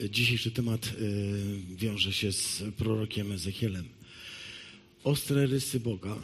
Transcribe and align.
Dzisiejszy 0.00 0.50
temat 0.50 0.86
y, 0.86 1.76
wiąże 1.76 2.12
się 2.12 2.32
z 2.32 2.62
prorokiem 2.76 3.32
Ezechielem. 3.32 3.88
Ostre 5.04 5.46
rysy 5.46 5.80
Boga. 5.80 6.16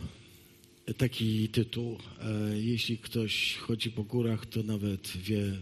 Taki 0.96 1.48
tytuł. 1.48 1.98
E, 2.20 2.58
Jeśli 2.58 2.98
ktoś 2.98 3.56
chodzi 3.56 3.90
po 3.90 4.04
górach, 4.04 4.46
to 4.46 4.62
nawet 4.62 5.16
wie, 5.16 5.58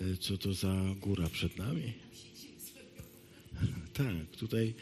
e, 0.00 0.16
co 0.20 0.38
to 0.38 0.54
za 0.54 0.94
góra 1.00 1.28
przed 1.28 1.58
nami. 1.58 1.92
Tak, 3.92 4.36
tutaj. 4.38 4.74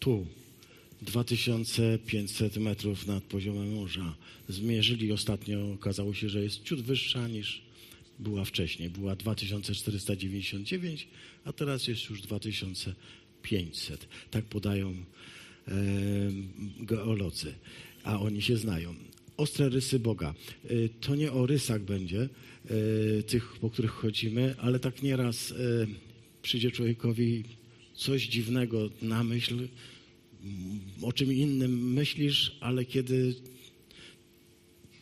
Tu. 0.00 0.26
2500 1.02 2.56
metrów 2.56 3.06
nad 3.06 3.24
poziomem 3.24 3.74
morza. 3.74 4.16
Zmierzyli 4.48 5.12
ostatnio, 5.12 5.72
okazało 5.72 6.14
się, 6.14 6.28
że 6.28 6.42
jest 6.42 6.62
ciut 6.62 6.80
wyższa 6.80 7.28
niż 7.28 7.62
była 8.20 8.44
wcześniej. 8.44 8.90
Była 8.90 9.16
2499, 9.16 11.08
a 11.44 11.52
teraz 11.52 11.86
jest 11.88 12.10
już 12.10 12.22
2500. 12.22 14.08
Tak 14.30 14.44
podają 14.44 14.90
e, 14.90 15.72
geolodzy, 16.80 17.54
a 18.04 18.20
oni 18.20 18.42
się 18.42 18.56
znają. 18.56 18.94
Ostre 19.36 19.68
rysy 19.68 19.98
Boga. 19.98 20.34
E, 20.64 20.68
to 21.00 21.14
nie 21.14 21.32
o 21.32 21.46
rysach 21.46 21.82
będzie, 21.82 22.28
e, 23.20 23.22
tych, 23.22 23.58
po 23.60 23.70
których 23.70 23.90
chodzimy, 23.90 24.54
ale 24.58 24.78
tak 24.78 25.02
nieraz 25.02 25.52
e, 25.52 25.54
przyjdzie 26.42 26.70
człowiekowi 26.70 27.44
coś 27.94 28.26
dziwnego 28.26 28.90
na 29.02 29.24
myśl, 29.24 29.68
o 31.02 31.12
czym 31.12 31.32
innym 31.32 31.92
myślisz, 31.92 32.56
ale 32.60 32.84
kiedy 32.84 33.34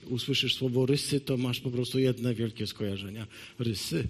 usłyszysz 0.08 0.54
słowo 0.54 0.86
rysy, 0.86 1.20
to 1.20 1.36
masz 1.36 1.60
po 1.60 1.70
prostu 1.70 1.98
jedne 1.98 2.34
wielkie 2.34 2.66
skojarzenia. 2.66 3.26
Rysy. 3.58 4.08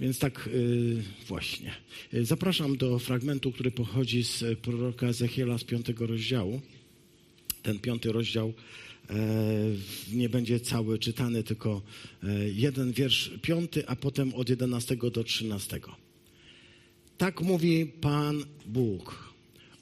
Więc 0.00 0.18
tak 0.18 0.48
y, 0.52 1.02
właśnie. 1.28 1.74
Y, 2.14 2.24
Zapraszam 2.24 2.76
do 2.76 2.98
fragmentu, 2.98 3.52
który 3.52 3.70
pochodzi 3.70 4.24
z 4.24 4.58
proroka 4.58 5.06
Ezechiela 5.06 5.58
z 5.58 5.64
piątego 5.64 6.06
rozdziału. 6.06 6.60
Ten 7.62 7.78
piąty 7.78 8.12
rozdział 8.12 8.52
e, 9.10 9.14
nie 10.12 10.28
będzie 10.28 10.60
cały 10.60 10.98
czytany, 10.98 11.42
tylko 11.42 11.82
e, 12.22 12.48
jeden 12.48 12.92
wiersz 12.92 13.30
piąty, 13.42 13.88
a 13.88 13.96
potem 13.96 14.34
od 14.34 14.48
jedenastego 14.48 15.10
do 15.10 15.24
trzynastego. 15.24 15.96
Tak 17.18 17.40
mówi 17.40 17.86
Pan 18.00 18.44
Bóg. 18.66 19.32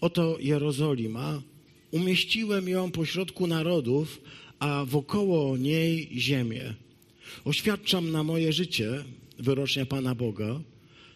Oto 0.01 0.37
Jerozolima, 0.41 1.43
umieściłem 1.91 2.69
ją 2.69 2.91
pośrodku 2.91 3.47
narodów, 3.47 4.21
a 4.61 4.85
wokoło 4.85 5.57
niej 5.57 6.09
ziemię. 6.17 6.75
Oświadczam 7.45 8.11
na 8.11 8.23
moje 8.23 8.53
życie, 8.53 9.05
wyrocznia 9.39 9.87
Pana 9.87 10.15
Boga, 10.15 10.61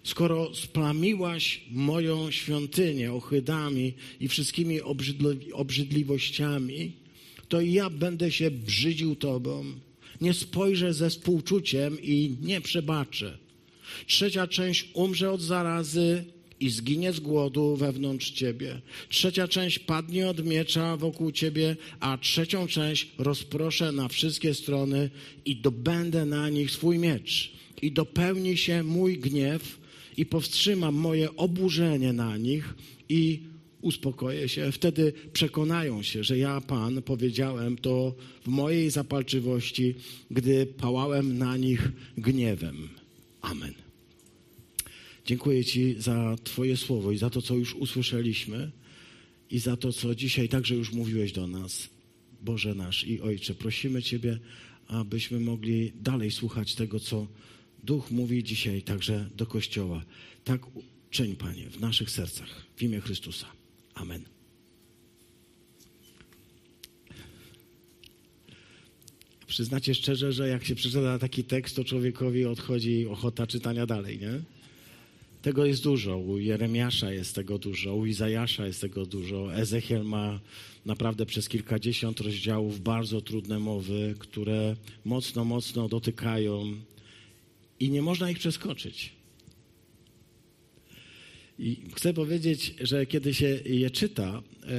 skoro 0.05 0.55
splamiłaś 0.55 1.61
moją 1.71 2.31
świątynię 2.31 3.13
ohydami 3.13 3.93
i 4.21 4.29
wszystkimi 4.29 4.81
obrzydli- 4.83 5.53
obrzydliwościami, 5.53 6.93
to 7.49 7.61
i 7.61 7.73
ja 7.73 7.91
będę 7.91 8.33
się 8.33 8.51
brzydził 8.51 9.17
Tobą. 9.17 9.65
Nie 10.21 10.35
spojrzę 10.35 10.95
ze 10.95 11.11
współczuciem 11.11 12.03
i 12.03 12.37
nie 12.43 12.61
przebaczę. 12.61 13.39
Trzecia 14.07 14.47
część 14.47 14.89
umrze 14.95 15.31
od 15.31 15.41
zarazy 15.41 16.25
i 16.65 16.71
zginie 16.71 17.13
z 17.13 17.21
głodu 17.21 17.77
wewnątrz 17.77 18.31
ciebie. 18.31 18.81
Trzecia 19.09 19.49
część 19.49 19.79
padnie 19.79 20.29
od 20.29 20.45
miecza 20.45 20.97
wokół 20.97 21.33
ciebie, 21.33 21.77
a 22.01 22.19
trzecią 22.19 22.67
część 22.67 23.09
rozproszę 23.19 23.93
na 23.93 24.09
wszystkie 24.09 24.55
strony 24.55 25.11
i 25.45 25.57
dobędę 25.57 26.25
na 26.27 26.49
nich 26.49 26.71
swój 26.71 26.99
miecz. 26.99 27.53
I 27.83 27.93
dopełni 27.93 28.57
się 28.57 28.83
mój 28.83 29.19
gniew 29.19 29.79
i 30.17 30.27
powstrzymam 30.27 30.95
moje 30.95 31.37
oburzenie 31.37 32.13
na 32.13 32.37
nich 32.37 32.75
i 33.09 33.41
uspokoję 33.81 34.49
się. 34.49 34.73
Wtedy 34.73 35.13
przekonają 35.33 36.03
się, 36.03 36.25
że 36.25 36.39
ja, 36.39 36.61
Pan, 36.61 37.03
powiedziałem 37.03 37.77
to 37.77 38.15
w 38.45 38.49
mojej 38.49 38.91
zapalczywości, 38.91 39.95
gdy 40.31 40.67
pałałem 40.67 41.39
na 41.39 41.57
nich 41.57 41.93
gniewem. 42.19 42.89
Amen. 43.41 43.84
Dziękuję 45.27 45.65
Ci 45.65 45.95
za 45.99 46.37
Twoje 46.45 46.77
słowo 46.77 47.13
i 47.13 47.19
za 47.19 47.31
to, 47.31 47.43
co 47.43 47.55
już 47.55 47.75
usłyszeliśmy 47.75 48.71
i 49.51 49.59
za 49.59 49.77
to, 49.77 49.93
co 49.93 50.15
dzisiaj 50.15 50.49
także 50.49 50.75
już 50.75 50.93
mówiłeś 50.93 51.33
do 51.33 51.47
nas. 51.47 51.89
Boże 52.43 52.75
nasz 52.75 53.05
i 53.05 53.21
Ojcze, 53.21 53.55
prosimy 53.55 54.03
Ciebie, 54.03 54.39
abyśmy 54.87 55.41
mogli 55.41 55.93
dalej 56.01 56.31
słuchać 56.31 56.75
tego, 56.75 57.01
co 57.01 57.27
Duch 57.85 58.11
mówi 58.11 58.45
dzisiaj 58.45 58.83
także 58.83 59.31
do 59.37 59.47
Kościoła. 59.47 60.05
Tak 60.45 60.61
czyń, 61.11 61.37
Panie, 61.37 61.71
w 61.71 61.81
naszych 61.81 62.11
sercach, 62.11 62.67
w 62.77 62.83
imię 62.83 63.01
Chrystusa. 63.01 63.47
Amen. 63.95 64.25
Przyznacie 69.47 69.95
szczerze, 69.95 70.33
że 70.33 70.49
jak 70.49 70.65
się 70.65 70.75
przeczyta 70.75 71.19
taki 71.19 71.45
tekst, 71.45 71.77
to 71.77 71.85
człowiekowi 71.85 72.45
odchodzi 72.45 73.07
ochota 73.07 73.47
czytania 73.47 73.87
dalej, 73.87 74.19
nie? 74.19 74.54
Tego 75.45 75.67
jest 75.67 75.83
dużo. 75.83 76.19
U 76.19 76.39
Jeremiasza 76.39 77.13
jest 77.13 77.35
tego 77.35 77.59
dużo, 77.59 77.95
u 77.95 78.07
Izajasza 78.07 78.67
jest 78.67 78.81
tego 78.81 79.07
dużo. 79.07 79.55
Ezechiel 79.55 80.05
ma 80.05 80.41
naprawdę 80.87 81.27
przez 81.27 81.49
kilkadziesiąt 81.49 82.21
rozdziałów 82.21 82.81
bardzo 82.81 83.21
trudne 83.21 83.59
mowy, 83.59 84.15
które 84.19 84.77
mocno, 85.05 85.45
mocno 85.45 85.89
dotykają 85.89 86.77
i 87.81 87.91
nie 87.91 88.03
można 88.03 88.31
ich 88.31 88.39
przeskoczyć. 88.39 89.13
I 91.59 91.77
chcę 91.95 92.15
powiedzieć, 92.15 92.75
że 92.81 93.07
kiedy 93.07 93.35
się 93.35 93.47
je 93.65 93.91
czyta, 93.91 94.43
e, 94.63 94.71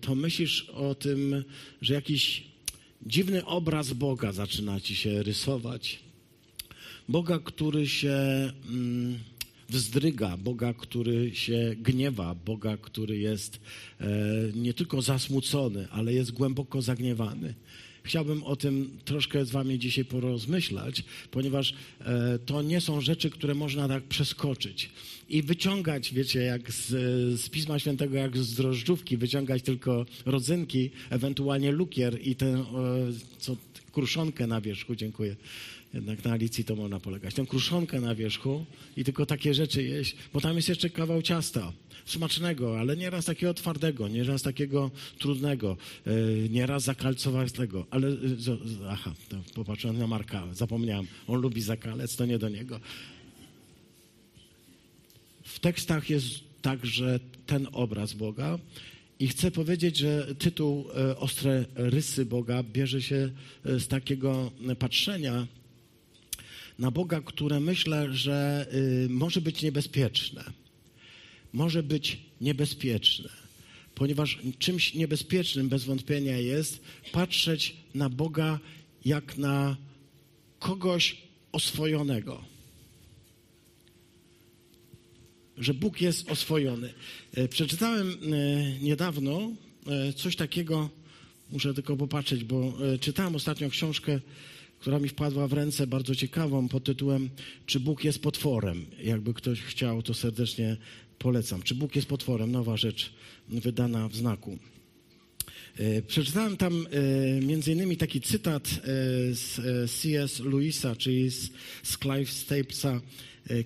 to 0.00 0.14
myślisz 0.14 0.70
o 0.70 0.94
tym, 0.94 1.44
że 1.82 1.94
jakiś 1.94 2.44
dziwny 3.06 3.44
obraz 3.44 3.92
Boga 3.92 4.32
zaczyna 4.32 4.80
ci 4.80 4.94
się 4.94 5.22
rysować. 5.22 5.98
Boga, 7.08 7.38
który 7.38 7.88
się 7.88 8.12
mm, 8.68 9.18
wzdryga, 9.68 10.36
Boga, 10.36 10.74
który 10.74 11.34
się 11.34 11.74
gniewa, 11.78 12.34
Boga, 12.34 12.76
który 12.76 13.18
jest 13.18 13.60
e, 14.00 14.06
nie 14.54 14.74
tylko 14.74 15.02
zasmucony, 15.02 15.88
ale 15.90 16.12
jest 16.12 16.30
głęboko 16.30 16.82
zagniewany. 16.82 17.54
Chciałbym 18.02 18.42
o 18.42 18.56
tym 18.56 18.98
troszkę 19.04 19.44
z 19.44 19.50
Wami 19.50 19.78
dzisiaj 19.78 20.04
porozmyślać, 20.04 21.04
ponieważ 21.30 21.74
e, 22.00 22.38
to 22.46 22.62
nie 22.62 22.80
są 22.80 23.00
rzeczy, 23.00 23.30
które 23.30 23.54
można 23.54 23.88
tak 23.88 24.04
przeskoczyć 24.04 24.90
i 25.28 25.42
wyciągać, 25.42 26.14
wiecie, 26.14 26.40
jak 26.40 26.72
z, 26.72 26.86
z 27.40 27.48
Pisma 27.48 27.78
Świętego, 27.78 28.16
jak 28.16 28.38
z 28.38 28.54
drożdżówki, 28.54 29.16
wyciągać 29.16 29.62
tylko 29.62 30.06
rodzynki, 30.26 30.90
ewentualnie 31.10 31.72
lukier 31.72 32.18
i 32.22 32.36
tę, 32.36 32.46
e, 32.46 32.64
co, 33.38 33.56
kruszonkę 33.92 34.46
na 34.46 34.60
wierzchu, 34.60 34.96
dziękuję. 34.96 35.36
Jednak 35.94 36.24
na 36.24 36.32
Alicji 36.32 36.64
to 36.64 36.76
można 36.76 37.00
polegać. 37.00 37.34
Tę 37.34 37.46
kruszonkę 37.46 38.00
na 38.00 38.14
wierzchu 38.14 38.64
i 38.96 39.04
tylko 39.04 39.26
takie 39.26 39.54
rzeczy 39.54 39.82
jeść, 39.82 40.16
bo 40.32 40.40
tam 40.40 40.56
jest 40.56 40.68
jeszcze 40.68 40.90
kawał 40.90 41.22
ciasta. 41.22 41.72
Smacznego, 42.06 42.80
ale 42.80 42.96
nieraz 42.96 43.24
takiego 43.24 43.54
twardego, 43.54 44.08
nieraz 44.08 44.42
takiego 44.42 44.90
trudnego, 45.18 45.76
yy, 46.06 46.48
nieraz 46.50 46.84
zakalcowatego. 46.84 47.86
Ale, 47.90 48.10
z, 48.12 48.60
aha, 48.88 49.14
popatrzyłem 49.54 49.98
na 49.98 50.06
Marka, 50.06 50.46
zapomniałem. 50.52 51.06
On 51.26 51.40
lubi 51.40 51.60
zakalec, 51.60 52.16
to 52.16 52.26
nie 52.26 52.38
do 52.38 52.48
niego. 52.48 52.80
W 55.44 55.58
tekstach 55.60 56.10
jest 56.10 56.40
także 56.62 57.20
ten 57.46 57.68
obraz 57.72 58.12
Boga. 58.12 58.58
I 59.20 59.28
chcę 59.28 59.50
powiedzieć, 59.50 59.96
że 59.96 60.34
tytuł 60.34 60.84
e, 60.96 61.16
Ostre 61.16 61.64
rysy 61.74 62.26
Boga 62.26 62.62
bierze 62.62 63.02
się 63.02 63.30
e, 63.64 63.80
z 63.80 63.88
takiego 63.88 64.52
patrzenia 64.78 65.46
na 66.78 66.90
Boga, 66.90 67.20
które 67.20 67.60
myślę, 67.60 68.12
że 68.12 68.66
y, 68.74 69.08
może 69.10 69.40
być 69.40 69.62
niebezpieczne. 69.62 70.44
Może 71.52 71.82
być 71.82 72.18
niebezpieczne, 72.40 73.28
ponieważ 73.94 74.38
czymś 74.58 74.94
niebezpiecznym 74.94 75.68
bez 75.68 75.84
wątpienia 75.84 76.38
jest 76.38 76.80
patrzeć 77.12 77.76
na 77.94 78.08
Boga 78.08 78.58
jak 79.04 79.38
na 79.38 79.76
kogoś 80.58 81.16
oswojonego. 81.52 82.44
Że 85.58 85.74
Bóg 85.74 86.00
jest 86.00 86.30
oswojony. 86.30 86.94
E, 87.34 87.48
Przeczytałem 87.48 88.08
e, 88.08 88.16
niedawno 88.80 89.50
coś 90.16 90.36
takiego, 90.36 90.90
muszę 91.50 91.74
tylko 91.74 91.96
popatrzeć, 91.96 92.44
bo 92.44 92.78
czytałem 93.00 93.34
ostatnio 93.34 93.70
książkę 93.70 94.20
która 94.80 94.98
mi 94.98 95.08
wpadła 95.08 95.48
w 95.48 95.52
ręce, 95.52 95.86
bardzo 95.86 96.14
ciekawą, 96.14 96.68
pod 96.68 96.84
tytułem 96.84 97.30
Czy 97.66 97.80
Bóg 97.80 98.04
jest 98.04 98.22
potworem? 98.22 98.86
Jakby 99.02 99.34
ktoś 99.34 99.60
chciał, 99.60 100.02
to 100.02 100.14
serdecznie 100.14 100.76
polecam. 101.18 101.62
Czy 101.62 101.74
Bóg 101.74 101.96
jest 101.96 102.08
potworem? 102.08 102.52
Nowa 102.52 102.76
rzecz 102.76 103.12
wydana 103.48 104.08
w 104.08 104.16
znaku. 104.16 104.58
E, 105.78 106.02
Przeczytałem 106.02 106.56
tam 106.56 106.86
e, 106.90 107.40
między 107.40 107.72
innymi 107.72 107.96
taki 107.96 108.20
cytat 108.20 108.68
e, 108.68 108.80
z 109.34 109.60
C.S. 109.90 110.40
Lewisa, 110.40 110.96
czyli 110.96 111.30
z, 111.30 111.50
z 111.82 111.98
Clive 111.98 112.30
Stapesa, 112.30 113.00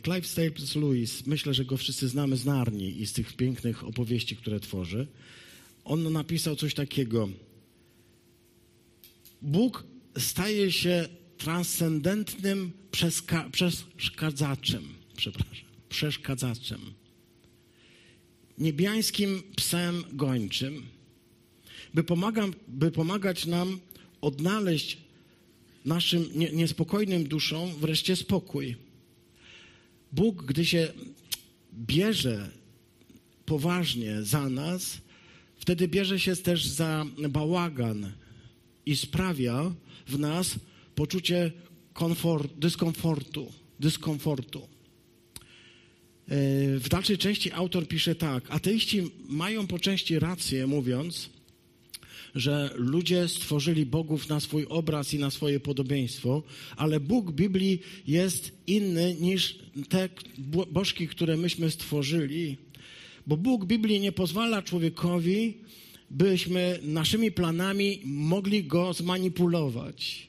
Clive 0.04 0.26
Staples 0.26 0.76
Lewis, 0.76 1.26
myślę, 1.26 1.54
że 1.54 1.64
go 1.64 1.76
wszyscy 1.76 2.08
znamy 2.08 2.36
z 2.36 2.44
Narni 2.44 3.00
i 3.00 3.06
z 3.06 3.12
tych 3.12 3.32
pięknych 3.32 3.84
opowieści, 3.84 4.36
które 4.36 4.60
tworzy. 4.60 5.06
On 5.84 6.12
napisał 6.12 6.56
coś 6.56 6.74
takiego. 6.74 7.28
Bóg 9.42 9.84
staje 10.18 10.72
się 10.72 11.08
transcendentnym 11.38 12.72
przeszkadzaczem, 13.52 14.82
przepraszam, 15.16 15.68
przeszkadzaczem, 15.88 16.80
niebiańskim 18.58 19.42
psem 19.56 20.04
gończym, 20.12 20.86
by, 21.94 22.04
by 22.68 22.90
pomagać 22.90 23.46
nam 23.46 23.80
odnaleźć 24.20 24.98
naszym 25.84 26.28
niespokojnym 26.52 27.28
duszom 27.28 27.74
wreszcie 27.80 28.16
spokój. 28.16 28.76
Bóg, 30.12 30.44
gdy 30.44 30.64
się 30.64 30.92
bierze 31.74 32.50
poważnie 33.46 34.22
za 34.22 34.48
nas, 34.48 34.98
wtedy 35.56 35.88
bierze 35.88 36.20
się 36.20 36.36
też 36.36 36.66
za 36.66 37.06
bałagan 37.28 38.12
i 38.86 38.96
sprawia 38.96 39.74
w 40.06 40.18
nas 40.18 40.54
poczucie 40.94 41.52
komfort, 41.92 42.52
dyskomfortu, 42.58 43.52
dyskomfortu. 43.80 44.60
E, 44.60 44.68
w 46.78 46.88
dalszej 46.88 47.18
części 47.18 47.52
autor 47.52 47.88
pisze 47.88 48.14
tak: 48.14 48.50
Ateiści 48.50 49.02
mają 49.28 49.66
po 49.66 49.78
części 49.78 50.18
rację, 50.18 50.66
mówiąc, 50.66 51.30
że 52.34 52.70
ludzie 52.74 53.28
stworzyli 53.28 53.86
bogów 53.86 54.28
na 54.28 54.40
swój 54.40 54.66
obraz 54.68 55.14
i 55.14 55.18
na 55.18 55.30
swoje 55.30 55.60
podobieństwo, 55.60 56.42
ale 56.76 57.00
Bóg 57.00 57.32
Biblii 57.32 57.80
jest 58.06 58.52
inny 58.66 59.16
niż 59.20 59.58
te 59.88 60.08
bożki, 60.72 61.08
które 61.08 61.36
myśmy 61.36 61.70
stworzyli. 61.70 62.56
Bo 63.26 63.36
Bóg 63.36 63.64
Biblii 63.64 64.00
nie 64.00 64.12
pozwala 64.12 64.62
człowiekowi, 64.62 65.54
byśmy 66.12 66.78
naszymi 66.82 67.32
planami 67.32 68.00
mogli 68.04 68.64
go 68.64 68.92
zmanipulować. 68.92 70.28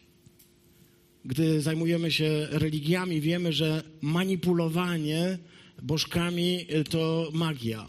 Gdy 1.25 1.61
zajmujemy 1.61 2.11
się 2.11 2.47
religiami, 2.51 3.21
wiemy, 3.21 3.53
że 3.53 3.83
manipulowanie 4.01 5.37
bożkami 5.81 6.65
to 6.89 7.29
magia. 7.33 7.87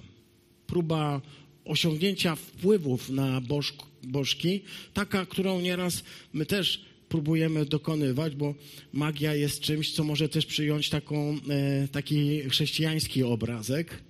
Próba 0.67 1.20
osiągnięcia 1.64 2.35
wpływów 2.35 3.11
na 3.11 3.41
bożk, 3.41 3.75
bożki, 4.02 4.61
taka, 4.94 5.26
którą 5.26 5.61
nieraz 5.61 6.05
my 6.32 6.46
też 6.46 6.85
próbujemy 7.08 7.64
dokonywać, 7.64 8.35
bo 8.35 8.55
magia 8.93 9.35
jest 9.35 9.61
czymś, 9.61 9.93
co 9.93 10.05
może 10.05 10.29
też 10.29 10.46
przyjąć 10.46 10.91
taką, 10.91 11.38
e, 11.50 11.88
taki 11.88 12.41
chrześcijański 12.41 13.23
obrazek. 13.23 14.02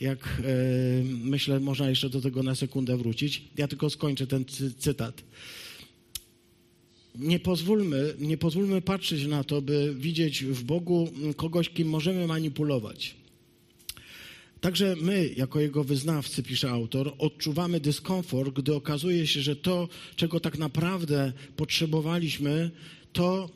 Jak 0.00 0.42
e, 0.44 1.04
myślę, 1.04 1.60
można 1.60 1.90
jeszcze 1.90 2.10
do 2.10 2.20
tego 2.20 2.42
na 2.42 2.54
sekundę 2.54 2.96
wrócić. 2.96 3.42
Ja 3.56 3.68
tylko 3.68 3.90
skończę 3.90 4.26
ten 4.26 4.44
cytat. 4.78 5.22
Nie 7.14 7.38
pozwólmy, 7.38 8.14
nie 8.18 8.36
pozwólmy 8.36 8.82
patrzeć 8.82 9.26
na 9.26 9.44
to, 9.44 9.62
by 9.62 9.94
widzieć 9.98 10.44
w 10.44 10.64
Bogu 10.64 11.08
kogoś, 11.36 11.68
kim 11.68 11.88
możemy 11.88 12.26
manipulować 12.26 13.16
Także 14.60 14.96
my, 15.00 15.30
jako 15.36 15.60
jego 15.60 15.84
wyznawcy, 15.84 16.42
pisze 16.42 16.70
autor, 16.70 17.14
odczuwamy 17.18 17.80
dyskomfort, 17.80 18.54
gdy 18.54 18.74
okazuje 18.74 19.26
się, 19.26 19.42
że 19.42 19.56
to, 19.56 19.88
czego 20.16 20.40
tak 20.40 20.58
naprawdę 20.58 21.32
potrzebowaliśmy, 21.56 22.70
to 23.12 23.50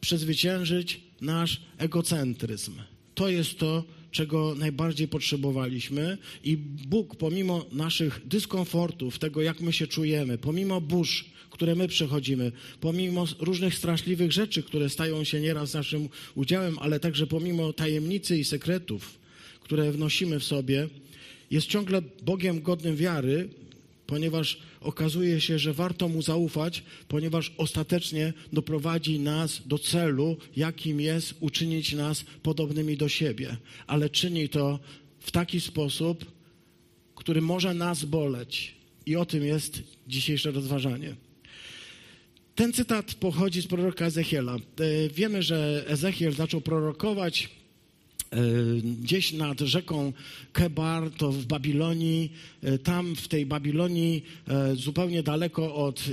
przezwyciężyć 0.00 1.00
nasz 1.20 1.60
egocentryzm. 1.78 2.72
To 3.14 3.28
jest 3.28 3.58
to, 3.58 3.84
czego 4.16 4.54
najbardziej 4.54 5.08
potrzebowaliśmy, 5.08 6.18
i 6.44 6.56
Bóg, 6.88 7.16
pomimo 7.16 7.66
naszych 7.72 8.20
dyskomfortów, 8.24 9.18
tego 9.18 9.42
jak 9.42 9.60
my 9.60 9.72
się 9.72 9.86
czujemy, 9.86 10.38
pomimo 10.38 10.80
burz, 10.80 11.24
które 11.50 11.74
my 11.74 11.88
przechodzimy, 11.88 12.52
pomimo 12.80 13.26
różnych 13.38 13.74
straszliwych 13.74 14.32
rzeczy, 14.32 14.62
które 14.62 14.88
stają 14.90 15.24
się 15.24 15.40
nieraz 15.40 15.74
naszym 15.74 16.08
udziałem, 16.34 16.78
ale 16.78 17.00
także 17.00 17.26
pomimo 17.26 17.72
tajemnicy 17.72 18.38
i 18.38 18.44
sekretów, 18.44 19.18
które 19.60 19.92
wnosimy 19.92 20.40
w 20.40 20.44
sobie, 20.44 20.88
jest 21.50 21.66
ciągle 21.66 22.02
Bogiem 22.22 22.62
godnym 22.62 22.96
wiary, 22.96 23.48
ponieważ 24.06 24.58
okazuje 24.80 25.40
się, 25.40 25.58
że 25.58 25.72
warto 25.72 26.08
mu 26.08 26.22
zaufać, 26.22 26.82
ponieważ 27.08 27.52
ostatecznie 27.56 28.32
doprowadzi 28.52 29.20
nas 29.20 29.62
do 29.66 29.78
celu, 29.78 30.36
jakim 30.56 31.00
jest 31.00 31.34
uczynić 31.40 31.92
nas 31.92 32.24
podobnymi 32.42 32.96
do 32.96 33.08
siebie. 33.08 33.56
Ale 33.86 34.10
czyni 34.10 34.48
to 34.48 34.78
w 35.20 35.30
taki 35.30 35.60
sposób, 35.60 36.24
który 37.14 37.40
może 37.40 37.74
nas 37.74 38.04
boleć. 38.04 38.74
I 39.06 39.16
o 39.16 39.26
tym 39.26 39.44
jest 39.44 39.82
dzisiejsze 40.08 40.50
rozważanie. 40.50 41.16
Ten 42.54 42.72
cytat 42.72 43.14
pochodzi 43.14 43.62
z 43.62 43.66
proroka 43.66 44.04
Ezechiela. 44.04 44.56
E, 44.56 44.58
wiemy, 45.08 45.42
że 45.42 45.84
Ezechiel 45.86 46.32
zaczął 46.32 46.60
prorokować 46.60 47.48
gdzieś 49.02 49.32
nad 49.32 49.60
rzeką 49.60 50.12
Kebar, 50.52 51.10
to 51.10 51.32
w 51.32 51.46
Babilonii, 51.46 52.32
e, 52.62 52.78
tam 52.78 53.16
w 53.16 53.28
tej 53.28 53.46
Babilonii, 53.46 54.24
e, 54.48 54.74
zupełnie 54.74 55.22
daleko 55.22 55.74
od 55.74 56.04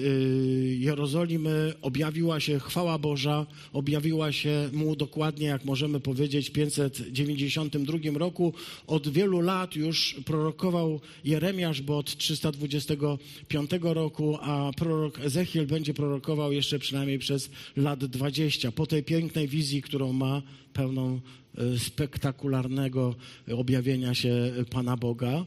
Jerozolimy, 0.78 1.74
objawiła 1.82 2.40
się 2.40 2.60
chwała 2.60 2.98
Boża, 2.98 3.46
objawiła 3.74 4.32
się 4.32 4.70
mu 4.74 4.96
dokładnie, 4.96 5.48
jak 5.48 5.66
możemy 5.66 6.00
powiedzieć, 6.00 6.50
w 6.50 6.52
592 6.52 8.18
roku. 8.18 8.54
Od 8.88 9.10
wielu 9.10 9.42
lat 9.42 9.76
już 9.76 10.16
prorokował 10.26 11.00
Jeremiasz, 11.26 11.82
bo 11.82 11.98
od 11.98 12.18
325 12.18 13.72
roku, 13.82 14.38
a 14.42 14.72
prorok 14.78 15.20
Ezechiel 15.20 15.68
będzie 15.68 15.94
prorokował 15.94 16.52
jeszcze 16.52 16.80
przynajmniej 16.80 17.20
przez 17.20 17.50
lat 17.78 18.06
20. 18.06 18.72
Po 18.72 18.88
tej 18.88 19.04
pięknej 19.04 19.48
wizji, 19.48 19.82
którą 19.82 20.14
ma, 20.14 20.42
pełną 20.74 21.20
E, 21.20 21.43
spektakularnego 21.78 23.16
objawienia 23.58 24.14
się 24.14 24.54
Pana 24.70 24.98
Boga. 24.98 25.32
E, 25.32 25.46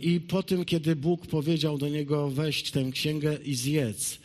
I 0.00 0.20
po 0.20 0.42
tym, 0.42 0.64
kiedy 0.64 0.96
Bóg 0.96 1.26
powiedział 1.26 1.78
do 1.78 1.88
niego: 1.88 2.30
weź 2.30 2.70
tę 2.70 2.90
księgę 2.92 3.38
i 3.44 3.54
zjedz, 3.54 4.14
e, 4.14 4.18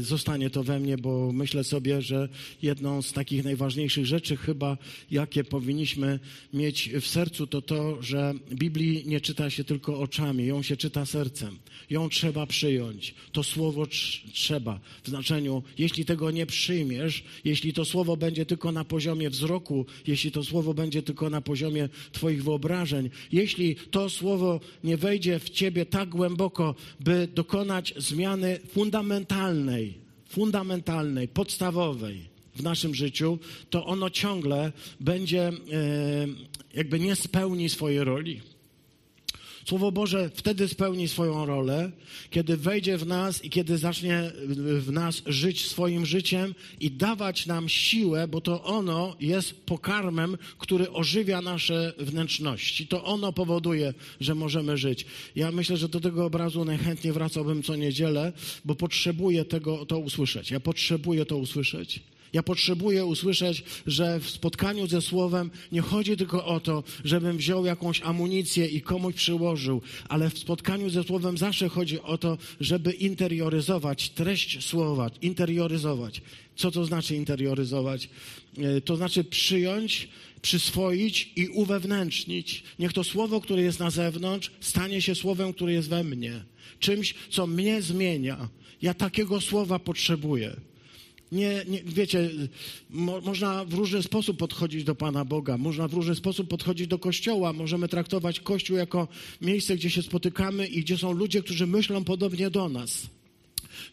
zostanie 0.00 0.50
to 0.50 0.64
we 0.64 0.80
mnie, 0.80 0.98
bo 0.98 1.32
myślę 1.32 1.64
sobie, 1.64 2.02
że 2.02 2.28
jedną 2.62 3.02
z 3.02 3.12
takich 3.12 3.44
najważniejszych 3.44 4.06
rzeczy, 4.06 4.36
chyba 4.36 4.78
jakie 5.10 5.44
powinniśmy 5.44 6.18
mieć 6.54 6.90
w 7.00 7.06
sercu, 7.06 7.46
to 7.46 7.62
to, 7.62 8.02
że 8.02 8.34
Biblii 8.52 9.02
nie 9.06 9.20
czyta 9.20 9.50
się 9.50 9.64
tylko 9.64 10.00
oczami, 10.00 10.46
ją 10.46 10.62
się 10.62 10.76
czyta 10.76 11.06
sercem. 11.06 11.58
Ją 11.90 12.08
trzeba 12.08 12.46
przyjąć. 12.46 13.14
To 13.32 13.42
słowo 13.42 13.86
trzeba 14.32 14.80
w 15.02 15.08
znaczeniu, 15.08 15.62
jeśli 15.78 16.04
tego 16.04 16.30
nie 16.30 16.46
przyjmiesz, 16.46 17.24
jeśli 17.44 17.72
to 17.72 17.84
słowo 17.84 18.16
będzie 18.16 18.46
tylko 18.46 18.72
na 18.72 18.84
poziomie 18.84 19.30
wzroku, 19.30 19.86
jeśli 20.06 20.32
to 20.32 20.44
słowo 20.44 20.74
będzie 20.74 21.02
tylko 21.02 21.30
na 21.30 21.40
poziomie 21.40 21.88
Twoich 22.12 22.44
wyobrażeń, 22.44 23.10
jeśli 23.32 23.76
to 23.76 24.10
słowo 24.10 24.60
nie 24.84 24.96
wejdzie 24.96 25.38
w 25.38 25.50
Ciebie 25.50 25.86
tak 25.86 26.08
głęboko, 26.08 26.74
by 27.00 27.28
dokonać 27.34 27.94
zmiany 27.96 28.58
fundamentalnej, 28.72 29.45
fundamentalnej, 30.28 31.28
podstawowej 31.28 32.28
w 32.56 32.62
naszym 32.62 32.94
życiu, 32.94 33.38
to 33.70 33.86
ono 33.86 34.10
ciągle 34.10 34.72
będzie, 35.00 35.48
e, 35.48 35.52
jakby 36.74 37.00
nie 37.00 37.16
spełni 37.16 37.68
swojej 37.68 38.04
roli. 38.04 38.40
Słowo 39.68 39.92
Boże 39.92 40.30
wtedy 40.34 40.68
spełni 40.68 41.08
swoją 41.08 41.46
rolę, 41.46 41.90
kiedy 42.30 42.56
wejdzie 42.56 42.98
w 42.98 43.06
nas 43.06 43.44
i 43.44 43.50
kiedy 43.50 43.78
zacznie 43.78 44.32
w 44.78 44.92
nas 44.92 45.22
żyć 45.26 45.66
swoim 45.66 46.06
życiem 46.06 46.54
i 46.80 46.90
dawać 46.90 47.46
nam 47.46 47.68
siłę, 47.68 48.28
bo 48.28 48.40
to 48.40 48.64
ono 48.64 49.16
jest 49.20 49.54
pokarmem, 49.54 50.36
który 50.58 50.90
ożywia 50.90 51.42
nasze 51.42 51.92
wnętrzności. 51.98 52.86
To 52.86 53.04
ono 53.04 53.32
powoduje, 53.32 53.94
że 54.20 54.34
możemy 54.34 54.76
żyć. 54.76 55.06
Ja 55.36 55.52
myślę, 55.52 55.76
że 55.76 55.88
do 55.88 56.00
tego 56.00 56.24
obrazu 56.24 56.64
najchętniej 56.64 57.12
wracałbym 57.12 57.62
co 57.62 57.76
niedzielę, 57.76 58.32
bo 58.64 58.74
potrzebuję 58.74 59.44
tego, 59.44 59.86
to 59.86 59.98
usłyszeć. 59.98 60.50
Ja 60.50 60.60
potrzebuję 60.60 61.26
to 61.26 61.36
usłyszeć. 61.36 62.00
Ja 62.36 62.42
potrzebuję 62.42 63.06
usłyszeć, 63.06 63.64
że 63.86 64.20
w 64.20 64.30
spotkaniu 64.30 64.86
ze 64.86 65.02
Słowem 65.02 65.50
nie 65.72 65.80
chodzi 65.80 66.16
tylko 66.16 66.46
o 66.46 66.60
to, 66.60 66.84
żebym 67.04 67.36
wziął 67.36 67.66
jakąś 67.66 68.00
amunicję 68.00 68.66
i 68.66 68.80
komuś 68.80 69.14
przyłożył, 69.14 69.82
ale 70.08 70.30
w 70.30 70.38
spotkaniu 70.38 70.90
ze 70.90 71.04
Słowem 71.04 71.38
zawsze 71.38 71.68
chodzi 71.68 72.00
o 72.00 72.18
to, 72.18 72.38
żeby 72.60 72.92
interioryzować 72.92 74.10
treść 74.10 74.64
Słowa, 74.64 75.10
interioryzować. 75.22 76.22
Co 76.56 76.70
to 76.70 76.84
znaczy 76.84 77.16
interioryzować? 77.16 78.08
E, 78.58 78.80
to 78.80 78.96
znaczy 78.96 79.24
przyjąć, 79.24 80.08
przyswoić 80.42 81.32
i 81.36 81.48
uwewnętrznić. 81.48 82.62
Niech 82.78 82.92
to 82.92 83.04
słowo, 83.04 83.40
które 83.40 83.62
jest 83.62 83.80
na 83.80 83.90
zewnątrz, 83.90 84.50
stanie 84.60 85.02
się 85.02 85.14
słowem, 85.14 85.52
które 85.52 85.72
jest 85.72 85.88
we 85.88 86.04
mnie. 86.04 86.44
Czymś, 86.80 87.14
co 87.30 87.46
mnie 87.46 87.82
zmienia. 87.82 88.48
Ja 88.82 88.94
takiego 88.94 89.40
słowa 89.40 89.78
potrzebuję. 89.78 90.56
Nie, 91.32 91.64
nie, 91.68 91.82
wiecie, 91.82 92.30
mo, 92.90 93.20
można 93.20 93.64
w 93.64 93.74
różny 93.74 94.02
sposób 94.02 94.36
podchodzić 94.36 94.84
do 94.84 94.94
Pana 94.94 95.24
Boga, 95.24 95.58
można 95.58 95.88
w 95.88 95.94
różny 95.94 96.14
sposób 96.14 96.48
podchodzić 96.48 96.86
do 96.86 96.98
Kościoła. 96.98 97.52
Możemy 97.52 97.88
traktować 97.88 98.40
Kościół 98.40 98.76
jako 98.76 99.08
miejsce, 99.40 99.76
gdzie 99.76 99.90
się 99.90 100.02
spotykamy 100.02 100.66
i 100.66 100.80
gdzie 100.80 100.98
są 100.98 101.12
ludzie, 101.12 101.42
którzy 101.42 101.66
myślą 101.66 102.04
podobnie 102.04 102.50
do 102.50 102.68
nas. 102.68 103.06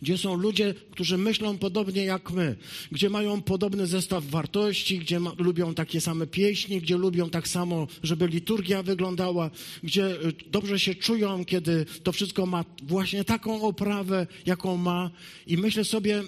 Gdzie 0.02 0.18
są 0.18 0.36
ludzie, 0.36 0.74
którzy 0.92 1.18
myślą 1.18 1.58
podobnie 1.58 2.04
jak 2.04 2.32
my, 2.32 2.56
gdzie 2.92 3.10
mają 3.10 3.42
podobny 3.42 3.88
zestaw 3.88 4.26
wartości, 4.26 5.00
gdzie 5.00 5.20
ma, 5.20 5.32
lubią 5.38 5.74
takie 5.74 6.02
same 6.02 6.28
pieśni, 6.28 6.82
gdzie 6.82 6.98
lubią 6.98 7.30
tak 7.30 7.48
samo, 7.48 7.88
żeby 8.04 8.28
liturgia 8.28 8.84
wyglądała, 8.84 9.52
gdzie 9.84 10.06
y, 10.06 10.34
dobrze 10.52 10.80
się 10.80 10.96
czują, 10.96 11.46
kiedy 11.46 11.86
to 12.04 12.12
wszystko 12.12 12.46
ma 12.46 12.66
właśnie 12.84 13.24
taką 13.24 13.62
oprawę, 13.62 14.28
jaką 14.46 14.78
ma. 14.78 15.12
I 15.48 15.58
myślę 15.58 15.84
sobie, 15.84 16.24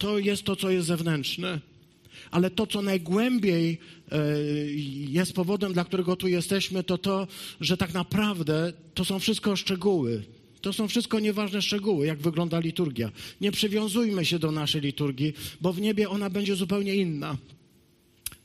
to 0.00 0.18
jest 0.18 0.42
to, 0.42 0.56
co 0.56 0.70
jest 0.70 0.86
zewnętrzne. 0.86 1.60
Ale 2.30 2.50
to, 2.50 2.66
co 2.66 2.82
najgłębiej 2.82 3.78
e, 4.12 4.18
jest 5.08 5.32
powodem, 5.32 5.72
dla 5.72 5.84
którego 5.84 6.16
tu 6.16 6.28
jesteśmy, 6.28 6.84
to 6.84 6.98
to, 6.98 7.26
że 7.60 7.76
tak 7.76 7.94
naprawdę 7.94 8.72
to 8.94 9.04
są 9.04 9.18
wszystko 9.18 9.56
szczegóły. 9.56 10.22
To 10.60 10.72
są 10.72 10.88
wszystko 10.88 11.20
nieważne 11.20 11.62
szczegóły, 11.62 12.06
jak 12.06 12.18
wygląda 12.18 12.60
liturgia. 12.60 13.10
Nie 13.40 13.52
przywiązujmy 13.52 14.24
się 14.24 14.38
do 14.38 14.52
naszej 14.52 14.80
liturgii, 14.80 15.32
bo 15.60 15.72
w 15.72 15.80
niebie 15.80 16.08
ona 16.08 16.30
będzie 16.30 16.56
zupełnie 16.56 16.94
inna. 16.94 17.36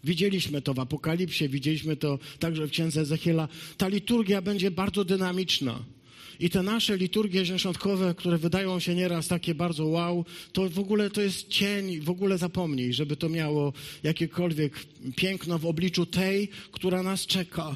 Widzieliśmy 0.04 0.62
to 0.62 0.74
w 0.74 0.80
Apokalipsie, 0.80 1.50
widzieliśmy 1.50 1.96
to 1.96 2.20
także 2.40 2.68
w 2.68 2.72
księdze 2.72 3.02
Ezechiela. 3.02 3.48
Ta 3.78 3.88
liturgia 3.88 4.42
będzie 4.42 4.72
bardzo 4.72 5.06
dynamiczna. 5.06 5.80
I 6.40 6.50
te 6.50 6.64
nasze 6.64 6.98
liturgie 6.98 7.44
dziesiątkowe, 7.44 8.16
które 8.18 8.38
wydają 8.38 8.80
się 8.80 8.96
nieraz 8.96 9.28
takie 9.28 9.56
bardzo 9.56 9.86
wow, 9.86 10.26
to 10.54 10.70
w 10.70 10.80
ogóle 10.80 11.10
to 11.10 11.22
jest 11.22 11.48
cień, 11.48 12.00
w 12.00 12.10
ogóle 12.10 12.38
zapomnij, 12.38 12.94
żeby 12.94 13.16
to 13.16 13.30
miało 13.30 13.74
jakiekolwiek 14.04 14.86
piękno 15.16 15.60
w 15.60 15.66
obliczu 15.66 16.06
tej, 16.06 16.50
która 16.72 17.04
nas 17.04 17.26
czeka. 17.26 17.76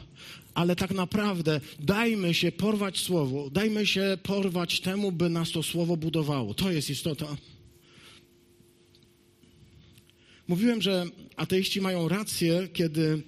Ale 0.54 0.76
tak 0.76 0.92
naprawdę 0.92 1.62
dajmy 1.80 2.34
się 2.34 2.52
porwać 2.52 3.00
słowu, 3.00 3.50
dajmy 3.50 3.86
się 3.86 4.18
porwać 4.24 4.80
temu, 4.80 5.12
by 5.12 5.30
nas 5.30 5.52
to 5.52 5.64
słowo 5.64 5.98
budowało. 5.98 6.54
To 6.54 6.72
jest 6.72 6.90
istota. 6.90 7.38
Mówiłem, 10.48 10.82
że 10.82 11.06
ateiści 11.36 11.82
mają 11.82 12.08
rację, 12.08 12.68
kiedy 12.74 13.22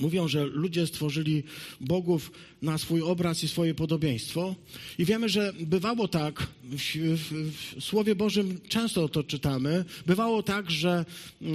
Mówią, 0.00 0.28
że 0.28 0.44
ludzie 0.46 0.86
stworzyli 0.86 1.42
bogów 1.80 2.32
na 2.62 2.78
swój 2.78 3.02
obraz 3.02 3.44
i 3.44 3.48
swoje 3.48 3.74
podobieństwo. 3.74 4.54
I 4.98 5.04
wiemy, 5.04 5.28
że 5.28 5.52
bywało 5.60 6.08
tak, 6.08 6.46
w, 6.64 6.80
w, 7.16 7.52
w 7.80 7.84
Słowie 7.84 8.14
Bożym 8.14 8.60
często 8.68 9.08
to 9.08 9.24
czytamy, 9.24 9.84
bywało 10.06 10.42
tak, 10.42 10.70
że 10.70 11.04
y, 11.42 11.46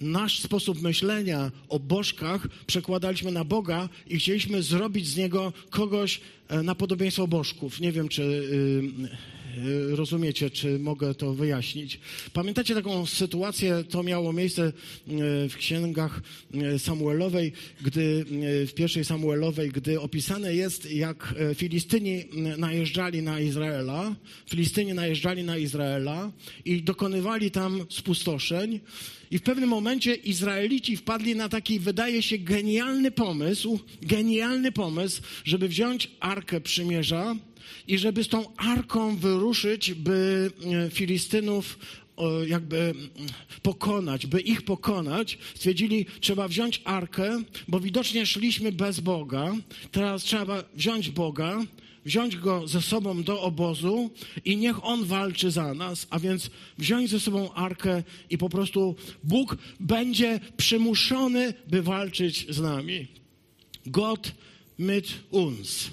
nasz 0.00 0.40
sposób 0.40 0.82
myślenia 0.82 1.50
o 1.68 1.78
bożkach 1.78 2.48
przekładaliśmy 2.66 3.32
na 3.32 3.44
Boga 3.44 3.88
i 4.06 4.18
chcieliśmy 4.18 4.62
zrobić 4.62 5.08
z 5.08 5.16
niego 5.16 5.52
kogoś 5.70 6.20
e, 6.48 6.62
na 6.62 6.74
podobieństwo 6.74 7.28
bożków. 7.28 7.80
Nie 7.80 7.92
wiem, 7.92 8.08
czy. 8.08 8.22
Y, 8.22 9.39
rozumiecie, 9.90 10.50
czy 10.50 10.78
mogę 10.78 11.14
to 11.14 11.34
wyjaśnić. 11.34 12.00
Pamiętacie 12.32 12.74
taką 12.74 13.06
sytuację, 13.06 13.84
to 13.90 14.02
miało 14.02 14.32
miejsce 14.32 14.62
e, 14.62 14.72
w 15.48 15.56
księgach 15.56 16.20
e, 16.54 16.78
Samuelowej, 16.78 17.52
gdy 17.82 18.24
w 18.66 18.72
pierwszej 18.74 19.04
Samuelowej, 19.04 19.70
gdy 19.70 20.00
opisane 20.00 20.54
jest, 20.54 20.92
jak 20.92 21.34
Filistyni 21.54 22.24
najeżdżali 22.58 23.22
na 23.22 23.40
Izraela, 23.40 24.14
Filistyni 24.48 24.94
najeżdżali 24.94 25.44
na 25.44 25.56
Izraela 25.56 26.32
i 26.64 26.82
dokonywali 26.82 27.50
tam 27.50 27.86
spustoszeń. 27.90 28.80
I 29.30 29.38
w 29.38 29.42
pewnym 29.42 29.68
momencie 29.68 30.14
Izraelici 30.14 30.96
wpadli 30.96 31.36
na 31.36 31.48
taki, 31.48 31.80
wydaje 31.80 32.22
się, 32.22 32.38
genialny 32.38 33.10
pomysł, 33.10 33.78
genialny 34.02 34.72
pomysł, 34.72 35.22
żeby 35.44 35.68
wziąć 35.68 36.10
Arkę 36.20 36.60
Przymierza 36.60 37.36
i 37.88 37.98
żeby 37.98 38.24
z 38.24 38.28
tą 38.28 38.56
arką 38.56 39.16
wyruszyć, 39.16 39.94
by 39.94 40.50
e, 40.86 40.90
Filistynów 40.90 41.78
jakby 42.46 42.94
pokonać, 43.62 44.26
by 44.26 44.40
ich 44.40 44.62
pokonać, 44.62 45.38
stwierdzili, 45.54 46.06
trzeba 46.20 46.48
wziąć 46.48 46.80
arkę, 46.84 47.42
bo 47.68 47.80
widocznie 47.80 48.26
szliśmy 48.26 48.72
bez 48.72 49.00
Boga, 49.00 49.52
teraz 49.92 50.22
trzeba 50.22 50.64
wziąć 50.74 51.10
Boga, 51.10 51.62
wziąć 52.04 52.36
go 52.36 52.68
ze 52.68 52.82
sobą 52.82 53.22
do 53.22 53.42
obozu 53.42 54.10
i 54.44 54.56
niech 54.56 54.84
on 54.84 55.04
walczy 55.04 55.50
za 55.50 55.74
nas, 55.74 56.06
a 56.10 56.18
więc 56.18 56.50
wziąć 56.78 57.10
ze 57.10 57.20
sobą 57.20 57.52
arkę 57.52 58.02
i 58.30 58.38
po 58.38 58.48
prostu 58.48 58.96
Bóg 59.24 59.56
będzie 59.80 60.40
przymuszony, 60.56 61.54
by 61.68 61.82
walczyć 61.82 62.46
z 62.48 62.60
nami. 62.60 63.06
Gott 63.86 64.32
mit 64.78 65.06
uns. 65.30 65.90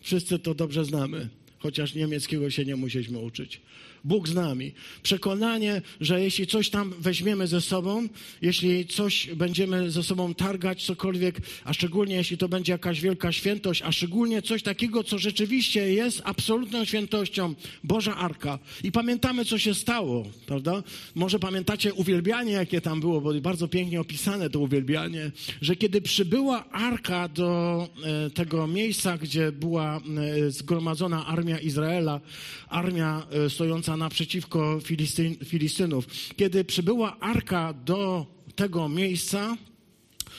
Wszyscy 0.00 0.38
to 0.38 0.54
dobrze 0.54 0.84
znamy, 0.84 1.28
chociaż 1.58 1.94
niemieckiego 1.94 2.50
się 2.50 2.64
nie 2.64 2.76
musieliśmy 2.76 3.18
uczyć. 3.18 3.60
Bóg 4.04 4.28
z 4.28 4.34
nami. 4.34 4.72
Przekonanie, 5.02 5.82
że 6.00 6.22
jeśli 6.22 6.46
coś 6.46 6.70
tam 6.70 6.94
weźmiemy 6.98 7.46
ze 7.46 7.60
sobą, 7.60 8.08
jeśli 8.42 8.86
coś 8.86 9.28
będziemy 9.34 9.90
ze 9.90 10.02
sobą 10.02 10.34
targać, 10.34 10.84
cokolwiek, 10.84 11.40
a 11.64 11.72
szczególnie 11.72 12.14
jeśli 12.14 12.38
to 12.38 12.48
będzie 12.48 12.72
jakaś 12.72 13.00
wielka 13.00 13.32
świętość, 13.32 13.82
a 13.82 13.92
szczególnie 13.92 14.42
coś 14.42 14.62
takiego, 14.62 15.04
co 15.04 15.18
rzeczywiście 15.18 15.92
jest 15.92 16.22
absolutną 16.24 16.84
świętością, 16.84 17.54
Boża 17.84 18.16
Arka. 18.16 18.58
I 18.84 18.92
pamiętamy, 18.92 19.44
co 19.44 19.58
się 19.58 19.74
stało, 19.74 20.26
prawda? 20.46 20.82
Może 21.14 21.38
pamiętacie 21.38 21.94
uwielbianie, 21.94 22.52
jakie 22.52 22.80
tam 22.80 23.00
było, 23.00 23.20
bo 23.20 23.34
bardzo 23.34 23.68
pięknie 23.68 24.00
opisane 24.00 24.50
to 24.50 24.60
uwielbianie, 24.60 25.30
że 25.60 25.76
kiedy 25.76 26.00
przybyła 26.00 26.64
Arka 26.70 27.28
do 27.28 27.88
e, 28.04 28.30
tego 28.30 28.66
miejsca, 28.66 29.18
gdzie 29.18 29.52
była 29.52 29.96
e, 29.96 30.50
zgromadzona 30.50 31.26
armia 31.26 31.58
Izraela, 31.58 32.20
armia 32.68 33.26
e, 33.46 33.50
stojąca 33.88 34.04
naprzeciwko 34.04 34.80
Filistyn, 34.80 35.36
Filistynów. 35.44 36.06
Kiedy 36.36 36.64
przybyła 36.64 37.20
arka 37.20 37.72
do 37.72 38.26
tego 38.56 38.88
miejsca, 38.88 39.56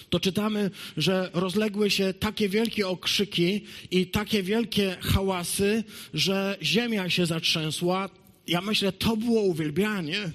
to 0.10 0.20
czytamy, 0.20 0.72
że 0.98 1.30
rozległy 1.34 1.90
się 1.90 2.14
takie 2.14 2.50
wielkie 2.50 2.88
okrzyki 2.88 3.62
i 3.92 4.08
takie 4.08 4.44
wielkie 4.44 4.98
hałasy, 5.02 5.84
że 6.14 6.58
ziemia 6.62 7.10
się 7.10 7.26
zatrzęsła. 7.26 8.10
Ja 8.48 8.62
myślę, 8.62 8.92
to 8.92 9.18
było 9.18 9.42
uwielbianie. 9.42 10.32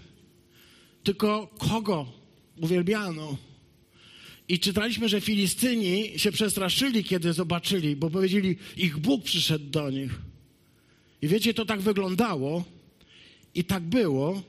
Tylko 1.03 1.55
kogo 1.59 2.07
uwielbiano? 2.61 3.37
I 4.49 4.59
czytaliśmy, 4.59 5.09
że 5.09 5.21
Filistyni 5.21 6.19
się 6.19 6.33
przestraszyli, 6.33 7.05
kiedy 7.05 7.33
zobaczyli, 7.33 7.97
bo 7.97 8.11
powiedzieli, 8.11 8.57
ich 8.77 8.99
Bóg 8.99 9.25
przyszedł 9.25 9.71
do 9.71 9.91
nich. 9.91 10.13
I 11.23 11.29
wiecie, 11.29 11.55
to 11.55 11.65
tak 11.65 11.81
wyglądało, 11.81 12.65
i 13.55 13.65
tak 13.65 13.83
było 13.83 14.43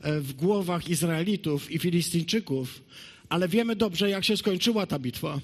e, 0.00 0.20
w 0.20 0.32
głowach 0.32 0.88
Izraelitów 0.88 1.70
i 1.70 1.78
Filistyńczyków, 1.78 2.82
ale 3.28 3.48
wiemy 3.48 3.76
dobrze, 3.76 4.10
jak 4.10 4.24
się 4.24 4.36
skończyła 4.36 4.86
ta 4.86 4.98
bitwa. 4.98 5.40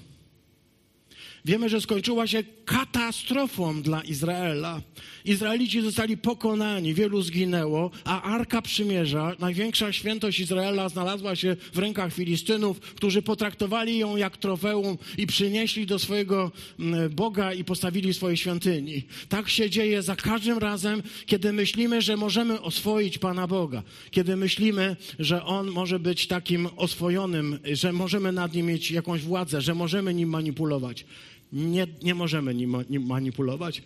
Wiemy, 1.47 1.69
że 1.69 1.81
skończyła 1.81 2.27
się 2.27 2.43
katastrofą 2.65 3.81
dla 3.81 4.01
Izraela. 4.01 4.81
Izraelici 5.25 5.81
zostali 5.81 6.17
pokonani, 6.17 6.93
wielu 6.93 7.21
zginęło, 7.21 7.91
a 8.05 8.21
Arka 8.21 8.61
Przymierza, 8.61 9.35
największa 9.39 9.93
świętość 9.93 10.39
Izraela, 10.39 10.89
znalazła 10.89 11.35
się 11.35 11.55
w 11.73 11.77
rękach 11.77 12.13
Filistynów, 12.13 12.79
którzy 12.79 13.21
potraktowali 13.21 13.97
ją 13.97 14.17
jak 14.17 14.37
trofeum 14.37 14.97
i 15.17 15.27
przynieśli 15.27 15.85
do 15.85 15.99
swojego 15.99 16.51
mm, 16.79 17.09
Boga 17.09 17.53
i 17.53 17.63
postawili 17.63 18.13
swojej 18.13 18.37
świątyni. 18.37 19.03
Tak 19.29 19.49
się 19.49 19.69
dzieje 19.69 20.01
za 20.01 20.15
każdym 20.15 20.57
razem, 20.57 21.03
kiedy 21.25 21.53
myślimy, 21.53 22.01
że 22.01 22.17
możemy 22.17 22.61
oswoić 22.61 23.17
Pana 23.17 23.47
Boga, 23.47 23.83
kiedy 24.11 24.35
myślimy, 24.35 24.95
że 25.19 25.43
On 25.43 25.71
może 25.71 25.99
być 25.99 26.27
takim 26.27 26.67
oswojonym, 26.75 27.59
że 27.73 27.93
możemy 27.93 28.31
nad 28.31 28.53
nim 28.53 28.65
mieć 28.65 28.91
jakąś 28.91 29.21
władzę, 29.21 29.61
że 29.61 29.75
możemy 29.75 30.13
nim 30.13 30.29
manipulować. 30.29 31.05
Nie, 31.53 31.87
nie 32.03 32.15
możemy 32.15 32.55
nim, 32.55 32.77
nim 32.89 33.05
manipulować. 33.05 33.83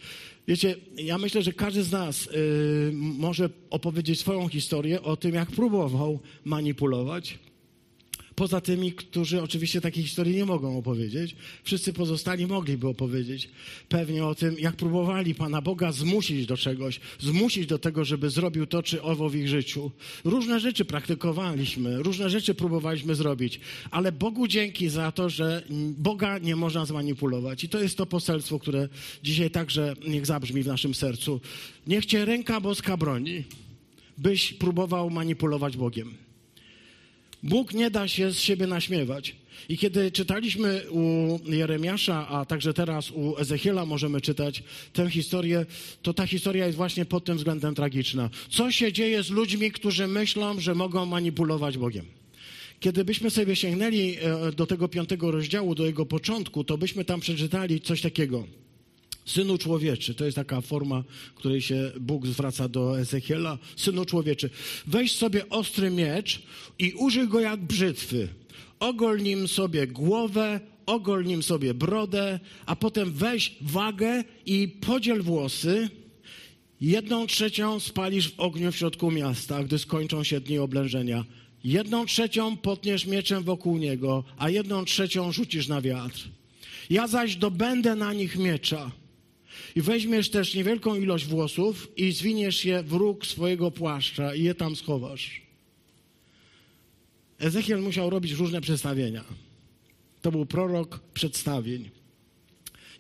Wiecie, 0.48 0.76
ja 0.98 1.18
myślę, 1.18 1.42
że 1.42 1.54
każdy 1.54 1.84
z 1.84 1.92
nas 1.92 2.28
y, 2.28 2.92
może 2.94 3.50
opowiedzieć 3.70 4.20
swoją 4.20 4.48
historię 4.48 5.02
o 5.02 5.18
tym, 5.18 5.34
jak 5.36 5.52
próbował 5.52 6.20
manipulować 6.46 7.40
Poza 8.42 8.62
tymi, 8.62 8.92
którzy 8.92 9.42
oczywiście 9.42 9.82
takiej 9.82 10.04
historii 10.04 10.36
nie 10.36 10.46
mogą 10.46 10.78
opowiedzieć, 10.78 11.36
wszyscy 11.64 11.94
pozostali 11.94 12.48
mogliby 12.48 12.88
opowiedzieć 12.88 13.50
pewnie 13.90 14.26
o 14.26 14.36
tym, 14.36 14.60
jak 14.60 14.76
próbowali 14.76 15.36
Pana 15.36 15.62
Boga 15.62 15.92
zmusić 15.92 16.46
do 16.46 16.58
czegoś, 16.58 17.00
zmusić 17.20 17.66
do 17.66 17.80
tego, 17.80 18.06
żeby 18.06 18.30
zrobił 18.30 18.66
to 18.66 18.84
czy 18.84 19.02
owo 19.02 19.30
w 19.30 19.36
ich 19.36 19.48
życiu. 19.48 19.92
Różne 20.24 20.60
rzeczy 20.60 20.86
praktykowaliśmy, 20.86 22.04
różne 22.04 22.30
rzeczy 22.30 22.54
próbowaliśmy 22.54 23.16
zrobić, 23.16 23.60
ale 23.92 24.12
Bogu 24.12 24.48
dzięki 24.48 24.90
za 24.90 25.12
to, 25.12 25.30
że 25.30 25.64
Boga 25.98 26.38
nie 26.38 26.56
można 26.56 26.86
zmanipulować. 26.86 27.64
I 27.64 27.70
to 27.70 27.82
jest 27.82 27.98
to 27.98 28.06
poselstwo, 28.06 28.60
które 28.60 28.90
dzisiaj 29.24 29.52
także 29.52 29.94
niech 30.08 30.26
zabrzmi 30.26 30.64
w 30.64 30.68
naszym 30.68 30.94
sercu. 30.94 31.42
Niech 31.88 32.06
Cię 32.06 32.26
ręka 32.26 32.62
boska 32.62 32.98
broni 32.98 33.44
byś 34.18 34.54
próbował 34.54 35.10
manipulować 35.10 35.78
Bogiem. 35.78 36.31
Bóg 37.44 37.74
nie 37.74 37.92
da 37.92 38.08
się 38.08 38.32
z 38.32 38.40
siebie 38.40 38.68
naśmiewać. 38.68 39.36
I 39.70 39.78
kiedy 39.78 40.12
czytaliśmy 40.12 40.82
u 40.90 41.40
Jeremiasza, 41.46 42.28
a 42.28 42.46
także 42.46 42.74
teraz 42.74 43.12
u 43.12 43.38
Ezechiela 43.38 43.86
możemy 43.86 44.22
czytać 44.22 44.64
tę 44.94 45.10
historię, 45.10 45.66
to 46.02 46.14
ta 46.14 46.28
historia 46.28 46.66
jest 46.66 46.78
właśnie 46.78 47.06
pod 47.06 47.26
tym 47.26 47.38
względem 47.38 47.76
tragiczna. 47.76 48.30
Co 48.50 48.72
się 48.72 48.94
dzieje 48.94 49.24
z 49.24 49.30
ludźmi, 49.30 49.72
którzy 49.72 50.08
myślą, 50.08 50.60
że 50.60 50.76
mogą 50.76 51.06
manipulować 51.06 51.78
Bogiem? 51.78 52.06
Kiedy 52.80 53.06
byśmy 53.06 53.30
sobie 53.30 53.56
sięgnęli 53.56 54.18
e, 54.22 54.52
do 54.52 54.68
tego 54.68 54.88
piątego 54.88 55.32
rozdziału, 55.32 55.76
do 55.76 55.86
jego 55.86 56.06
początku, 56.06 56.64
to 56.64 56.78
byśmy 56.78 57.06
tam 57.06 57.20
przeczytali 57.20 57.82
coś 57.82 58.02
takiego. 58.02 58.61
Synu 59.26 59.58
człowieczy, 59.58 60.16
to 60.16 60.26
jest 60.26 60.36
taka 60.36 60.62
forma, 60.62 61.04
której 61.36 61.62
się 61.62 61.92
Bóg 62.00 62.28
zwraca 62.28 62.70
do 62.70 63.00
Ezechiela. 63.00 63.58
Synu 63.76 64.06
człowieczy, 64.06 64.50
weź 64.88 65.16
sobie 65.16 65.50
ostry 65.50 65.90
miecz 65.90 66.42
i 66.80 66.94
użyj 66.94 67.28
go 67.28 67.40
jak 67.40 67.60
brzytwy. 67.60 68.28
Ogol 68.80 69.22
nim 69.22 69.48
sobie 69.48 69.88
głowę, 69.88 70.60
ogol 70.86 71.26
nim 71.26 71.44
sobie 71.44 71.74
brodę, 71.74 72.40
a 72.66 72.76
potem 72.76 73.12
weź 73.12 73.56
wagę 73.62 74.24
i 74.46 74.68
podziel 74.68 75.22
włosy. 75.22 75.90
Jedną 76.82 77.28
trzecią 77.28 77.80
spalisz 77.80 78.32
w 78.32 78.40
ogniu 78.40 78.72
w 78.72 78.78
środku 78.78 79.12
miasta, 79.12 79.64
gdy 79.64 79.80
skończą 79.80 80.24
się 80.24 80.40
dni 80.40 80.60
oblężenia. 80.60 81.26
Jedną 81.64 82.06
trzecią 82.06 82.58
potniesz 82.58 83.06
mieczem 83.06 83.44
wokół 83.44 83.78
niego, 83.78 84.24
a 84.38 84.50
jedną 84.50 84.86
trzecią 84.86 85.32
rzucisz 85.32 85.68
na 85.68 85.82
wiatr. 85.82 86.30
Ja 86.90 87.08
zaś 87.08 87.36
dobędę 87.36 87.96
na 87.96 88.14
nich 88.14 88.38
miecza 88.38 88.92
i 89.76 89.82
weźmiesz 89.82 90.30
też 90.30 90.56
niewielką 90.56 90.96
ilość 90.96 91.26
włosów 91.26 91.92
i 91.98 92.12
zwiniesz 92.12 92.66
je 92.66 92.84
w 92.84 92.94
róg 92.94 93.26
swojego 93.26 93.72
płaszcza 93.72 94.36
i 94.36 94.44
je 94.44 94.56
tam 94.56 94.76
schowasz. 94.76 95.42
Ezechiel 97.40 97.82
musiał 97.82 98.10
robić 98.10 98.32
różne 98.32 98.62
przedstawienia. 98.62 99.24
To 100.22 100.32
był 100.32 100.46
prorok 100.46 101.00
przedstawień. 101.14 102.01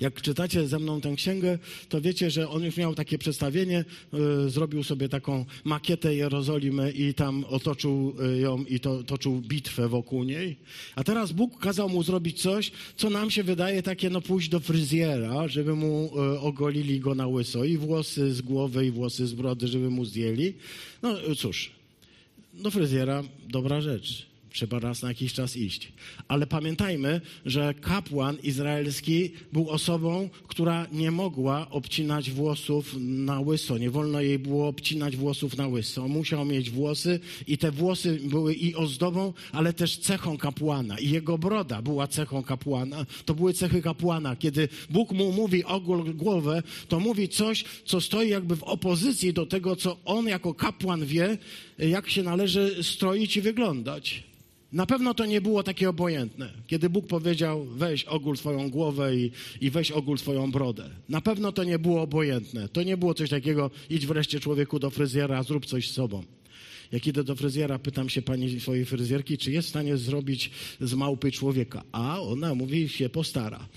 Jak 0.01 0.21
czytacie 0.21 0.67
ze 0.67 0.79
mną 0.79 1.01
tę 1.01 1.13
księgę, 1.15 1.59
to 1.89 2.01
wiecie, 2.01 2.31
że 2.31 2.49
on 2.49 2.63
już 2.63 2.77
miał 2.77 2.95
takie 2.95 3.17
przedstawienie, 3.17 3.85
y, 4.45 4.49
zrobił 4.49 4.83
sobie 4.83 5.09
taką 5.09 5.45
makietę 5.63 6.15
Jerozolimy 6.15 6.91
i 6.91 7.13
tam 7.13 7.45
otoczył 7.49 8.15
y, 8.35 8.39
ją 8.39 8.63
i 8.63 8.79
to, 8.79 9.03
toczył 9.03 9.41
bitwę 9.41 9.87
wokół 9.87 10.23
niej. 10.23 10.55
A 10.95 11.03
teraz 11.03 11.31
Bóg 11.31 11.59
kazał 11.59 11.89
mu 11.89 12.03
zrobić 12.03 12.41
coś, 12.41 12.71
co 12.95 13.09
nam 13.09 13.31
się 13.31 13.43
wydaje 13.43 13.83
takie, 13.83 14.09
no 14.09 14.21
pójść 14.21 14.49
do 14.49 14.59
fryzjera, 14.59 15.47
żeby 15.47 15.75
mu 15.75 16.11
y, 16.35 16.39
ogolili 16.39 16.99
go 16.99 17.15
na 17.15 17.27
łyso 17.27 17.65
i 17.65 17.77
włosy 17.77 18.33
z 18.33 18.41
głowy 18.41 18.85
i 18.85 18.91
włosy 18.91 19.27
z 19.27 19.33
brody, 19.33 19.67
żeby 19.67 19.89
mu 19.89 20.05
zdjęli. 20.05 20.53
No 21.01 21.15
cóż, 21.37 21.71
do 22.53 22.71
fryzjera 22.71 23.23
dobra 23.49 23.81
rzecz 23.81 24.30
trzeba 24.53 24.79
raz 24.79 25.01
na 25.01 25.09
jakiś 25.09 25.33
czas 25.33 25.57
iść. 25.57 25.91
Ale 26.27 26.47
pamiętajmy, 26.47 27.21
że 27.45 27.73
kapłan 27.73 28.37
izraelski 28.43 29.31
był 29.53 29.69
osobą, 29.69 30.29
która 30.47 30.87
nie 30.91 31.11
mogła 31.11 31.69
obcinać 31.69 32.31
włosów 32.31 32.95
na 32.99 33.39
łyso. 33.39 33.77
Nie 33.77 33.89
wolno 33.89 34.21
jej 34.21 34.39
było 34.39 34.67
obcinać 34.67 35.17
włosów 35.17 35.57
na 35.57 35.67
łyso. 35.67 36.07
Musiał 36.07 36.45
mieć 36.45 36.69
włosy 36.69 37.19
i 37.47 37.57
te 37.57 37.71
włosy 37.71 38.19
były 38.23 38.53
i 38.53 38.75
ozdobą, 38.75 39.33
ale 39.51 39.73
też 39.73 39.97
cechą 39.97 40.37
kapłana. 40.37 40.99
I 40.99 41.09
jego 41.09 41.37
broda 41.37 41.81
była 41.81 42.07
cechą 42.07 42.43
kapłana. 42.43 43.05
To 43.25 43.33
były 43.33 43.53
cechy 43.53 43.81
kapłana. 43.81 44.35
Kiedy 44.35 44.69
Bóg 44.89 45.11
mu 45.11 45.31
mówi 45.31 45.63
ogól 45.63 46.13
głowę, 46.13 46.63
to 46.87 46.99
mówi 46.99 47.29
coś, 47.29 47.63
co 47.85 48.01
stoi 48.01 48.29
jakby 48.29 48.55
w 48.55 48.63
opozycji 48.63 49.33
do 49.33 49.45
tego, 49.45 49.75
co 49.75 49.97
on 50.05 50.27
jako 50.27 50.53
kapłan 50.53 51.05
wie, 51.05 51.37
jak 51.79 52.09
się 52.09 52.23
należy 52.23 52.83
stroić 52.83 53.37
i 53.37 53.41
wyglądać. 53.41 54.23
Na 54.73 54.85
pewno 54.85 55.13
to 55.13 55.25
nie 55.25 55.41
było 55.41 55.63
takie 55.63 55.89
obojętne, 55.89 56.49
kiedy 56.67 56.89
Bóg 56.89 57.07
powiedział: 57.07 57.65
weź 57.65 58.03
ogól 58.03 58.37
swoją 58.37 58.69
głowę 58.69 59.15
i, 59.15 59.31
i 59.61 59.69
weź 59.69 59.91
ogól 59.91 60.17
swoją 60.17 60.51
brodę. 60.51 60.89
Na 61.09 61.21
pewno 61.21 61.51
to 61.51 61.63
nie 61.63 61.79
było 61.79 62.01
obojętne. 62.01 62.69
To 62.69 62.83
nie 62.83 62.97
było 62.97 63.13
coś 63.13 63.29
takiego: 63.29 63.71
idź 63.89 64.05
wreszcie 64.05 64.39
człowieku 64.39 64.79
do 64.79 64.89
fryzjera, 64.89 65.43
zrób 65.43 65.65
coś 65.65 65.89
z 65.89 65.93
sobą. 65.93 66.23
Jak 66.91 67.07
idę 67.07 67.23
do 67.23 67.35
fryzjera, 67.35 67.79
pytam 67.79 68.09
się 68.09 68.21
pani 68.21 68.59
swojej 68.59 68.85
fryzjerki, 68.85 69.37
czy 69.37 69.51
jest 69.51 69.67
w 69.67 69.69
stanie 69.69 69.97
zrobić 69.97 70.51
z 70.81 70.93
małpy 70.93 71.31
człowieka. 71.31 71.83
A 71.91 72.21
ona 72.21 72.55
mówi, 72.55 72.89
się 72.89 73.09
postara. 73.09 73.67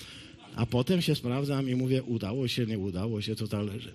A 0.56 0.66
potem 0.66 1.02
się 1.02 1.14
sprawdzam 1.14 1.68
i 1.68 1.74
mówię, 1.74 2.02
udało 2.02 2.48
się, 2.48 2.66
nie 2.66 2.78
udało 2.78 3.20
się, 3.20 3.36
to 3.36 3.46
zależy. 3.46 3.92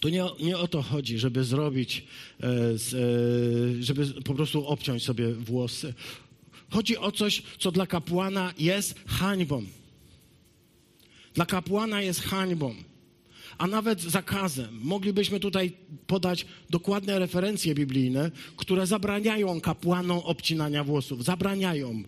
Tu 0.00 0.08
nie, 0.08 0.24
nie 0.40 0.58
o 0.58 0.68
to 0.68 0.82
chodzi, 0.82 1.18
żeby 1.18 1.44
zrobić, 1.44 2.04
e, 2.40 2.46
e, 2.46 3.82
żeby 3.82 4.06
po 4.06 4.34
prostu 4.34 4.66
obciąć 4.66 5.04
sobie 5.04 5.32
włosy. 5.32 5.94
Chodzi 6.70 6.98
o 6.98 7.12
coś, 7.12 7.42
co 7.58 7.72
dla 7.72 7.86
kapłana 7.86 8.54
jest 8.58 8.94
hańbą. 9.06 9.64
Dla 11.34 11.46
kapłana 11.46 12.02
jest 12.02 12.20
hańbą, 12.20 12.74
a 13.58 13.66
nawet 13.66 14.00
zakazem. 14.00 14.80
Moglibyśmy 14.82 15.40
tutaj 15.40 15.72
podać 16.06 16.46
dokładne 16.70 17.18
referencje 17.18 17.74
biblijne, 17.74 18.30
które 18.56 18.86
zabraniają 18.86 19.60
kapłanom 19.60 20.18
obcinania 20.18 20.84
włosów. 20.84 21.24
Zabraniają 21.24 22.02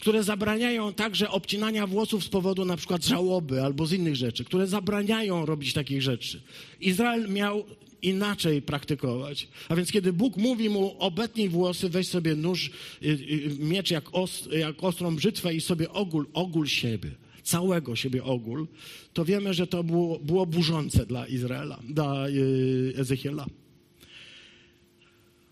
które 0.00 0.22
zabraniają 0.22 0.92
także 0.92 1.30
obcinania 1.30 1.86
włosów 1.86 2.24
z 2.24 2.28
powodu 2.28 2.64
na 2.64 2.76
przykład 2.76 3.04
żałoby 3.04 3.62
albo 3.62 3.86
z 3.86 3.92
innych 3.92 4.16
rzeczy, 4.16 4.44
które 4.44 4.66
zabraniają 4.66 5.46
robić 5.46 5.72
takich 5.72 6.02
rzeczy. 6.02 6.42
Izrael 6.80 7.28
miał 7.28 7.64
inaczej 8.06 8.62
praktykować. 8.62 9.48
A 9.68 9.76
więc 9.76 9.92
kiedy 9.92 10.12
Bóg 10.12 10.36
mówi 10.36 10.68
mu 10.68 10.96
obetnij 10.98 11.48
włosy, 11.48 11.88
weź 11.88 12.08
sobie 12.08 12.34
nóż, 12.34 12.70
y, 13.02 13.06
y, 13.06 13.56
miecz 13.58 13.90
jak, 13.90 14.04
os, 14.12 14.48
jak 14.52 14.84
ostrą 14.84 15.16
brzytwę 15.16 15.54
i 15.54 15.60
sobie 15.60 15.90
ogól, 15.90 16.26
ogól 16.32 16.66
siebie, 16.66 17.10
całego 17.42 17.96
siebie 17.96 18.24
ogól, 18.24 18.66
to 19.12 19.24
wiemy, 19.24 19.54
że 19.54 19.66
to 19.66 19.84
było, 19.84 20.18
było 20.18 20.46
burzące 20.46 21.06
dla 21.06 21.26
Izraela, 21.26 21.80
dla 21.88 22.28
y, 22.28 22.94
Ezechiela. 22.96 23.46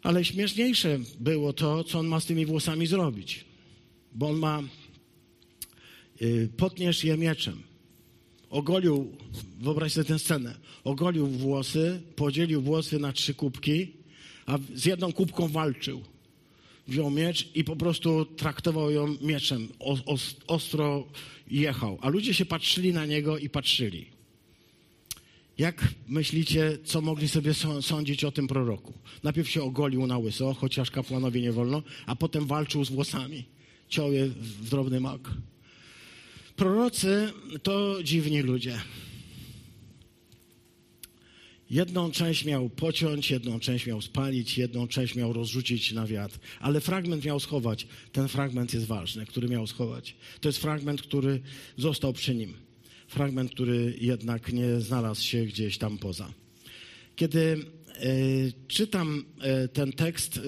Ale 0.03 0.25
śmieszniejsze 0.25 0.99
było 1.21 1.53
to, 1.53 1.85
co 1.85 1.99
on 1.99 2.07
ma 2.07 2.21
z 2.21 2.27
tymi 2.27 2.47
włosami 2.47 2.87
zrobić 2.87 3.53
bo 4.15 4.29
on 4.29 4.39
ma, 4.39 4.63
potniesz 6.57 7.05
je 7.05 7.17
mieczem. 7.17 7.63
Ogolił, 8.53 9.17
wyobraź 9.61 9.93
sobie 9.93 10.05
tę 10.05 10.19
scenę, 10.19 10.55
ogolił 10.85 11.27
włosy, 11.27 12.01
podzielił 12.17 12.63
włosy 12.63 12.99
na 12.99 13.13
trzy 13.13 13.35
kubki, 13.35 13.93
a 14.47 14.59
z 14.75 14.87
jedną 14.87 15.13
kubką 15.13 15.49
walczył. 15.49 16.03
Wziął 16.89 17.11
miecz 17.11 17.49
i 17.55 17.65
po 17.65 17.77
prostu 17.77 18.25
traktował 18.25 18.91
ją 18.91 19.17
mieczem, 19.21 19.69
ostro 20.47 21.07
jechał. 21.51 21.99
A 22.01 22.09
ludzie 22.09 22.35
się 22.35 22.45
patrzyli 22.45 22.93
na 22.93 23.07
niego 23.07 23.39
i 23.39 23.49
patrzyli. 23.49 24.07
Jak 25.59 25.89
myślicie, 26.09 26.79
co 26.85 27.01
mogli 27.01 27.29
sobie 27.29 27.55
sądzić 27.81 28.25
o 28.25 28.33
tym 28.33 28.49
proroku? 28.49 28.93
Najpierw 29.23 29.51
się 29.51 29.63
ogolił 29.63 30.07
na 30.07 30.19
łyso, 30.19 30.55
chociaż 30.55 30.91
kapłanowi 30.91 31.43
nie 31.43 31.53
wolno, 31.53 31.83
a 32.07 32.17
potem 32.17 32.47
walczył 32.47 32.85
z 32.85 32.91
włosami 32.91 33.45
ciął 33.89 34.13
je 34.13 34.29
w 34.29 34.69
drobny 34.69 35.01
mak. 35.01 35.21
Prorocy 36.57 37.33
to 37.63 38.03
dziwni 38.03 38.43
ludzie. 38.43 38.79
Jedną 41.71 42.11
część 42.11 42.45
miał 42.45 42.69
pociąć, 42.69 43.31
jedną 43.31 43.61
część 43.61 43.87
miał 43.87 44.03
spalić, 44.03 44.59
jedną 44.59 44.89
część 44.89 45.15
miał 45.15 45.33
rozrzucić 45.33 45.93
na 45.93 46.07
wiatr, 46.07 46.39
ale 46.61 46.81
fragment 46.81 47.25
miał 47.25 47.41
schować. 47.41 47.87
Ten 48.13 48.29
fragment 48.29 48.75
jest 48.75 48.87
ważny, 48.87 49.27
który 49.27 49.49
miał 49.49 49.67
schować. 49.67 50.17
To 50.41 50.49
jest 50.49 50.59
fragment, 50.59 51.03
który 51.03 51.41
został 51.77 52.13
przy 52.13 52.35
nim. 52.35 52.55
Fragment, 53.09 53.51
który 53.51 53.95
jednak 54.01 54.53
nie 54.53 54.81
znalazł 54.81 55.23
się 55.23 55.45
gdzieś 55.45 55.79
tam 55.79 55.99
poza. 55.99 56.33
Kiedy 57.17 57.41
y, 58.05 58.53
czytam 58.69 59.25
y, 59.65 59.69
ten 59.69 59.93
tekst, 59.93 60.37
y, 60.37 60.41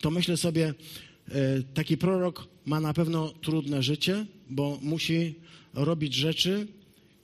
to 0.00 0.10
myślę 0.10 0.36
sobie, 0.36 0.74
taki 1.74 1.96
prorok 1.96 2.51
ma 2.66 2.80
na 2.80 2.94
pewno 2.94 3.28
trudne 3.28 3.82
życie, 3.82 4.26
bo 4.50 4.78
musi 4.82 5.34
robić 5.74 6.14
rzeczy, 6.14 6.66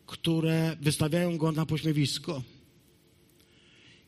które 0.07 0.77
wystawiają 0.81 1.39
go 1.39 1.53
na 1.53 1.67
pośmiewisko. 1.67 2.43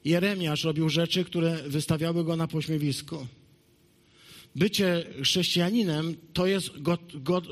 Jeremiasz 0.05 0.65
robił 0.65 0.89
rzeczy, 0.89 1.25
które 1.25 1.63
wystawiały 1.63 2.25
go 2.25 2.37
na 2.37 2.49
pośmiewisko. 2.49 3.27
Bycie 4.57 5.05
chrześcijaninem 5.23 6.17
to 6.33 6.47
jest 6.47 6.71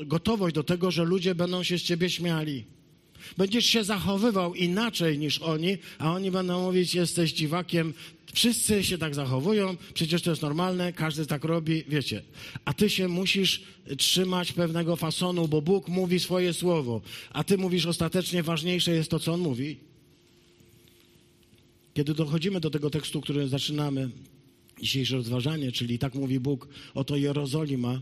gotowość 0.05 0.55
do 0.55 0.63
tego, 0.63 0.91
że 0.91 1.03
ludzie 1.03 1.35
będą 1.35 1.63
się 1.63 1.79
z 1.79 1.81
ciebie 1.81 2.09
śmiali. 2.09 2.63
Będziesz 3.37 3.65
się 3.65 3.83
zachowywał 3.83 4.55
inaczej 4.55 5.19
niż 5.19 5.39
oni, 5.39 5.77
a 5.99 6.13
oni 6.13 6.31
będą 6.31 6.61
mówić: 6.61 6.95
Jesteś 6.95 7.33
dziwakiem, 7.33 7.93
Wszyscy 8.33 8.83
się 8.83 8.97
tak 8.97 9.15
zachowują, 9.15 9.77
przecież 9.93 10.21
to 10.21 10.29
jest 10.29 10.41
normalne, 10.41 10.93
każdy 10.93 11.25
tak 11.25 11.43
robi, 11.43 11.83
wiecie. 11.87 12.21
A 12.65 12.73
ty 12.73 12.89
się 12.89 13.07
musisz 13.07 13.61
trzymać 13.97 14.53
pewnego 14.53 14.95
fasonu, 14.95 15.47
bo 15.47 15.61
Bóg 15.61 15.87
mówi 15.87 16.19
swoje 16.19 16.53
słowo, 16.53 17.01
a 17.33 17.43
ty 17.43 17.57
mówisz 17.57 17.85
ostatecznie 17.85 18.43
ważniejsze 18.43 18.91
jest 18.91 19.11
to, 19.11 19.19
co 19.19 19.33
On 19.33 19.39
mówi. 19.39 19.77
Kiedy 21.93 22.13
dochodzimy 22.13 22.59
do 22.59 22.69
tego 22.69 22.89
tekstu, 22.89 23.21
który 23.21 23.47
zaczynamy 23.47 24.09
dzisiejsze 24.81 25.15
rozważanie, 25.15 25.71
czyli 25.71 25.99
tak 25.99 26.15
mówi 26.15 26.39
Bóg, 26.39 26.67
oto 26.93 27.15
Jerozolima, 27.15 28.01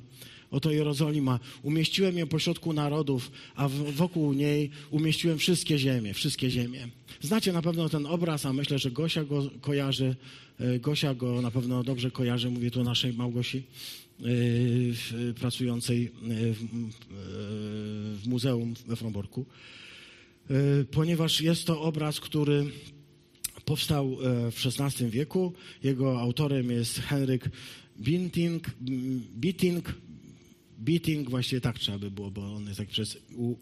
oto 0.51 0.71
Jerozolima, 0.71 1.39
umieściłem 1.63 2.17
ją 2.17 2.27
pośrodku 2.27 2.73
narodów, 2.73 3.31
a 3.55 3.67
wokół 3.69 4.33
niej 4.33 4.69
umieściłem 4.91 5.38
wszystkie 5.38 5.77
ziemie, 5.77 6.13
wszystkie 6.13 6.49
ziemie. 6.49 6.88
Znacie 7.21 7.53
na 7.53 7.62
pewno 7.62 7.89
ten 7.89 8.05
obraz, 8.05 8.45
a 8.45 8.53
myślę, 8.53 8.79
że 8.79 8.91
Gosia 8.91 9.23
go 9.23 9.49
kojarzy, 9.62 10.15
e, 10.60 10.79
Gosia 10.79 11.13
go 11.13 11.41
na 11.41 11.51
pewno 11.51 11.83
dobrze 11.83 12.12
kojarzy, 12.12 12.49
mówię 12.49 12.71
tu 12.71 12.81
o 12.81 12.83
naszej 12.83 13.13
Małgosi, 13.13 13.63
e, 14.19 15.33
pracującej 15.33 16.05
e, 16.05 16.10
w 18.15 18.27
muzeum 18.27 18.73
we 18.88 18.95
Fromborku, 18.95 19.45
ponieważ 20.91 21.41
jest 21.41 21.65
to 21.65 21.81
obraz, 21.81 22.19
który 22.19 22.65
powstał 23.65 24.17
w 24.51 24.65
XVI 24.65 25.10
wieku. 25.10 25.53
Jego 25.83 26.19
autorem 26.19 26.71
jest 26.71 26.99
Henryk 26.99 27.49
Binting, 27.99 28.69
Bitting, 29.39 29.93
Bitting, 30.80 31.30
właściwie 31.30 31.62
tak 31.62 31.80
trzeba 31.80 31.98
by 31.98 32.12
było, 32.12 32.32
bo 32.32 32.56
on 32.56 32.66
jest 32.66 32.78
tak 32.78 32.88
przez 32.88 33.18
u, 33.36 33.56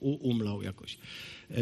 u, 0.00 0.28
umlał 0.28 0.62
jakoś. 0.62 0.98
E, 1.50 1.56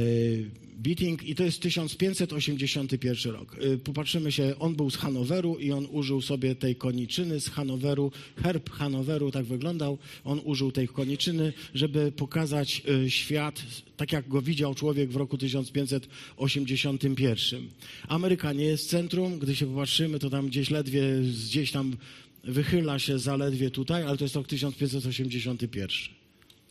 Beating 0.77 1.29
i 1.29 1.35
to 1.35 1.45
jest 1.45 1.63
1581 1.63 3.33
rok. 3.33 3.57
E, 3.61 3.77
popatrzymy 3.77 4.33
się, 4.33 4.55
on 4.59 4.75
był 4.75 4.91
z 4.91 4.97
Hanoweru 4.97 5.59
i 5.59 5.73
on 5.73 5.87
użył 5.91 6.23
sobie 6.23 6.55
tej 6.55 6.77
koniczyny 6.77 7.41
z 7.41 7.49
Hanoweru. 7.49 8.13
Herb 8.43 8.71
Hanoweru 8.71 9.31
tak 9.31 9.45
wyglądał. 9.45 9.99
On 10.25 10.41
użył 10.45 10.73
tej 10.73 10.89
koniczyny, 10.89 11.53
żeby 11.75 12.13
pokazać 12.13 12.83
e, 13.05 13.11
świat 13.11 13.63
tak, 13.97 14.13
jak 14.13 14.29
go 14.29 14.43
widział 14.43 14.75
człowiek 14.75 15.11
w 15.11 15.17
roku 15.17 15.39
1581. 15.39 17.69
Ameryka 18.09 18.53
nie 18.53 18.65
jest 18.65 18.89
centrum. 18.89 19.39
Gdy 19.39 19.57
się 19.57 19.67
popatrzymy, 19.67 20.19
to 20.19 20.31
tam 20.31 20.47
gdzieś 20.47 20.71
ledwie, 20.71 21.03
gdzieś 21.47 21.73
tam 21.73 21.97
wychyla 22.45 22.99
się 22.99 23.19
zaledwie 23.19 23.71
tutaj, 23.71 24.03
ale 24.03 24.17
to 24.17 24.25
jest 24.25 24.35
rok 24.35 24.47
1581. 24.47 25.89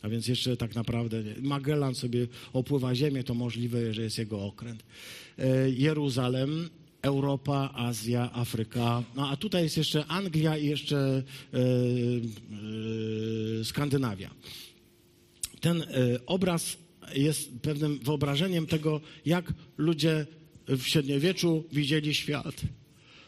A 0.02 0.08
więc 0.08 0.28
jeszcze 0.28 0.56
tak 0.56 0.74
naprawdę 0.74 1.22
Magellan 1.40 1.94
sobie 1.94 2.26
opływa 2.52 2.94
Ziemię, 2.94 3.24
to 3.24 3.34
możliwe, 3.34 3.94
że 3.94 4.02
jest 4.02 4.18
jego 4.18 4.44
okręt. 4.44 4.82
E, 5.38 5.70
Jeruzalem, 5.70 6.70
Europa, 7.02 7.70
Azja, 7.74 8.32
Afryka. 8.32 9.02
No 9.16 9.30
a 9.30 9.36
tutaj 9.36 9.62
jest 9.62 9.76
jeszcze 9.76 10.06
Anglia 10.06 10.56
i 10.56 10.66
jeszcze 10.66 10.98
e, 10.98 11.58
e, 13.60 13.64
Skandynawia. 13.64 14.30
Ten 15.60 15.84
obraz 16.26 16.76
jest 17.14 17.50
pewnym 17.62 17.98
wyobrażeniem 17.98 18.66
tego, 18.66 19.00
jak 19.26 19.52
ludzie 19.78 20.26
w 20.68 20.82
średniowieczu 20.82 21.64
widzieli 21.72 22.14
świat. 22.14 22.62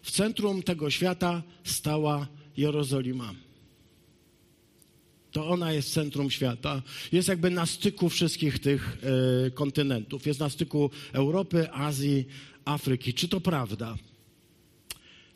W 0.02 0.10
centrum 0.10 0.62
tego 0.62 0.90
świata 0.90 1.42
stała 1.64 2.26
Jerozolima 2.56 3.34
to 5.32 5.48
ona 5.48 5.72
jest 5.72 5.92
centrum 5.92 6.30
świata. 6.30 6.82
Jest 7.12 7.28
jakby 7.28 7.50
na 7.50 7.66
styku 7.66 8.08
wszystkich 8.08 8.58
tych 8.58 8.98
e, 9.46 9.50
kontynentów. 9.50 10.26
Jest 10.26 10.40
na 10.40 10.50
styku 10.50 10.90
Europy, 11.12 11.70
Azji, 11.70 12.24
Afryki. 12.64 13.14
Czy 13.14 13.28
to 13.28 13.40
prawda? 13.40 13.96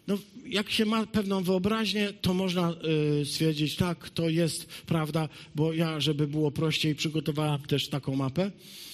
No, 0.06 0.18
jak 0.46 0.70
się 0.70 0.84
ma 0.84 1.06
pewną 1.06 1.42
wyobraźnię, 1.42 2.12
to 2.12 2.34
można 2.34 2.74
y, 3.20 3.24
stwierdzić, 3.24 3.76
tak, 3.76 4.10
to 4.10 4.28
jest 4.28 4.66
prawda, 4.66 5.28
bo 5.54 5.72
ja, 5.72 6.00
żeby 6.00 6.26
było 6.26 6.50
prościej, 6.50 6.94
przygotowałem 6.94 7.60
też 7.60 7.88
taką 7.88 8.16
mapę, 8.16 8.46
y, 8.46 8.85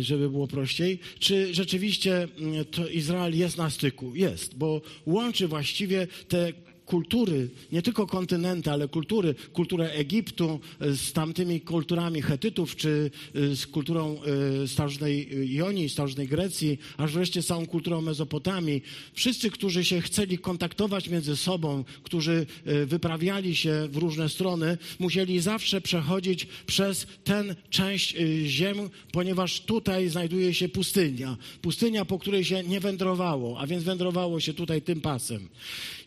żeby 0.00 0.30
było 0.30 0.46
prościej. 0.46 0.98
Czy 1.18 1.54
rzeczywiście 1.54 2.28
to 2.70 2.88
Izrael 2.88 3.38
jest 3.38 3.56
na 3.56 3.70
styku? 3.70 4.14
Jest, 4.14 4.56
bo 4.56 4.80
łączy 5.06 5.48
właściwie 5.48 6.06
te 6.28 6.52
kultury, 6.86 7.50
nie 7.72 7.82
tylko 7.82 8.06
kontynenty, 8.06 8.70
ale 8.70 8.88
kultury, 8.88 9.34
kulturę 9.52 9.90
Egiptu 9.92 10.60
e, 10.80 10.92
z 10.94 11.12
tamtymi 11.12 11.60
kulturami 11.60 12.22
Hetytów, 12.22 12.76
czy 12.76 13.10
e, 13.34 13.56
z 13.56 13.66
kulturą 13.66 14.16
e, 14.62 14.68
starożytnej 14.68 15.28
Jonii, 15.54 15.88
starożytnej 15.88 16.28
Grecji, 16.28 16.78
aż 16.96 17.12
wreszcie 17.12 17.42
z 17.42 17.46
całą 17.46 17.66
kulturą 17.66 18.00
Mezopotamii. 18.00 18.82
Wszyscy, 19.14 19.50
którzy 19.50 19.84
się 19.84 20.00
chcieli 20.00 20.38
kontaktować 20.38 21.08
między 21.08 21.36
sobą, 21.36 21.84
którzy 22.02 22.46
wyprawiali 22.86 23.56
się 23.56 23.88
w 23.90 23.96
różne 23.96 24.28
strony, 24.28 24.78
musieli 24.98 25.40
zawsze 25.40 25.80
przechodzić 25.80 26.46
przez 26.66 27.06
tę 27.24 27.44
część 27.70 28.16
ziem, 28.44 28.76
ponieważ 29.12 29.60
tutaj 29.60 30.08
znajduje 30.08 30.54
się 30.54 30.68
pustynia. 30.68 31.36
Pustynia, 31.62 32.04
po 32.04 32.18
której 32.18 32.44
się 32.44 32.62
nie 32.62 32.80
wędrowało, 32.80 33.60
a 33.60 33.66
więc 33.66 33.84
wędrowało 33.84 34.40
się 34.40 34.54
tutaj 34.54 34.82
tym 34.82 35.00
pasem. 35.00 35.48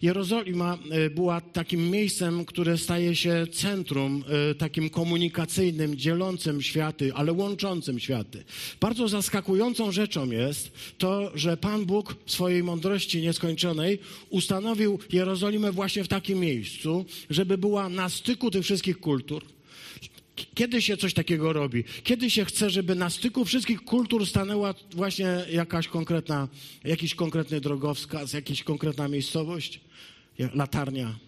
Jerozolima 0.02 0.67
e, 0.74 1.10
była 1.10 1.42
takim 1.42 1.90
miejscem, 1.90 2.46
które 2.46 2.78
staje 2.78 3.16
się 3.16 3.48
centrum, 3.52 4.24
e, 4.52 4.56
takim 4.56 4.90
komunikacyjnym, 4.90 5.96
dzielącym 5.96 6.62
światy, 6.62 7.14
ale 7.14 7.34
łączącym 7.34 8.00
światy. 8.00 8.44
Bardzo 8.80 9.08
zaskakującą 9.08 9.92
rzeczą 9.92 10.32
jest 10.32 10.72
to, 10.98 11.32
że 11.36 11.58
Pan 11.58 11.86
Bóg 11.86 12.16
w 12.26 12.32
swojej 12.32 12.64
mądrości 12.64 13.22
nieskończonej 13.22 14.00
ustanowił 14.30 15.00
Jerozolimę 15.12 15.72
właśnie 15.72 16.04
w 16.04 16.08
takim 16.08 16.40
miejscu, 16.40 17.06
żeby 17.30 17.58
była 17.58 17.90
na 17.90 18.10
styku 18.10 18.52
tych 18.52 18.64
wszystkich 18.64 19.00
kultur. 19.00 19.44
Kiedy 20.56 20.82
się 20.82 20.98
coś 20.98 21.14
takiego 21.14 21.54
robi? 21.54 21.84
Kiedy 22.04 22.30
się 22.30 22.46
chce, 22.46 22.70
żeby 22.70 22.96
na 22.96 23.10
styku 23.10 23.46
wszystkich 23.46 23.82
kultur 23.82 24.26
stanęła 24.26 24.74
właśnie 24.92 25.46
jakaś 25.52 25.88
konkretna, 25.88 26.48
jakiś 26.84 27.16
konkretny 27.16 27.62
drogowskaz, 27.62 28.34
jakaś 28.34 28.64
konkretna 28.64 29.08
miejscowość? 29.08 29.80
Latarnia, 30.54 31.20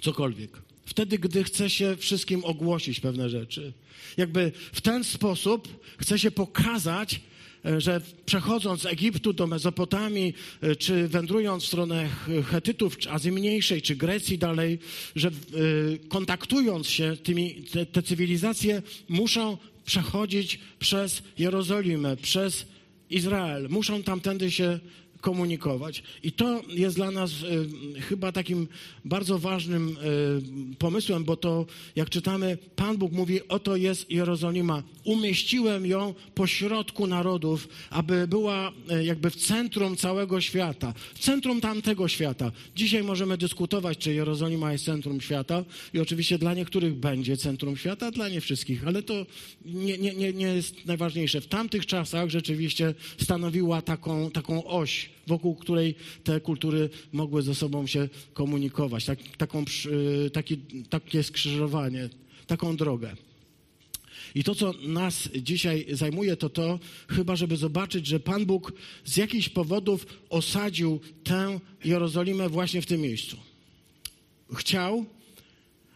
cokolwiek. 0.00 0.66
Wtedy, 0.86 1.18
gdy 1.18 1.44
chce 1.44 1.70
się 1.70 1.96
wszystkim 1.96 2.44
ogłosić 2.44 3.00
pewne 3.00 3.30
rzeczy. 3.30 3.72
Jakby 4.16 4.52
w 4.72 4.80
ten 4.80 5.04
sposób 5.04 5.84
chce 5.98 6.18
się 6.18 6.30
pokazać, 6.30 7.20
e, 7.64 7.80
że 7.80 8.00
przechodząc 8.26 8.82
z 8.82 8.86
Egiptu 8.86 9.32
do 9.32 9.46
Mezopotamii, 9.46 10.34
e, 10.60 10.76
czy 10.76 11.08
wędrując 11.08 11.64
w 11.64 11.66
stronę 11.66 12.08
Hetytów, 12.46 12.98
czy 12.98 13.10
Azji 13.10 13.32
Mniejszej, 13.32 13.82
czy 13.82 13.96
Grecji 13.96 14.38
dalej, 14.38 14.78
że 15.16 15.28
e, 15.28 15.32
kontaktując 16.08 16.88
się 16.88 17.16
tymi, 17.16 17.54
te, 17.54 17.86
te 17.86 18.02
cywilizacje 18.02 18.82
muszą 19.08 19.58
przechodzić 19.84 20.58
przez 20.78 21.22
Jerozolimę, 21.38 22.16
przez 22.16 22.66
Izrael. 23.10 23.68
Muszą 23.68 24.02
tamtędy 24.02 24.50
się 24.50 24.78
komunikować. 25.26 26.02
I 26.22 26.32
to 26.32 26.62
jest 26.68 26.96
dla 26.96 27.10
nas 27.10 27.30
y, 27.42 28.00
chyba 28.00 28.32
takim 28.32 28.68
bardzo 29.04 29.38
ważnym 29.38 29.88
y, 30.72 30.76
pomysłem, 30.78 31.24
bo 31.24 31.36
to, 31.36 31.66
jak 31.96 32.10
czytamy, 32.10 32.58
Pan 32.76 32.96
Bóg 32.96 33.12
mówi, 33.12 33.48
oto 33.48 33.76
jest 33.76 34.10
Jerozolima. 34.10 34.82
Umieściłem 35.04 35.86
ją 35.86 36.14
pośrodku 36.34 37.06
narodów, 37.06 37.68
aby 37.90 38.28
była 38.28 38.70
y, 38.70 39.04
jakby 39.04 39.30
w 39.30 39.36
centrum 39.36 39.96
całego 39.96 40.40
świata, 40.40 40.94
w 41.14 41.18
centrum 41.18 41.60
tamtego 41.60 42.08
świata. 42.08 42.52
Dzisiaj 42.76 43.02
możemy 43.02 43.38
dyskutować, 43.38 43.98
czy 43.98 44.14
Jerozolima 44.14 44.72
jest 44.72 44.84
centrum 44.84 45.20
świata 45.20 45.64
i 45.94 46.00
oczywiście 46.00 46.38
dla 46.38 46.54
niektórych 46.54 46.94
będzie 46.94 47.36
centrum 47.36 47.76
świata, 47.76 48.10
dla 48.10 48.28
nie 48.28 48.40
wszystkich, 48.40 48.86
ale 48.86 49.02
to 49.02 49.26
nie, 49.64 49.98
nie, 49.98 50.32
nie, 50.32 50.54
jest 50.54 50.86
najważniejsze. 50.86 51.40
W 51.40 51.46
tamtych 51.46 51.86
czasach 51.86 52.30
rzeczywiście 52.30 52.94
stanowiła 53.18 53.82
taką, 53.82 54.30
taką 54.30 54.64
oś 54.64 55.15
wokół 55.26 55.54
której 55.54 55.94
te 56.24 56.40
kultury 56.40 56.90
mogły 57.12 57.42
ze 57.42 57.54
sobą 57.54 57.86
się 57.86 58.08
komunikować. 58.32 59.04
Tak, 59.04 59.18
taką, 59.36 59.64
taki, 60.32 60.56
takie 60.90 61.22
skrzyżowanie, 61.22 62.08
taką 62.46 62.76
drogę. 62.76 63.16
I 64.34 64.44
to, 64.44 64.54
co 64.54 64.74
nas 64.82 65.28
dzisiaj 65.42 65.86
zajmuje, 65.92 66.36
to 66.36 66.48
to, 66.48 66.78
chyba 67.08 67.36
żeby 67.36 67.56
zobaczyć, 67.56 68.06
że 68.06 68.20
Pan 68.20 68.46
Bóg 68.46 68.72
z 69.04 69.16
jakichś 69.16 69.48
powodów 69.48 70.06
osadził 70.30 71.00
tę 71.24 71.60
Jerozolimę 71.84 72.48
właśnie 72.48 72.82
w 72.82 72.86
tym 72.86 73.00
miejscu. 73.00 73.36
Chciał, 74.54 75.04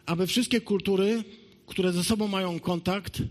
aby 0.05 0.27
wszystkie 0.27 0.61
kultury, 0.61 1.23
które 1.67 1.91
ze 1.91 2.03
sobą 2.03 2.27
mają 2.27 2.59
kontakt, 2.59 3.21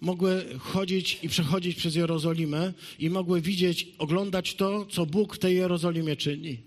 mogły 0.00 0.44
chodzić 0.58 1.18
i 1.22 1.28
przechodzić 1.28 1.76
przez 1.76 1.94
Jerozolimę 1.94 2.72
i 2.98 3.10
mogły 3.10 3.40
widzieć, 3.40 3.88
oglądać 3.98 4.54
to, 4.54 4.86
co 4.86 5.06
Bóg 5.06 5.36
w 5.36 5.38
tej 5.38 5.56
Jerozolimie 5.56 6.16
czyni. 6.16 6.58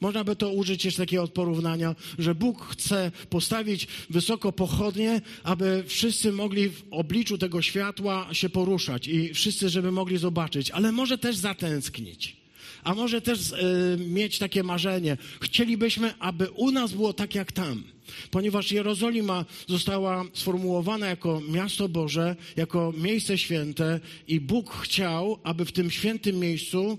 Można 0.00 0.24
by 0.24 0.36
to 0.36 0.50
użyć 0.50 0.84
jeszcze 0.84 1.02
takiego 1.02 1.28
porównania, 1.28 1.94
że 2.18 2.34
Bóg 2.34 2.64
chce 2.64 3.12
postawić 3.30 3.86
wysoko 4.10 4.52
pochodnie, 4.52 5.20
aby 5.42 5.84
wszyscy 5.86 6.32
mogli 6.32 6.68
w 6.68 6.82
obliczu 6.90 7.38
tego 7.38 7.62
światła 7.62 8.28
się 8.32 8.48
poruszać 8.48 9.08
i 9.08 9.34
wszyscy, 9.34 9.68
żeby 9.68 9.92
mogli 9.92 10.18
zobaczyć, 10.18 10.70
ale 10.70 10.92
może 10.92 11.18
też 11.18 11.36
zatęsknić. 11.36 12.36
A 12.84 12.94
może 12.94 13.20
też 13.20 13.52
y, 13.52 13.98
mieć 14.08 14.38
takie 14.38 14.62
marzenie. 14.62 15.16
Chcielibyśmy, 15.40 16.14
aby 16.18 16.50
u 16.50 16.70
nas 16.70 16.92
było 16.92 17.12
tak 17.12 17.34
jak 17.34 17.52
tam. 17.52 17.82
Ponieważ 18.30 18.72
Jerozolima 18.72 19.44
została 19.68 20.24
sformułowana 20.32 21.08
jako 21.08 21.40
miasto 21.48 21.88
Boże, 21.88 22.36
jako 22.56 22.92
miejsce 22.96 23.38
święte 23.38 24.00
i 24.28 24.40
Bóg 24.40 24.74
chciał, 24.74 25.38
aby 25.42 25.64
w 25.64 25.72
tym 25.72 25.90
świętym 25.90 26.38
miejscu 26.38 26.98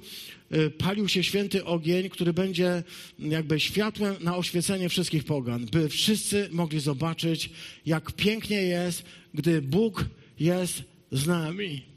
y, 0.54 0.70
palił 0.70 1.08
się 1.08 1.24
święty 1.24 1.66
ogień, 1.66 2.10
który 2.10 2.34
będzie 2.34 2.84
jakby 3.20 3.60
światłem 3.60 4.16
na 4.20 4.38
oświecenie 4.38 4.90
wszystkich 4.90 5.24
pogan, 5.24 5.66
by 5.66 5.90
wszyscy 5.90 6.50
mogli 6.52 6.80
zobaczyć, 6.80 7.50
jak 7.86 8.12
pięknie 8.12 8.62
jest, 8.62 9.04
gdy 9.34 9.62
Bóg 9.62 10.06
jest 10.40 10.84
z 11.12 11.28
nami. 11.28 11.90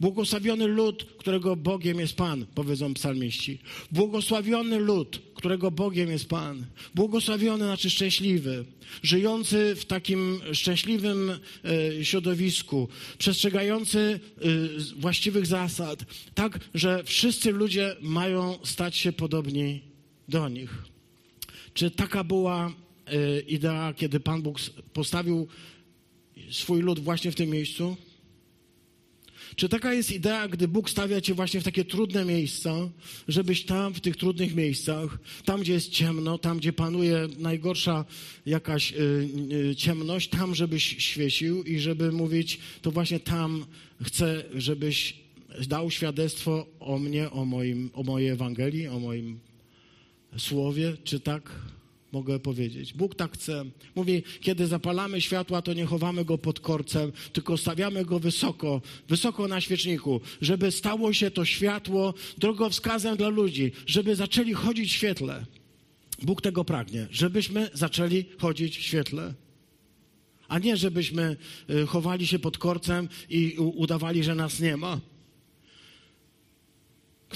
Błogosławiony 0.00 0.66
lud, 0.66 1.04
którego 1.18 1.56
Bogiem 1.56 2.00
jest 2.00 2.16
Pan, 2.16 2.46
powiedzą 2.54 2.94
psalmiści. 2.94 3.58
Błogosławiony 3.92 4.78
lud, 4.78 5.22
którego 5.34 5.70
Bogiem 5.70 6.10
jest 6.10 6.28
Pan. 6.28 6.66
Błogosławiony 6.94 7.64
znaczy 7.64 7.90
szczęśliwy, 7.90 8.64
żyjący 9.02 9.74
w 9.76 9.84
takim 9.84 10.40
szczęśliwym 10.52 11.30
e, 11.30 12.04
środowisku, 12.04 12.88
przestrzegający 13.18 14.20
e, 14.38 14.42
właściwych 14.96 15.46
zasad, 15.46 16.04
tak, 16.34 16.58
że 16.74 17.04
wszyscy 17.04 17.52
ludzie 17.52 17.96
mają 18.00 18.58
stać 18.64 18.96
się 18.96 19.12
podobni 19.12 19.80
do 20.28 20.48
nich. 20.48 20.84
Czy 21.74 21.90
taka 21.90 22.24
była 22.24 22.72
e, 23.06 23.40
idea, 23.40 23.94
kiedy 23.96 24.20
Pan 24.20 24.42
Bóg 24.42 24.58
postawił 24.92 25.48
swój 26.50 26.82
lud 26.82 27.00
właśnie 27.00 27.32
w 27.32 27.34
tym 27.34 27.50
miejscu? 27.50 27.96
Czy 29.56 29.68
taka 29.68 29.94
jest 29.94 30.12
idea, 30.12 30.48
gdy 30.48 30.68
Bóg 30.68 30.90
stawia 30.90 31.20
cię 31.20 31.34
właśnie 31.34 31.60
w 31.60 31.64
takie 31.64 31.84
trudne 31.84 32.24
miejsca, 32.24 32.74
żebyś 33.28 33.64
tam, 33.64 33.94
w 33.94 34.00
tych 34.00 34.16
trudnych 34.16 34.54
miejscach, 34.54 35.18
tam, 35.44 35.60
gdzie 35.60 35.72
jest 35.72 35.90
ciemno, 35.90 36.38
tam, 36.38 36.58
gdzie 36.58 36.72
panuje 36.72 37.28
najgorsza 37.38 38.04
jakaś 38.46 38.92
y, 38.92 39.28
y, 39.70 39.76
ciemność, 39.76 40.28
tam, 40.28 40.54
żebyś 40.54 40.96
świecił 40.98 41.62
i 41.62 41.78
żeby 41.78 42.12
mówić, 42.12 42.58
to 42.82 42.90
właśnie 42.90 43.20
tam 43.20 43.64
chcę, 44.02 44.44
żebyś 44.54 45.16
dał 45.68 45.90
świadectwo 45.90 46.66
o 46.80 46.98
mnie, 46.98 47.30
o, 47.30 47.44
moim, 47.44 47.90
o 47.94 48.02
mojej 48.02 48.28
Ewangelii, 48.28 48.88
o 48.88 48.98
moim 48.98 49.38
słowie, 50.36 50.96
czy 51.04 51.20
tak? 51.20 51.52
Mogę 52.12 52.38
powiedzieć. 52.38 52.94
Bóg 52.94 53.14
tak 53.14 53.32
chce. 53.32 53.64
Mówi, 53.94 54.22
kiedy 54.40 54.66
zapalamy 54.66 55.20
światła, 55.20 55.62
to 55.62 55.72
nie 55.72 55.86
chowamy 55.86 56.24
go 56.24 56.38
pod 56.38 56.60
korcem, 56.60 57.12
tylko 57.32 57.56
stawiamy 57.56 58.04
go 58.04 58.18
wysoko, 58.18 58.82
wysoko 59.08 59.48
na 59.48 59.60
świeczniku, 59.60 60.20
żeby 60.40 60.70
stało 60.70 61.12
się 61.12 61.30
to 61.30 61.44
światło 61.44 62.14
drogowskazem 62.38 63.16
dla 63.16 63.28
ludzi, 63.28 63.72
żeby 63.86 64.16
zaczęli 64.16 64.52
chodzić 64.52 64.92
w 64.92 64.96
świetle. 64.96 65.46
Bóg 66.22 66.42
tego 66.42 66.64
pragnie, 66.64 67.06
żebyśmy 67.10 67.70
zaczęli 67.74 68.24
chodzić 68.38 68.78
w 68.78 68.82
świetle. 68.82 69.34
A 70.48 70.58
nie, 70.58 70.76
żebyśmy 70.76 71.36
y, 71.70 71.86
chowali 71.86 72.26
się 72.26 72.38
pod 72.38 72.58
korcem 72.58 73.08
i 73.28 73.56
udawali, 73.58 74.24
że 74.24 74.34
nas 74.34 74.60
nie 74.60 74.76
ma. 74.76 75.00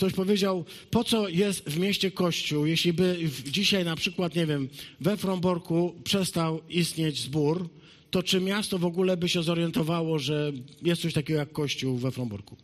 Ktoś 0.05 0.15
powiedział, 0.15 0.65
po 0.91 1.05
co 1.05 1.29
jest 1.29 1.71
w 1.71 1.79
mieście 1.79 2.11
kościół, 2.11 2.67
jeśli 2.67 2.93
by 2.93 3.19
dzisiaj 3.45 3.85
na 3.85 3.97
przykład, 3.97 4.35
nie 4.35 4.47
wiem, 4.47 4.69
we 5.01 5.17
Fromborku 5.17 5.95
przestał 6.05 6.61
istnieć 6.69 7.21
zbór, 7.21 7.69
to 8.11 8.23
czy 8.23 8.41
miasto 8.41 8.79
w 8.79 8.85
ogóle 8.85 9.17
by 9.17 9.29
się 9.29 9.43
zorientowało, 9.43 10.19
że 10.19 10.53
jest 10.83 11.03
coś 11.03 11.13
takiego 11.13 11.39
jak 11.39 11.53
kościół 11.53 11.99
we 11.99 12.11
Fromborku? 12.11 12.57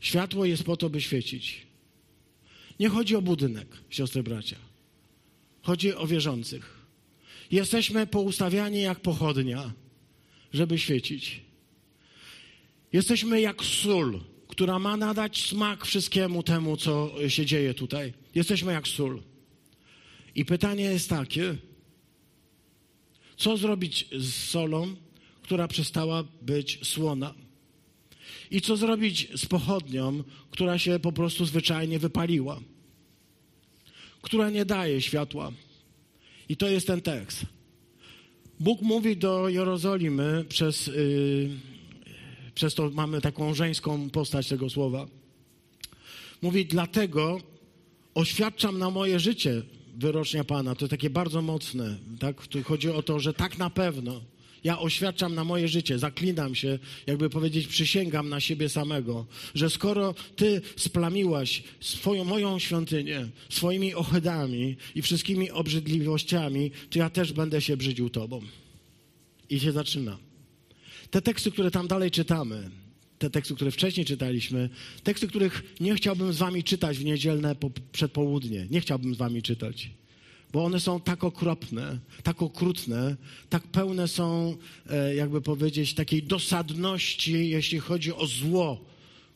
Światło 0.00 0.44
jest 0.44 0.62
po 0.64 0.76
to, 0.76 0.90
by 0.90 1.00
świecić. 1.00 1.66
Nie 2.80 2.88
chodzi 2.88 3.16
o 3.16 3.22
budynek, 3.22 3.68
siostry 3.90 4.22
bracia. 4.22 4.56
Chodzi 5.62 5.94
o 5.94 6.06
wierzących. 6.06 6.86
Jesteśmy 7.50 8.06
poustawiani 8.06 8.82
jak 8.82 9.00
pochodnia, 9.00 9.72
żeby 10.52 10.78
świecić. 10.78 11.43
Jesteśmy 12.94 13.40
jak 13.40 13.64
sól, 13.64 14.20
która 14.48 14.78
ma 14.78 14.96
nadać 14.96 15.42
smak 15.46 15.84
wszystkiemu 15.84 16.42
temu, 16.42 16.76
co 16.76 17.10
się 17.28 17.46
dzieje 17.46 17.74
tutaj. 17.74 18.12
Jesteśmy 18.34 18.72
jak 18.72 18.88
sól. 18.88 19.22
I 20.34 20.44
pytanie 20.44 20.84
jest 20.84 21.08
takie: 21.08 21.56
co 23.36 23.56
zrobić 23.56 24.08
z 24.18 24.34
solą, 24.34 24.96
która 25.42 25.68
przestała 25.68 26.24
być 26.42 26.78
słona? 26.82 27.34
I 28.50 28.60
co 28.60 28.76
zrobić 28.76 29.28
z 29.34 29.46
pochodnią, 29.46 30.24
która 30.50 30.78
się 30.78 30.98
po 30.98 31.12
prostu 31.12 31.44
zwyczajnie 31.44 31.98
wypaliła? 31.98 32.60
Która 34.22 34.50
nie 34.50 34.64
daje 34.64 35.00
światła. 35.00 35.52
I 36.48 36.56
to 36.56 36.68
jest 36.68 36.86
ten 36.86 37.00
tekst. 37.00 37.46
Bóg 38.60 38.82
mówi 38.82 39.16
do 39.16 39.48
Jerozolimy 39.48 40.44
przez. 40.48 40.86
Yy, 40.86 41.73
przez 42.54 42.74
to 42.74 42.90
mamy 42.90 43.20
taką 43.20 43.54
żeńską 43.54 44.10
postać 44.10 44.48
tego 44.48 44.70
słowa. 44.70 45.06
Mówi, 46.42 46.66
dlatego 46.66 47.40
oświadczam 48.14 48.78
na 48.78 48.90
moje 48.90 49.20
życie 49.20 49.62
wyrocznia 49.96 50.44
Pana. 50.44 50.74
To 50.74 50.88
takie 50.88 51.10
bardzo 51.10 51.42
mocne. 51.42 51.98
Tak? 52.20 52.46
Tu 52.46 52.62
chodzi 52.62 52.90
o 52.90 53.02
to, 53.02 53.20
że 53.20 53.34
tak 53.34 53.58
na 53.58 53.70
pewno 53.70 54.20
ja 54.64 54.78
oświadczam 54.78 55.34
na 55.34 55.44
moje 55.44 55.68
życie, 55.68 55.98
zaklinam 55.98 56.54
się, 56.54 56.78
jakby 57.06 57.30
powiedzieć, 57.30 57.66
przysięgam 57.66 58.28
na 58.28 58.40
siebie 58.40 58.68
samego, 58.68 59.26
że 59.54 59.70
skoro 59.70 60.14
Ty 60.36 60.60
splamiłaś 60.76 61.62
swoją, 61.80 62.24
moją 62.24 62.58
świątynię 62.58 63.28
swoimi 63.48 63.94
ohydami 63.94 64.76
i 64.94 65.02
wszystkimi 65.02 65.50
obrzydliwościami, 65.50 66.70
to 66.90 66.98
ja 66.98 67.10
też 67.10 67.32
będę 67.32 67.60
się 67.60 67.76
brzydził 67.76 68.10
Tobą. 68.10 68.40
I 69.50 69.60
się 69.60 69.72
zaczyna. 69.72 70.18
Te 71.14 71.22
teksty, 71.22 71.50
które 71.50 71.70
tam 71.70 71.88
dalej 71.88 72.10
czytamy, 72.10 72.70
te 73.18 73.30
teksty, 73.30 73.54
które 73.54 73.70
wcześniej 73.70 74.06
czytaliśmy, 74.06 74.70
teksty, 75.02 75.28
których 75.28 75.62
nie 75.80 75.94
chciałbym 75.94 76.32
z 76.32 76.38
wami 76.38 76.64
czytać 76.64 76.98
w 76.98 77.04
niedzielne 77.04 77.54
po, 77.54 77.70
przedpołudnie. 77.92 78.66
Nie 78.70 78.80
chciałbym 78.80 79.14
z 79.14 79.18
wami 79.18 79.42
czytać, 79.42 79.90
bo 80.52 80.64
one 80.64 80.80
są 80.80 81.00
tak 81.00 81.24
okropne, 81.24 81.98
tak 82.22 82.42
okrutne, 82.42 83.16
tak 83.50 83.62
pełne 83.62 84.08
są, 84.08 84.56
e, 84.90 85.14
jakby 85.14 85.40
powiedzieć, 85.40 85.94
takiej 85.94 86.22
dosadności, 86.22 87.48
jeśli 87.48 87.78
chodzi 87.78 88.12
o 88.12 88.26
zło, 88.26 88.84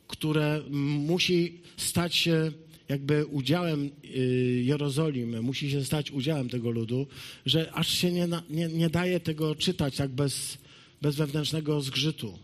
które 0.09 0.63
musi 0.71 1.61
stać 1.77 2.15
się 2.17 2.53
jakby 2.89 3.27
udziałem 3.27 3.91
y, 4.05 4.63
Jerozolimy, 4.65 5.43
musi 5.43 5.71
się 5.71 5.85
stać 5.85 6.11
udziałem 6.11 6.49
tego 6.49 6.71
ludu, 6.71 7.07
że 7.47 7.73
aż 7.73 7.89
się 7.89 8.13
nie, 8.13 8.29
nie, 8.51 8.69
nie 8.69 8.91
daje 8.91 9.21
tego 9.21 9.55
czytać 9.55 9.97
tak 9.97 10.11
bez 10.11 10.59
bez 11.03 11.17
wewnętrznego 11.17 11.81
zgrzytu. 11.81 12.39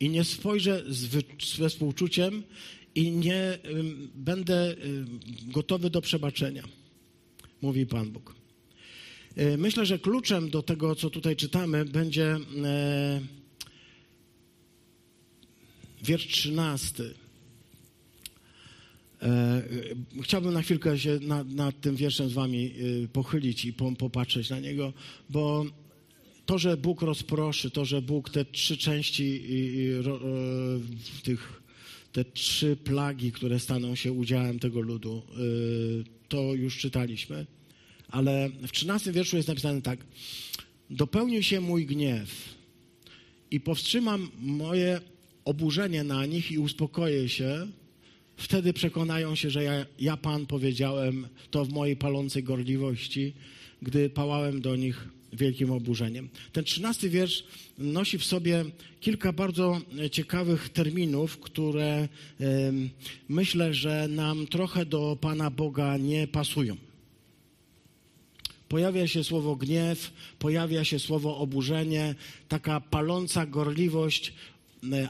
I 0.00 0.08
nie 0.08 0.24
spojrzę 0.24 0.84
z, 0.88 1.04
wy, 1.04 1.22
ze 1.56 1.68
współczuciem 1.68 2.42
i 2.94 3.10
nie 3.10 3.58
będę 4.14 4.76
gotowy 5.46 5.90
do 5.90 6.00
przebaczenia, 6.00 6.62
mówi 7.62 7.86
Pan 7.86 8.10
Bóg. 8.10 8.34
Y, 9.38 9.58
myślę, 9.58 9.86
że 9.86 9.98
kluczem 9.98 10.50
do 10.50 10.62
tego, 10.62 10.94
co 10.94 11.10
tutaj 11.10 11.36
czytamy, 11.36 11.84
będzie 11.84 12.36
yy, 12.54 13.26
wiersz 16.02 16.26
13 16.26 17.21
chciałbym 20.22 20.54
na 20.54 20.62
chwilkę 20.62 20.98
się 20.98 21.18
nad, 21.22 21.48
nad 21.48 21.80
tym 21.80 21.96
wierszem 21.96 22.28
z 22.28 22.32
wami 22.32 22.72
e, 23.04 23.08
pochylić 23.08 23.64
i 23.64 23.72
popatrzeć 23.98 24.50
na 24.50 24.60
niego, 24.60 24.92
bo 25.30 25.64
to, 26.46 26.58
że 26.58 26.76
Bóg 26.76 27.02
rozproszy, 27.02 27.70
to, 27.70 27.84
że 27.84 28.02
Bóg 28.02 28.30
te 28.30 28.44
trzy 28.44 28.76
części 28.76 29.40
e, 30.00 31.22
tych, 31.22 31.62
te 32.12 32.24
trzy 32.24 32.76
plagi, 32.76 33.32
które 33.32 33.60
staną 33.60 33.94
się 33.94 34.12
udziałem 34.12 34.58
tego 34.58 34.80
ludu, 34.80 35.22
to 36.28 36.54
już 36.54 36.78
czytaliśmy. 36.78 37.46
Ale 38.08 38.50
w 38.66 38.72
trzynastym 38.72 39.12
wierszu 39.12 39.36
jest 39.36 39.48
napisane 39.48 39.82
tak. 39.82 40.06
Dopełnił 40.90 41.42
się 41.42 41.60
mój 41.60 41.86
gniew 41.86 42.54
i 43.50 43.60
powstrzymam 43.60 44.30
moje 44.40 45.00
oburzenie 45.44 46.04
na 46.04 46.26
nich 46.26 46.52
i 46.52 46.58
uspokoję 46.58 47.28
się, 47.28 47.66
Wtedy 48.42 48.72
przekonają 48.72 49.34
się, 49.34 49.50
że 49.50 49.64
ja, 49.64 49.86
ja 50.00 50.16
Pan 50.16 50.46
powiedziałem 50.46 51.28
to 51.50 51.64
w 51.64 51.68
mojej 51.68 51.96
palącej 51.96 52.42
gorliwości, 52.42 53.32
gdy 53.82 54.10
pałałem 54.10 54.60
do 54.60 54.76
nich 54.76 55.08
wielkim 55.32 55.70
oburzeniem. 55.70 56.28
Ten 56.52 56.64
trzynasty 56.64 57.10
wiersz 57.10 57.44
nosi 57.78 58.18
w 58.18 58.24
sobie 58.24 58.64
kilka 59.00 59.32
bardzo 59.32 59.80
ciekawych 60.12 60.68
terminów, 60.68 61.38
które 61.38 62.08
myślę, 63.28 63.74
że 63.74 64.08
nam 64.08 64.46
trochę 64.46 64.86
do 64.86 65.16
Pana 65.20 65.50
Boga 65.50 65.96
nie 65.96 66.26
pasują. 66.26 66.76
pojawia 68.68 69.06
się 69.06 69.24
słowo 69.24 69.56
gniew, 69.56 70.12
pojawia 70.38 70.84
się 70.84 70.98
słowo 70.98 71.36
oburzenie, 71.36 72.14
taka 72.48 72.80
paląca 72.80 73.46
gorliwość, 73.46 74.32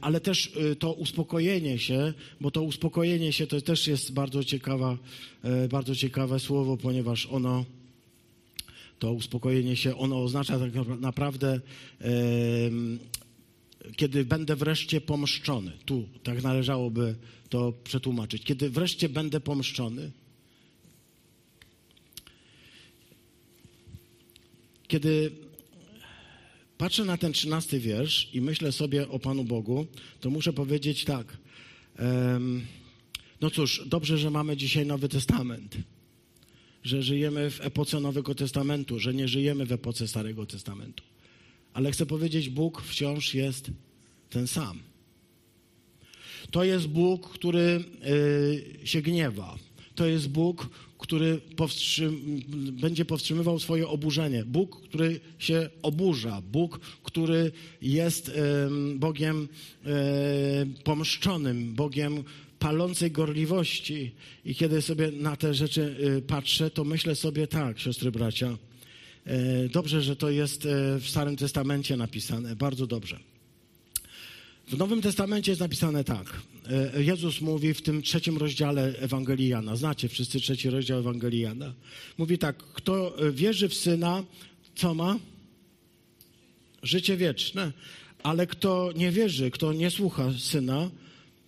ale 0.01 0.21
też 0.21 0.53
e, 0.57 0.77
to 0.77 0.93
uspokojenie 0.93 1.79
się, 1.79 2.15
bo 2.41 2.51
to 2.51 2.63
uspokojenie 2.63 3.33
się 3.33 3.47
to 3.47 3.61
też 3.61 3.87
jest 3.87 4.13
bardzo 4.13 4.45
ciekawa, 4.45 4.99
e, 5.43 5.69
bardzo 5.69 5.95
ciekawe 5.97 6.41
słowo, 6.41 6.77
ponieważ 6.77 7.27
ono 7.27 7.65
to 8.99 9.13
uspokojenie 9.13 9.77
się, 9.77 9.97
ono 9.97 10.23
oznacza 10.23 10.59
tak 10.59 10.73
naprawdę, 11.01 11.61
kiedy 13.97 14.25
będę 14.25 14.57
wreszcie 14.57 15.01
pomszczony. 15.01 15.73
Tu 15.85 16.09
tak 16.23 16.43
należałoby 16.43 17.15
to 17.49 17.73
przetłumaczyć. 17.85 18.45
Kiedy 18.45 18.71
wreszcie 18.71 19.09
będę 19.09 19.41
pomszczony, 19.41 20.11
kiedy 24.89 25.31
patrzę 26.83 27.05
na 27.05 27.17
ten 27.17 27.33
trzynasty 27.33 27.81
wiersz 27.81 28.29
i 28.33 28.41
myślę 28.41 28.73
sobie 28.73 29.09
o 29.09 29.19
Panu 29.19 29.45
Bogu, 29.45 29.87
to 30.21 30.31
muszę 30.31 30.53
powiedzieć 30.53 31.05
tak. 31.05 31.37
no 33.41 33.51
cóż, 33.51 33.83
dobrze, 33.87 34.19
że 34.19 34.31
mamy 34.31 34.57
dzisiaj 34.57 34.87
Nowy 34.87 35.09
Testament, 35.09 35.77
że 36.85 37.03
żyjemy 37.03 37.51
w 37.51 37.61
epoce 37.61 38.01
Nowego 38.01 38.35
Testamentu, 38.35 38.99
że 38.99 39.15
nie 39.15 39.29
żyjemy 39.29 39.67
w 39.67 39.73
epoce 39.73 40.09
Starego 40.09 40.47
Testamentu. 40.47 41.03
Ale 41.73 41.93
chcę 41.93 42.07
powiedzieć, 42.07 42.49
Bóg 42.49 42.83
wciąż 42.83 43.35
jest 43.35 43.71
ten 44.31 44.47
sam. 44.47 44.79
To 46.51 46.65
jest 46.65 46.87
Bóg, 46.87 47.31
który 47.31 47.85
y, 48.83 48.87
się 48.87 49.03
gniewa. 49.03 49.59
To 49.95 50.07
jest 50.07 50.29
Bóg, 50.29 50.69
który 51.03 51.41
powstrzym, 51.57 52.43
będzie 52.81 53.05
powstrzymywał 53.05 53.59
swoje 53.59 53.89
oburzenie. 53.89 54.45
Bóg, 54.45 54.83
który 54.83 55.21
się 55.39 55.71
oburza. 55.83 56.43
Bóg, 56.53 56.81
który 57.03 57.53
jest 57.83 58.33
Bogiem 58.97 59.49
pomszczonym, 60.85 61.75
Bogiem 61.75 62.25
palącej 62.63 63.11
gorliwości. 63.11 64.11
I 64.45 64.55
kiedy 64.55 64.83
sobie 64.83 65.11
na 65.11 65.37
te 65.37 65.55
rzeczy 65.55 65.97
y, 66.19 66.23
patrzę, 66.23 66.71
to 66.71 66.85
myślę 66.85 67.15
sobie 67.15 67.47
tak, 67.47 67.81
siostry, 67.81 68.13
bracia. 68.13 68.59
E, 69.27 69.69
dobrze, 69.69 70.03
że 70.03 70.17
to 70.17 70.31
jest 70.31 70.67
e, 70.67 70.99
w 71.01 71.09
Starym 71.09 71.37
Testamencie 71.37 71.97
napisane. 71.97 72.57
Bardzo 72.57 72.87
dobrze. 72.87 73.32
W 74.69 74.79
Nowym 74.79 75.03
Testamencie 75.03 75.53
jest 75.53 75.61
napisane 75.61 76.05
tak. 76.05 76.41
E, 76.95 77.03
Jezus 77.03 77.41
mówi 77.41 77.75
w 77.75 77.83
tym 77.83 78.03
trzecim 78.03 78.37
rozdziale 78.37 78.95
Ewangelii 78.99 79.49
Jana. 79.49 79.77
Znacie 79.77 80.09
wszyscy 80.09 80.41
trzeci 80.41 80.71
rozdział 80.71 80.99
Ewangelii 80.99 81.41
Jana. 81.41 81.75
Mówi 82.19 82.39
tak, 82.39 82.57
kto 82.57 83.17
wierzy 83.33 83.69
w 83.69 83.75
Syna, 83.75 84.25
co 84.75 84.95
ma? 84.95 85.19
Życie 86.83 87.17
wieczne. 87.17 87.73
Ale 88.23 88.47
kto 88.47 88.93
nie 88.97 89.11
wierzy, 89.11 89.51
kto 89.51 89.73
nie 89.73 89.91
słucha 89.91 90.33
Syna, 90.39 90.91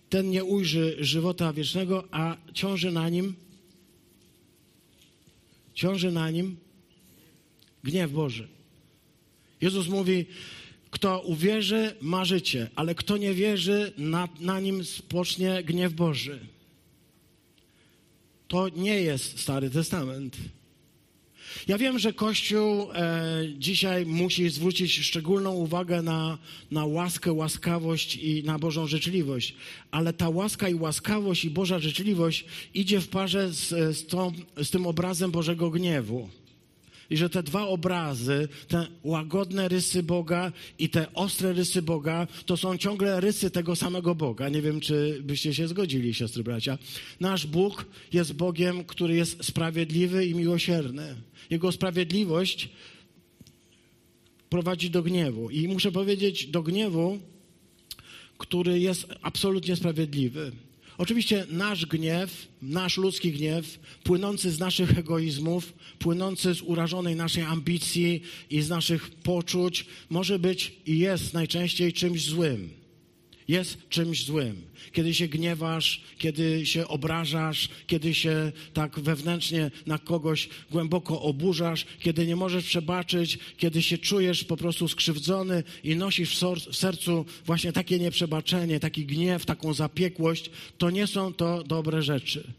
ten 0.09 0.29
nie 0.29 0.43
ujrzy 0.43 0.97
żywota 0.99 1.53
wiecznego, 1.53 2.03
a 2.11 2.37
ciąży 2.53 2.91
na 2.91 3.09
nim 3.09 3.35
ciąży 5.75 6.11
na 6.11 6.29
nim 6.31 6.57
gniew 7.83 8.11
Boży. 8.11 8.47
Jezus 9.61 9.87
mówi, 9.87 10.25
kto 10.95 11.19
uwierzy, 11.19 11.95
ma 12.01 12.25
życie, 12.25 12.69
ale 12.75 12.95
kto 12.95 13.17
nie 13.17 13.33
wierzy, 13.33 13.91
na, 13.97 14.27
na 14.39 14.59
nim 14.59 14.85
spocznie 14.85 15.63
gniew 15.63 15.93
Boży. 15.93 16.39
To 18.47 18.69
nie 18.69 19.01
jest 19.01 19.39
Stary 19.39 19.69
Testament. 19.69 20.37
Ja 21.67 21.77
wiem, 21.77 21.99
że 21.99 22.13
Kościół 22.13 22.91
e, 22.93 23.23
dzisiaj 23.57 24.05
musi 24.05 24.49
zwrócić 24.49 24.91
szczególną 24.91 25.51
uwagę 25.51 26.01
na, 26.01 26.37
na 26.71 26.85
łaskę, 26.85 27.33
łaskawość 27.33 28.15
i 28.15 28.43
na 28.43 28.59
Bożą 28.59 28.87
życzliwość, 28.87 29.55
ale 29.91 30.13
ta 30.13 30.29
łaska 30.29 30.69
i 30.69 30.75
łaskawość 30.75 31.45
i 31.45 31.49
Boża 31.49 31.79
życzliwość 31.79 32.45
idzie 32.73 33.01
w 33.01 33.07
parze 33.07 33.53
z, 33.53 33.69
z, 33.97 34.07
tą, 34.07 34.31
z 34.63 34.69
tym 34.69 34.87
obrazem 34.87 35.31
Bożego 35.31 35.69
gniewu. 35.69 36.29
I 37.09 37.17
że 37.17 37.29
te 37.29 37.43
dwa 37.43 37.67
obrazy, 37.67 38.47
te 38.67 38.87
łagodne 39.03 39.67
rysy 39.67 40.03
Boga 40.03 40.51
i 40.79 40.89
te 40.89 41.13
ostre 41.13 41.53
rysy 41.53 41.81
Boga, 41.81 42.27
to 42.45 42.57
są 42.57 42.77
ciągle 42.77 43.19
rysy 43.19 43.51
tego 43.51 43.75
samego 43.75 44.15
Boga. 44.15 44.49
Nie 44.49 44.61
wiem, 44.61 44.79
czy 44.79 45.21
byście 45.23 45.53
się 45.53 45.67
zgodzili, 45.67 46.13
siostry 46.13 46.43
bracia. 46.43 46.77
Nasz 47.19 47.47
Bóg 47.47 47.85
jest 48.13 48.33
Bogiem, 48.33 48.83
który 48.83 49.15
jest 49.15 49.45
sprawiedliwy 49.45 50.25
i 50.25 50.35
miłosierny. 50.35 51.15
Jego 51.49 51.71
sprawiedliwość 51.71 52.69
prowadzi 54.49 54.89
do 54.89 55.03
gniewu. 55.03 55.49
I 55.49 55.67
muszę 55.67 55.91
powiedzieć, 55.91 56.47
do 56.47 56.63
gniewu, 56.63 57.19
który 58.37 58.79
jest 58.79 59.07
absolutnie 59.21 59.75
sprawiedliwy. 59.75 60.51
Oczywiście 60.97 61.45
nasz 61.49 61.85
gniew, 61.85 62.47
nasz 62.61 62.97
ludzki 62.97 63.31
gniew, 63.31 63.79
płynący 64.03 64.51
z 64.51 64.59
naszych 64.59 64.97
egoizmów, 64.97 65.73
płynący 65.99 66.53
z 66.53 66.61
urażonej 66.61 67.15
naszej 67.15 67.43
ambicji 67.43 68.21
i 68.49 68.61
z 68.61 68.69
naszych 68.69 69.09
poczuć, 69.09 69.85
może 70.09 70.39
być 70.39 70.73
i 70.85 70.99
jest 70.99 71.33
najczęściej 71.33 71.93
czymś 71.93 72.25
złym 72.25 72.84
jest 73.47 73.77
czymś 73.89 74.25
złym. 74.25 74.61
Kiedy 74.91 75.13
się 75.13 75.27
gniewasz, 75.27 76.01
kiedy 76.17 76.65
się 76.65 76.87
obrażasz, 76.87 77.69
kiedy 77.87 78.13
się 78.13 78.51
tak 78.73 78.99
wewnętrznie 78.99 79.71
na 79.85 79.97
kogoś 79.97 80.49
głęboko 80.71 81.21
oburzasz, 81.21 81.85
kiedy 81.99 82.27
nie 82.27 82.35
możesz 82.35 82.65
przebaczyć, 82.65 83.39
kiedy 83.57 83.81
się 83.81 83.97
czujesz 83.97 84.43
po 84.43 84.57
prostu 84.57 84.87
skrzywdzony 84.87 85.63
i 85.83 85.95
nosisz 85.95 86.39
w 86.69 86.75
sercu 86.75 87.25
właśnie 87.45 87.71
takie 87.71 87.99
nieprzebaczenie, 87.99 88.79
taki 88.79 89.05
gniew, 89.05 89.45
taką 89.45 89.73
zapiekłość, 89.73 90.49
to 90.77 90.89
nie 90.89 91.07
są 91.07 91.33
to 91.33 91.63
dobre 91.63 92.01
rzeczy. 92.01 92.53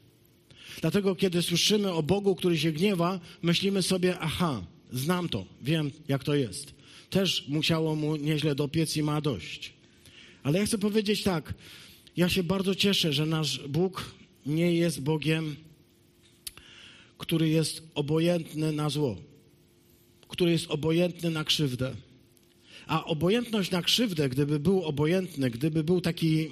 Dlatego, 0.81 1.15
kiedy 1.15 1.43
słyszymy 1.43 1.93
o 1.93 2.03
Bogu, 2.03 2.35
który 2.35 2.59
się 2.59 2.73
gniewa, 2.73 3.21
myślimy 3.43 3.83
sobie, 3.83 4.19
aha, 4.19 4.63
znam 4.93 5.29
to, 5.29 5.45
wiem, 5.63 5.91
jak 6.09 6.25
to 6.25 6.35
jest. 6.35 6.75
Też 7.11 7.45
musiało 7.49 7.97
mu 7.97 8.17
nieźle 8.17 8.55
dopiec 8.55 8.97
i 8.97 9.03
ma 9.03 9.21
dość. 9.21 9.76
Ale 10.47 10.59
ja 10.59 10.67
chcę 10.67 10.79
powiedzieć 10.79 11.23
tak. 11.23 11.55
Ja 12.17 12.29
się 12.29 12.43
bardzo 12.43 12.75
cieszę, 12.75 13.13
że 13.13 13.27
nasz 13.27 13.61
Bóg 13.69 14.15
nie 14.47 14.75
jest 14.75 15.01
Bogiem, 15.01 15.57
który 17.19 17.49
jest 17.49 17.83
obojętny 17.95 18.73
na 18.73 18.91
zło, 18.91 19.17
który 20.29 20.51
jest 20.51 20.71
obojętny 20.71 21.31
na 21.31 21.45
krzywdę. 21.45 21.95
A 22.87 23.05
obojętność 23.05 23.71
na 23.71 23.83
krzywdę, 23.83 24.29
gdyby 24.29 24.61
był 24.61 24.85
obojętny, 24.85 25.51
gdyby 25.51 25.85
był 25.85 26.01
taki 26.01 26.41
e, 26.43 26.49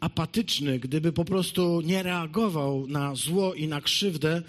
apatyczny, 0.00 0.78
gdyby 0.78 1.12
po 1.12 1.24
prostu 1.24 1.80
nie 1.80 2.02
reagował 2.02 2.86
na 2.86 3.14
zło 3.14 3.54
i 3.54 3.68
na 3.68 3.80
krzywdę, 3.80 4.42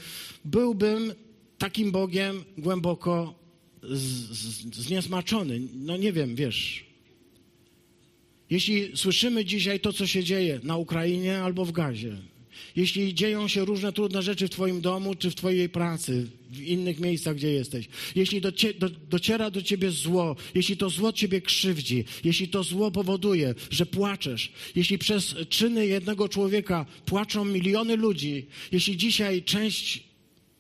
byłbym 0.45 1.13
takim 1.57 1.91
Bogiem 1.91 2.43
głęboko 2.57 3.35
z, 3.83 4.01
z, 4.01 4.75
zniesmaczony. 4.75 5.61
No 5.73 5.97
nie 5.97 6.13
wiem, 6.13 6.35
wiesz, 6.35 6.88
jeśli 8.49 8.97
słyszymy 8.97 9.45
dzisiaj 9.45 9.79
to, 9.79 9.93
co 9.93 10.07
się 10.07 10.23
dzieje 10.23 10.59
na 10.63 10.77
Ukrainie 10.77 11.39
albo 11.39 11.65
w 11.65 11.71
Gazie, 11.71 12.17
jeśli 12.75 13.13
dzieją 13.13 13.47
się 13.47 13.65
różne 13.65 13.93
trudne 13.93 14.21
rzeczy 14.21 14.47
w 14.47 14.49
Twoim 14.49 14.81
domu 14.81 15.15
czy 15.15 15.31
w 15.31 15.35
Twojej 15.35 15.69
pracy, 15.69 16.27
w 16.51 16.61
innych 16.61 16.99
miejscach, 16.99 17.35
gdzie 17.35 17.51
jesteś, 17.51 17.87
jeśli 18.15 18.41
do, 18.41 18.51
do, 18.79 18.89
dociera 18.89 19.51
do 19.51 19.61
Ciebie 19.61 19.91
zło, 19.91 20.35
jeśli 20.55 20.77
to 20.77 20.89
zło 20.89 21.13
Ciebie 21.13 21.41
krzywdzi, 21.41 22.05
jeśli 22.23 22.47
to 22.47 22.63
zło 22.63 22.91
powoduje, 22.91 23.55
że 23.71 23.85
płaczesz, 23.85 24.51
jeśli 24.75 24.97
przez 24.97 25.35
czyny 25.49 25.87
jednego 25.87 26.29
człowieka 26.29 26.85
płaczą 27.05 27.45
miliony 27.45 27.95
ludzi, 27.95 28.45
jeśli 28.71 28.97
dzisiaj 28.97 29.43
część 29.43 30.03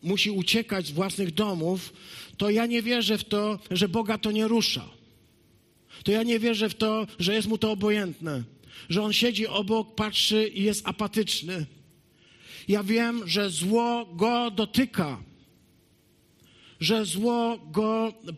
musi 0.03 0.31
uciekać 0.31 0.87
z 0.87 0.91
własnych 0.91 1.33
domów, 1.33 1.93
to 2.37 2.49
ja 2.49 2.65
nie 2.65 2.81
wierzę 2.81 3.17
w 3.17 3.23
to, 3.23 3.59
że 3.71 3.89
Boga 3.89 4.17
to 4.17 4.31
nie 4.31 4.47
rusza 4.47 4.98
to 6.04 6.12
ja 6.12 6.22
nie 6.22 6.38
wierzę 6.38 6.68
w 6.68 6.74
to, 6.74 7.06
że 7.18 7.34
jest 7.34 7.48
mu 7.48 7.58
to 7.58 7.70
obojętne, 7.70 8.42
że 8.88 9.02
on 9.02 9.12
siedzi 9.12 9.46
obok, 9.46 9.94
patrzy 9.94 10.48
i 10.48 10.62
jest 10.62 10.88
apatyczny. 10.88 11.66
Ja 12.68 12.82
wiem, 12.82 13.22
że 13.28 13.50
zło 13.50 14.08
go 14.12 14.50
dotyka, 14.50 15.22
że 16.80 17.04
zło 17.04 17.58
go 17.72 18.08
e, 18.08 18.34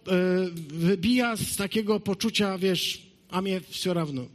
wybija 0.69 1.37
z 1.37 1.57
takiego 1.57 2.01
poczucia, 2.01 2.59
wiesz, 2.59 3.03
a 3.31 3.43
mnie 3.43 3.61
все 3.69 3.95
равно. 3.95 4.27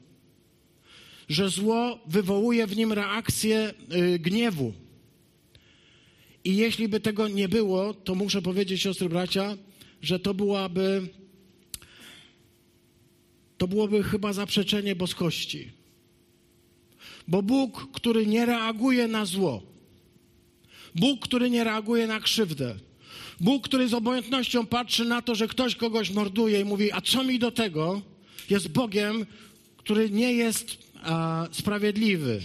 Że 1.30 1.50
zło 1.50 2.00
wywołuje 2.06 2.68
w 2.68 2.76
nim 2.78 2.94
reakcję 2.94 3.74
e, 3.90 4.20
gniewu. 4.20 4.74
I 6.44 6.56
jeśli 6.56 6.88
by 6.88 7.00
tego 7.00 7.28
nie 7.28 7.50
było, 7.50 7.94
to 7.94 8.16
muszę 8.16 8.42
powiedzieć, 8.42 8.82
siostry 8.82 9.10
bracia, 9.10 9.58
że 10.02 10.20
to 10.20 10.34
byłaby 10.34 11.08
to 13.59 13.69
byłoby 13.69 14.03
chyba 14.03 14.33
zaprzeczenie 14.33 14.97
boskości. 14.97 15.71
Bo 17.29 17.43
Bóg, 17.43 17.89
który 17.93 18.27
nie 18.27 18.47
reaguje 18.47 19.09
na 19.09 19.25
zło, 19.25 19.63
Bóg, 20.95 21.21
który 21.21 21.51
nie 21.51 21.65
reaguje 21.65 22.07
na 22.07 22.21
krzywdę, 22.21 22.75
Bóg, 23.41 23.65
który 23.65 23.89
z 23.89 23.95
obojętnością 23.95 24.67
patrzy 24.67 25.05
na 25.05 25.23
to, 25.23 25.35
że 25.35 25.49
ktoś 25.49 25.77
kogoś 25.77 26.11
morduje 26.11 26.61
i 26.61 26.65
mówi, 26.65 26.93
a 26.93 27.01
co 27.01 27.25
mi 27.25 27.39
do 27.39 27.51
tego, 27.51 28.03
jest 28.51 28.69
Bogiem, 28.69 29.27
który 29.77 30.11
nie 30.11 30.33
jest 30.33 30.79
a, 31.03 31.49
sprawiedliwy, 31.53 32.41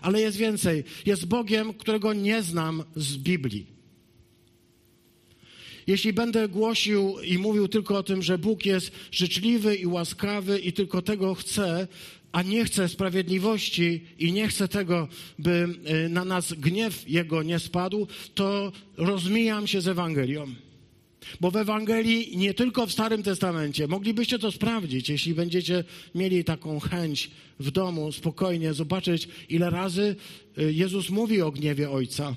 ale 0.00 0.20
jest 0.20 0.36
więcej. 0.36 0.84
Jest 1.06 1.26
Bogiem, 1.26 1.74
którego 1.74 2.12
nie 2.12 2.42
znam 2.42 2.84
z 2.96 3.16
Biblii. 3.16 3.73
Jeśli 5.86 6.12
będę 6.12 6.48
głosił 6.48 7.20
i 7.20 7.38
mówił 7.38 7.68
tylko 7.68 7.98
o 7.98 8.02
tym, 8.02 8.22
że 8.22 8.38
Bóg 8.38 8.66
jest 8.66 8.92
życzliwy 9.10 9.76
i 9.76 9.86
łaskawy 9.86 10.58
i 10.58 10.72
tylko 10.72 11.02
tego 11.02 11.34
chce, 11.34 11.88
a 12.32 12.42
nie 12.42 12.64
chce 12.64 12.88
sprawiedliwości 12.88 14.00
i 14.18 14.32
nie 14.32 14.48
chce 14.48 14.68
tego, 14.68 15.08
by 15.38 15.68
y, 16.06 16.08
na 16.08 16.24
nas 16.24 16.52
gniew 16.52 17.10
Jego 17.10 17.42
nie 17.42 17.58
spadł, 17.58 18.06
to 18.34 18.72
rozmijam 18.96 19.66
się 19.66 19.80
z 19.80 19.88
Ewangelią. 19.88 20.54
Bo 21.40 21.50
w 21.50 21.56
Ewangelii, 21.56 22.36
nie 22.36 22.54
tylko 22.54 22.86
w 22.86 22.92
Starym 22.92 23.22
Testamencie, 23.22 23.88
moglibyście 23.88 24.38
to 24.38 24.52
sprawdzić, 24.52 25.08
jeśli 25.08 25.34
będziecie 25.34 25.84
mieli 26.14 26.44
taką 26.44 26.80
chęć 26.80 27.30
w 27.60 27.70
domu, 27.70 28.12
spokojnie 28.12 28.74
zobaczyć, 28.74 29.28
ile 29.48 29.70
razy 29.70 30.16
y, 30.58 30.72
Jezus 30.72 31.10
mówi 31.10 31.42
o 31.42 31.50
gniewie 31.50 31.90
Ojca. 31.90 32.34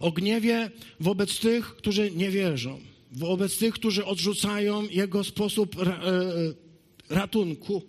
O 0.00 0.12
gniewie 0.12 0.70
wobec 1.00 1.38
tych, 1.38 1.76
którzy 1.76 2.10
nie 2.10 2.30
wierzą, 2.30 2.80
wobec 3.12 3.58
tych, 3.58 3.74
którzy 3.74 4.04
odrzucają 4.04 4.88
Jego 4.90 5.24
sposób 5.24 5.76
y, 5.76 5.84
ratunku. 7.14 7.82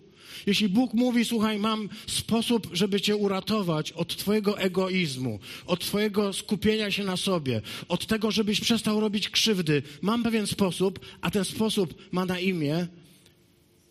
Jeśli 0.45 0.69
Bóg 0.69 0.93
mówi, 0.93 1.25
słuchaj, 1.25 1.59
mam 1.59 1.89
sposób, 2.07 2.69
żeby 2.73 3.01
cię 3.01 3.15
uratować 3.15 3.91
od 3.91 4.17
twojego 4.17 4.59
egoizmu, 4.59 5.39
od 5.65 5.79
twojego 5.79 6.33
skupienia 6.33 6.91
się 6.91 7.03
na 7.03 7.17
sobie, 7.17 7.61
od 7.87 8.05
tego, 8.05 8.31
żebyś 8.31 8.59
przestał 8.59 8.99
robić 8.99 9.29
krzywdy, 9.29 9.83
mam 10.01 10.23
pewien 10.23 10.47
sposób, 10.47 10.99
a 11.21 11.31
ten 11.31 11.45
sposób 11.45 11.93
ma 12.11 12.25
na 12.25 12.39
imię 12.39 12.87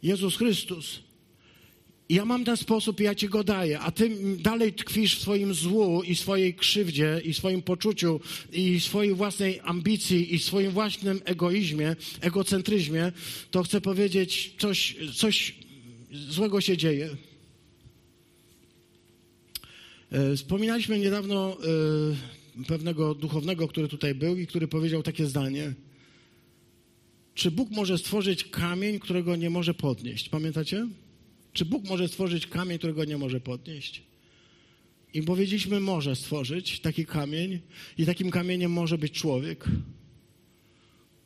Jezus 0.02 0.36
Chrystus. 0.36 1.05
Ja 2.08 2.24
mam 2.24 2.44
ten 2.44 2.56
sposób 2.56 3.00
ja 3.00 3.14
ci 3.14 3.28
go 3.28 3.44
daję, 3.44 3.80
a 3.80 3.90
ty 3.90 4.10
dalej 4.38 4.72
tkwisz 4.72 5.18
w 5.18 5.20
swoim 5.20 5.54
złu 5.54 6.02
i 6.02 6.16
swojej 6.16 6.54
krzywdzie 6.54 7.20
i 7.24 7.34
swoim 7.34 7.62
poczuciu 7.62 8.20
i 8.52 8.80
swojej 8.80 9.14
własnej 9.14 9.60
ambicji 9.64 10.34
i 10.34 10.38
swoim 10.38 10.70
własnym 10.70 11.20
egoizmie, 11.24 11.96
egocentryzmie, 12.20 13.12
to 13.50 13.62
chcę 13.62 13.80
powiedzieć 13.80 14.54
coś, 14.58 14.96
coś 15.14 15.54
złego 16.12 16.60
się 16.60 16.76
dzieje. 16.76 17.16
E, 20.10 20.36
wspominaliśmy 20.36 20.98
niedawno 20.98 21.58
e, 22.60 22.64
pewnego 22.64 23.14
duchownego, 23.14 23.68
który 23.68 23.88
tutaj 23.88 24.14
był 24.14 24.36
i 24.36 24.46
który 24.46 24.68
powiedział 24.68 25.02
takie 25.02 25.26
zdanie. 25.26 25.74
Czy 27.34 27.50
Bóg 27.50 27.70
może 27.70 27.98
stworzyć 27.98 28.44
kamień, 28.44 28.98
którego 28.98 29.36
nie 29.36 29.50
może 29.50 29.74
podnieść? 29.74 30.28
Pamiętacie? 30.28 30.86
Czy 31.56 31.64
Bóg 31.64 31.84
może 31.84 32.08
stworzyć 32.08 32.46
kamień, 32.46 32.78
którego 32.78 33.04
nie 33.04 33.18
może 33.18 33.40
podnieść? 33.40 34.02
I 35.14 35.22
powiedzieliśmy, 35.22 35.80
może 35.80 36.16
stworzyć 36.16 36.80
taki 36.80 37.06
kamień, 37.06 37.60
i 37.98 38.06
takim 38.06 38.30
kamieniem 38.30 38.72
może 38.72 38.98
być 38.98 39.12
człowiek, 39.12 39.64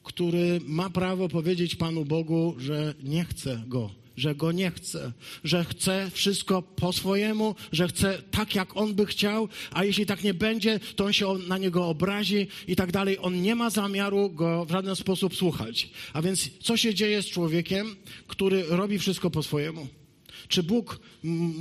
który 0.03 0.61
ma 0.67 0.91
prawo 0.91 1.29
powiedzieć 1.29 1.77
Panu 1.77 2.05
Bogu, 2.05 2.55
że 2.59 2.95
nie 3.03 3.25
chce 3.25 3.63
go 3.67 3.91
że 4.17 4.35
go 4.35 4.53
nie 4.53 4.71
chce, 4.71 5.13
że 5.45 5.65
chce 5.65 6.11
wszystko 6.11 6.63
po 6.63 6.93
swojemu, 6.93 7.55
że 7.73 7.89
chce 7.89 8.23
tak, 8.31 8.55
jak 8.55 8.77
on 8.77 8.95
by 8.95 9.07
chciał, 9.07 9.49
a 9.71 9.85
jeśli 9.85 10.07
tak 10.07 10.25
nie 10.25 10.35
będzie, 10.35 10.81
to 10.97 11.05
on 11.05 11.13
się 11.13 11.39
na 11.49 11.59
niego 11.59 11.89
obrazi 11.89 12.47
i 12.69 12.77
tak 12.77 12.93
dalej. 12.93 13.19
On 13.21 13.43
nie 13.43 13.55
ma 13.55 13.71
zamiaru 13.71 14.31
go 14.31 14.65
w 14.65 14.71
żaden 14.71 14.97
sposób 14.97 15.37
słuchać. 15.37 15.91
A 16.13 16.23
więc 16.23 16.51
co 16.63 16.77
się 16.77 16.95
dzieje 16.95 17.23
z 17.23 17.27
człowiekiem, 17.27 17.97
który 18.27 18.65
robi 18.69 18.99
wszystko 18.99 19.31
po 19.31 19.43
swojemu? 19.43 20.00
Czy 20.49 20.63
Bóg 20.63 21.01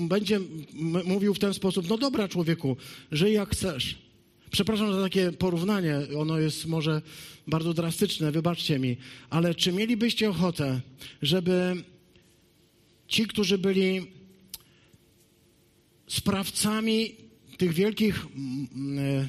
będzie 0.07 0.39
mówił 1.05 1.33
w 1.33 1.39
ten 1.39 1.53
sposób, 1.53 1.89
no 1.89 1.97
dobra 1.97 2.27
człowieku, 2.27 2.77
żyj 3.11 3.33
jak 3.33 3.49
chcesz. 3.49 3.95
Przepraszam 4.51 4.93
za 4.93 5.01
takie 5.01 5.31
porównanie, 5.31 5.97
ono 6.17 6.39
jest 6.39 6.65
może 6.65 7.01
bardzo 7.47 7.73
drastyczne, 7.73 8.31
wybaczcie 8.31 8.79
mi, 8.79 8.97
ale 9.29 9.55
czy 9.55 9.71
mielibyście 9.71 10.29
ochotę, 10.29 10.81
żeby 11.21 11.83
ci, 13.07 13.27
którzy 13.27 13.57
byli 13.57 14.07
sprawcami 16.07 17.15
tych 17.57 17.73
wielkich, 17.73 18.25
e, 18.97 19.27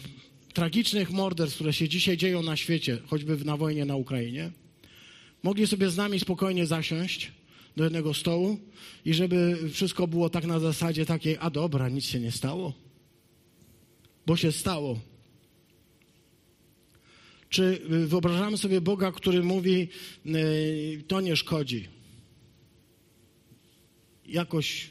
tragicznych 0.52 1.10
morderstw, 1.10 1.54
które 1.54 1.72
się 1.72 1.88
dzisiaj 1.88 2.16
dzieją 2.16 2.42
na 2.42 2.56
świecie, 2.56 2.98
choćby 3.06 3.44
na 3.44 3.56
wojnie 3.56 3.84
na 3.84 3.96
Ukrainie, 3.96 4.50
mogli 5.42 5.66
sobie 5.66 5.90
z 5.90 5.96
nami 5.96 6.20
spokojnie 6.20 6.66
zasiąść 6.66 7.32
do 7.80 7.84
jednego 7.84 8.14
stołu 8.14 8.58
i 9.04 9.14
żeby 9.14 9.58
wszystko 9.72 10.06
było 10.06 10.30
tak 10.30 10.44
na 10.44 10.60
zasadzie 10.60 11.06
takiej, 11.06 11.36
a 11.40 11.50
dobra, 11.50 11.88
nic 11.88 12.04
się 12.04 12.20
nie 12.20 12.32
stało. 12.32 12.72
Bo 14.26 14.36
się 14.36 14.52
stało. 14.52 15.00
Czy 17.48 17.80
wyobrażamy 17.88 18.56
sobie 18.58 18.80
Boga, 18.80 19.12
który 19.12 19.42
mówi, 19.42 19.88
to 21.08 21.20
nie 21.20 21.36
szkodzi 21.36 21.88
jakoś, 24.26 24.90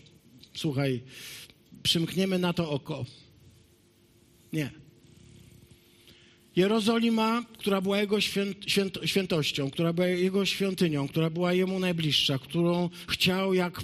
słuchaj, 0.53 1.01
przymkniemy 1.83 2.39
na 2.39 2.53
to 2.53 2.71
oko. 2.71 3.05
Nie. 4.53 4.71
Jerozolima, 6.59 7.43
która 7.57 7.81
była 7.81 7.99
jego 7.99 8.21
święt, 8.21 8.57
święt, 8.67 8.99
świętością, 9.05 9.71
która 9.71 9.93
była 9.93 10.07
jego 10.07 10.45
świątynią, 10.45 11.07
która 11.07 11.29
była 11.29 11.53
jemu 11.53 11.79
najbliższa, 11.79 12.39
którą 12.39 12.89
chciał 13.07 13.53
jak 13.53 13.81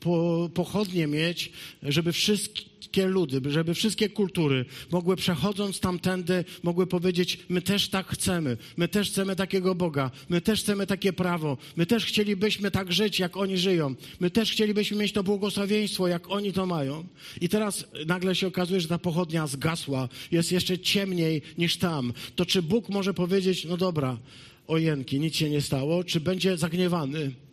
po, 0.00 0.50
pochodnie 0.54 1.06
mieć, 1.06 1.52
żeby 1.82 2.12
wszystkie 2.12 2.69
wszystkie 2.90 3.08
ludy, 3.08 3.50
żeby 3.50 3.74
wszystkie 3.74 4.08
kultury 4.08 4.64
mogły 4.90 5.16
przechodząc 5.16 5.80
tamtędy, 5.80 6.44
mogły 6.62 6.86
powiedzieć, 6.86 7.38
my 7.48 7.62
też 7.62 7.88
tak 7.88 8.06
chcemy, 8.08 8.56
my 8.76 8.88
też 8.88 9.10
chcemy 9.10 9.36
takiego 9.36 9.74
Boga, 9.74 10.10
my 10.28 10.40
też 10.40 10.62
chcemy 10.62 10.86
takie 10.86 11.12
prawo, 11.12 11.56
my 11.76 11.86
też 11.86 12.04
chcielibyśmy 12.04 12.70
tak 12.70 12.92
żyć, 12.92 13.18
jak 13.18 13.36
oni 13.36 13.58
żyją, 13.58 13.94
my 14.20 14.30
też 14.30 14.52
chcielibyśmy 14.52 14.96
mieć 14.96 15.12
to 15.12 15.22
błogosławieństwo, 15.22 16.08
jak 16.08 16.30
oni 16.30 16.52
to 16.52 16.66
mają. 16.66 17.06
I 17.40 17.48
teraz 17.48 17.84
nagle 18.06 18.34
się 18.34 18.46
okazuje, 18.46 18.80
że 18.80 18.88
ta 18.88 18.98
pochodnia 18.98 19.46
zgasła, 19.46 20.08
jest 20.32 20.52
jeszcze 20.52 20.78
ciemniej 20.78 21.42
niż 21.58 21.76
tam. 21.76 22.12
To 22.36 22.46
czy 22.46 22.62
Bóg 22.62 22.88
może 22.88 23.14
powiedzieć, 23.14 23.64
no 23.64 23.76
dobra, 23.76 24.18
ojenki, 24.66 25.20
nic 25.20 25.36
się 25.36 25.50
nie 25.50 25.60
stało, 25.60 26.04
czy 26.04 26.20
będzie 26.20 26.56
zagniewany? 26.56 27.49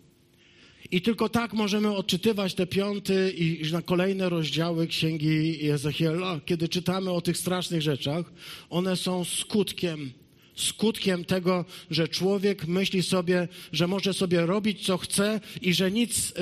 I 0.91 1.01
tylko 1.01 1.29
tak 1.29 1.53
możemy 1.53 1.95
odczytywać 1.95 2.53
te 2.53 2.67
piąty 2.67 3.33
i 3.37 3.71
na 3.71 3.81
kolejne 3.81 4.29
rozdziały 4.29 4.87
Księgi 4.87 5.69
Ezechiela. 5.71 6.39
Kiedy 6.45 6.69
czytamy 6.69 7.11
o 7.11 7.21
tych 7.21 7.37
strasznych 7.37 7.81
rzeczach, 7.81 8.33
one 8.69 8.95
są 8.95 9.23
skutkiem, 9.25 10.11
skutkiem 10.55 11.25
tego, 11.25 11.65
że 11.91 12.07
człowiek 12.07 12.67
myśli 12.67 13.03
sobie, 13.03 13.47
że 13.71 13.87
może 13.87 14.13
sobie 14.13 14.45
robić 14.45 14.85
co 14.85 14.97
chce 14.97 15.41
i 15.61 15.73
że 15.73 15.91
nic, 15.91 16.33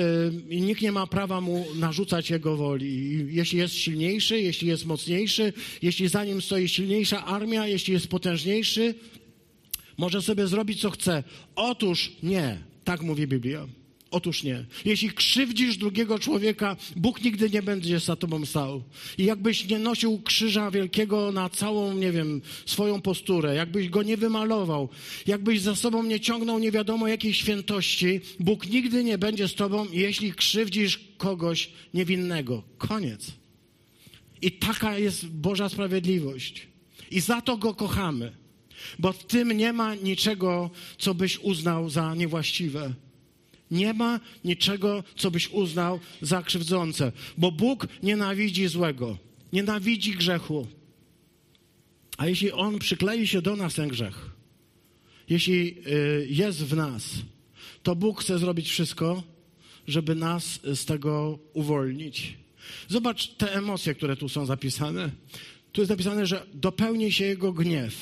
yy, 0.48 0.60
nikt 0.60 0.82
nie 0.82 0.92
ma 0.92 1.06
prawa 1.06 1.40
mu 1.40 1.66
narzucać 1.74 2.30
jego 2.30 2.56
woli. 2.56 3.26
Jeśli 3.34 3.58
jest 3.58 3.74
silniejszy, 3.74 4.40
jeśli 4.40 4.68
jest 4.68 4.86
mocniejszy, 4.86 5.52
jeśli 5.82 6.08
za 6.08 6.24
nim 6.24 6.42
stoi 6.42 6.68
silniejsza 6.68 7.24
armia, 7.24 7.66
jeśli 7.66 7.92
jest 7.92 8.08
potężniejszy, 8.08 8.94
może 9.98 10.22
sobie 10.22 10.46
zrobić 10.46 10.80
co 10.80 10.90
chce. 10.90 11.24
Otóż 11.56 12.12
nie, 12.22 12.58
tak 12.84 13.02
mówi 13.02 13.26
Biblia. 13.26 13.66
Otóż 14.10 14.42
nie. 14.42 14.64
Jeśli 14.84 15.10
krzywdzisz 15.10 15.76
drugiego 15.76 16.18
człowieka, 16.18 16.76
Bóg 16.96 17.24
nigdy 17.24 17.50
nie 17.50 17.62
będzie 17.62 18.00
za 18.00 18.16
tobą 18.16 18.46
stał. 18.46 18.82
I 19.18 19.24
jakbyś 19.24 19.68
nie 19.68 19.78
nosił 19.78 20.20
krzyża 20.22 20.70
wielkiego 20.70 21.32
na 21.32 21.50
całą, 21.50 21.94
nie 21.94 22.12
wiem, 22.12 22.42
swoją 22.66 23.00
posturę, 23.00 23.54
jakbyś 23.54 23.88
go 23.88 24.02
nie 24.02 24.16
wymalował, 24.16 24.88
jakbyś 25.26 25.60
za 25.60 25.76
sobą 25.76 26.02
nie 26.02 26.20
ciągnął 26.20 26.58
nie 26.58 26.72
wiadomo 26.72 27.08
jakiej 27.08 27.34
świętości, 27.34 28.20
Bóg 28.40 28.68
nigdy 28.68 29.04
nie 29.04 29.18
będzie 29.18 29.48
z 29.48 29.54
tobą, 29.54 29.86
jeśli 29.92 30.32
krzywdzisz 30.32 31.00
kogoś 31.18 31.70
niewinnego. 31.94 32.62
Koniec. 32.78 33.32
I 34.42 34.52
taka 34.52 34.98
jest 34.98 35.26
Boża 35.26 35.68
sprawiedliwość. 35.68 36.66
I 37.10 37.20
za 37.20 37.40
to 37.40 37.56
go 37.56 37.74
kochamy. 37.74 38.32
Bo 38.98 39.12
w 39.12 39.24
tym 39.24 39.52
nie 39.52 39.72
ma 39.72 39.94
niczego, 39.94 40.70
co 40.98 41.14
byś 41.14 41.38
uznał 41.38 41.90
za 41.90 42.14
niewłaściwe. 42.14 42.94
Nie 43.70 43.94
ma 43.94 44.20
niczego, 44.44 45.04
co 45.16 45.30
byś 45.30 45.48
uznał 45.48 46.00
za 46.22 46.42
krzywdzące, 46.42 47.12
bo 47.38 47.52
Bóg 47.52 47.86
nienawidzi 48.02 48.68
złego, 48.68 49.18
nienawidzi 49.52 50.12
grzechu. 50.12 50.66
A 52.16 52.26
jeśli 52.26 52.52
On 52.52 52.78
przyklei 52.78 53.26
się 53.26 53.42
do 53.42 53.56
nas 53.56 53.74
ten 53.74 53.88
grzech, 53.88 54.30
jeśli 55.28 55.78
y, 55.86 56.26
jest 56.30 56.64
w 56.64 56.76
nas, 56.76 57.10
to 57.82 57.96
Bóg 57.96 58.20
chce 58.20 58.38
zrobić 58.38 58.68
wszystko, 58.68 59.22
żeby 59.88 60.14
nas 60.14 60.60
z 60.74 60.84
tego 60.84 61.38
uwolnić. 61.52 62.34
Zobacz 62.88 63.28
te 63.28 63.54
emocje, 63.54 63.94
które 63.94 64.16
tu 64.16 64.28
są 64.28 64.46
zapisane. 64.46 65.10
Tu 65.72 65.80
jest 65.80 65.90
napisane, 65.90 66.26
że 66.26 66.46
dopełni 66.54 67.12
się 67.12 67.24
Jego 67.24 67.52
gniew. 67.52 67.94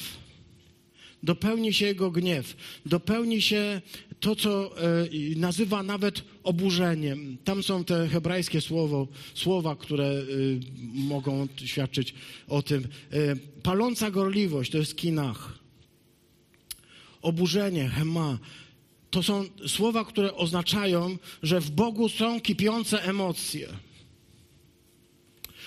dopełni 1.22 1.74
się 1.74 1.86
Jego 1.86 2.10
gniew, 2.10 2.56
dopełni 2.86 3.42
się 3.42 3.82
to, 4.24 4.36
co 4.36 4.78
e, 4.78 5.06
nazywa 5.36 5.82
nawet 5.82 6.22
oburzeniem. 6.42 7.38
Tam 7.44 7.62
są 7.62 7.84
te 7.84 8.08
hebrajskie 8.08 8.60
słowo, 8.60 9.08
słowa, 9.34 9.76
które 9.76 10.04
e, 10.04 10.24
mogą 10.94 11.48
świadczyć 11.64 12.14
o 12.48 12.62
tym. 12.62 12.84
E, 12.84 13.36
paląca 13.62 14.10
gorliwość 14.10 14.70
to 14.70 14.78
jest 14.78 14.96
kinach. 14.96 15.58
Oburzenie, 17.22 17.88
hema, 17.88 18.38
to 19.10 19.22
są 19.22 19.44
słowa, 19.66 20.04
które 20.04 20.34
oznaczają, 20.34 21.18
że 21.42 21.60
w 21.60 21.70
Bogu 21.70 22.08
są 22.08 22.40
kipiące 22.40 23.02
emocje 23.02 23.68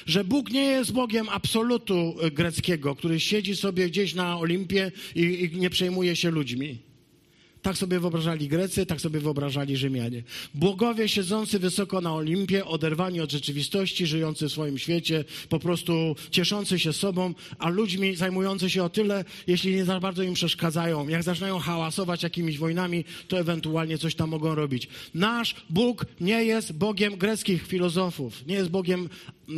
że 0.06 0.24
Bóg 0.24 0.52
nie 0.52 0.64
jest 0.64 0.92
Bogiem 0.92 1.30
absolutu 1.30 2.16
greckiego, 2.32 2.96
który 2.96 3.20
siedzi 3.20 3.56
sobie 3.56 3.90
gdzieś 3.90 4.14
na 4.14 4.40
Olimpie 4.40 4.92
i, 5.16 5.22
i 5.22 5.58
nie 5.60 5.70
przejmuje 5.70 6.16
się 6.16 6.32
ludźmi. 6.32 6.87
Tak 7.62 7.78
sobie 7.78 8.00
wyobrażali 8.00 8.48
Grecy, 8.48 8.86
tak 8.86 9.02
sobie 9.02 9.20
wyobrażali 9.20 9.78
Rzymianie. 9.78 10.24
Bogowie 10.54 11.10
siedzący 11.10 11.60
wysoko 11.60 12.02
na 12.02 12.14
Olimpie, 12.14 12.66
oderwani 12.66 13.22
od 13.22 13.32
rzeczywistości, 13.32 14.08
żyjący 14.08 14.50
w 14.50 14.52
swoim 14.52 14.78
świecie, 14.78 15.24
po 15.50 15.60
prostu 15.60 16.16
cieszący 16.32 16.80
się 16.80 16.94
sobą, 16.94 17.34
a 17.60 17.70
ludźmi 17.70 18.16
zajmujący 18.16 18.70
się 18.70 18.84
o 18.84 18.90
tyle, 18.90 19.26
jeśli 19.48 19.76
nie 19.76 19.86
za 19.86 20.00
bardzo 20.00 20.24
im 20.24 20.34
przeszkadzają. 20.34 21.08
Jak 21.08 21.24
zaczynają 21.24 21.60
hałasować 21.60 22.24
jakimiś 22.24 22.58
wojnami, 22.58 23.06
to 23.28 23.40
ewentualnie 23.40 23.98
coś 23.98 24.16
tam 24.16 24.30
mogą 24.30 24.56
robić. 24.56 24.88
Nasz 25.14 25.56
Bóg 25.70 26.06
nie 26.22 26.44
jest 26.44 26.74
Bogiem 26.74 27.18
greckich 27.18 27.68
filozofów, 27.68 28.46
nie 28.48 28.56
jest 28.56 28.70
Bogiem 28.70 29.10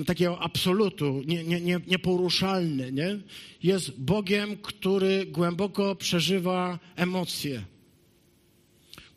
takiego 0.06 0.42
absolutu, 0.42 1.22
nie, 1.26 1.44
nie, 1.44 1.62
nie, 1.62 1.80
nieporuszalny, 1.88 2.92
nie? 2.92 3.20
Jest 3.64 4.00
Bogiem, 4.00 4.58
który 4.58 5.26
głęboko 5.26 5.96
przeżywa 5.96 6.80
emocje 6.96 7.64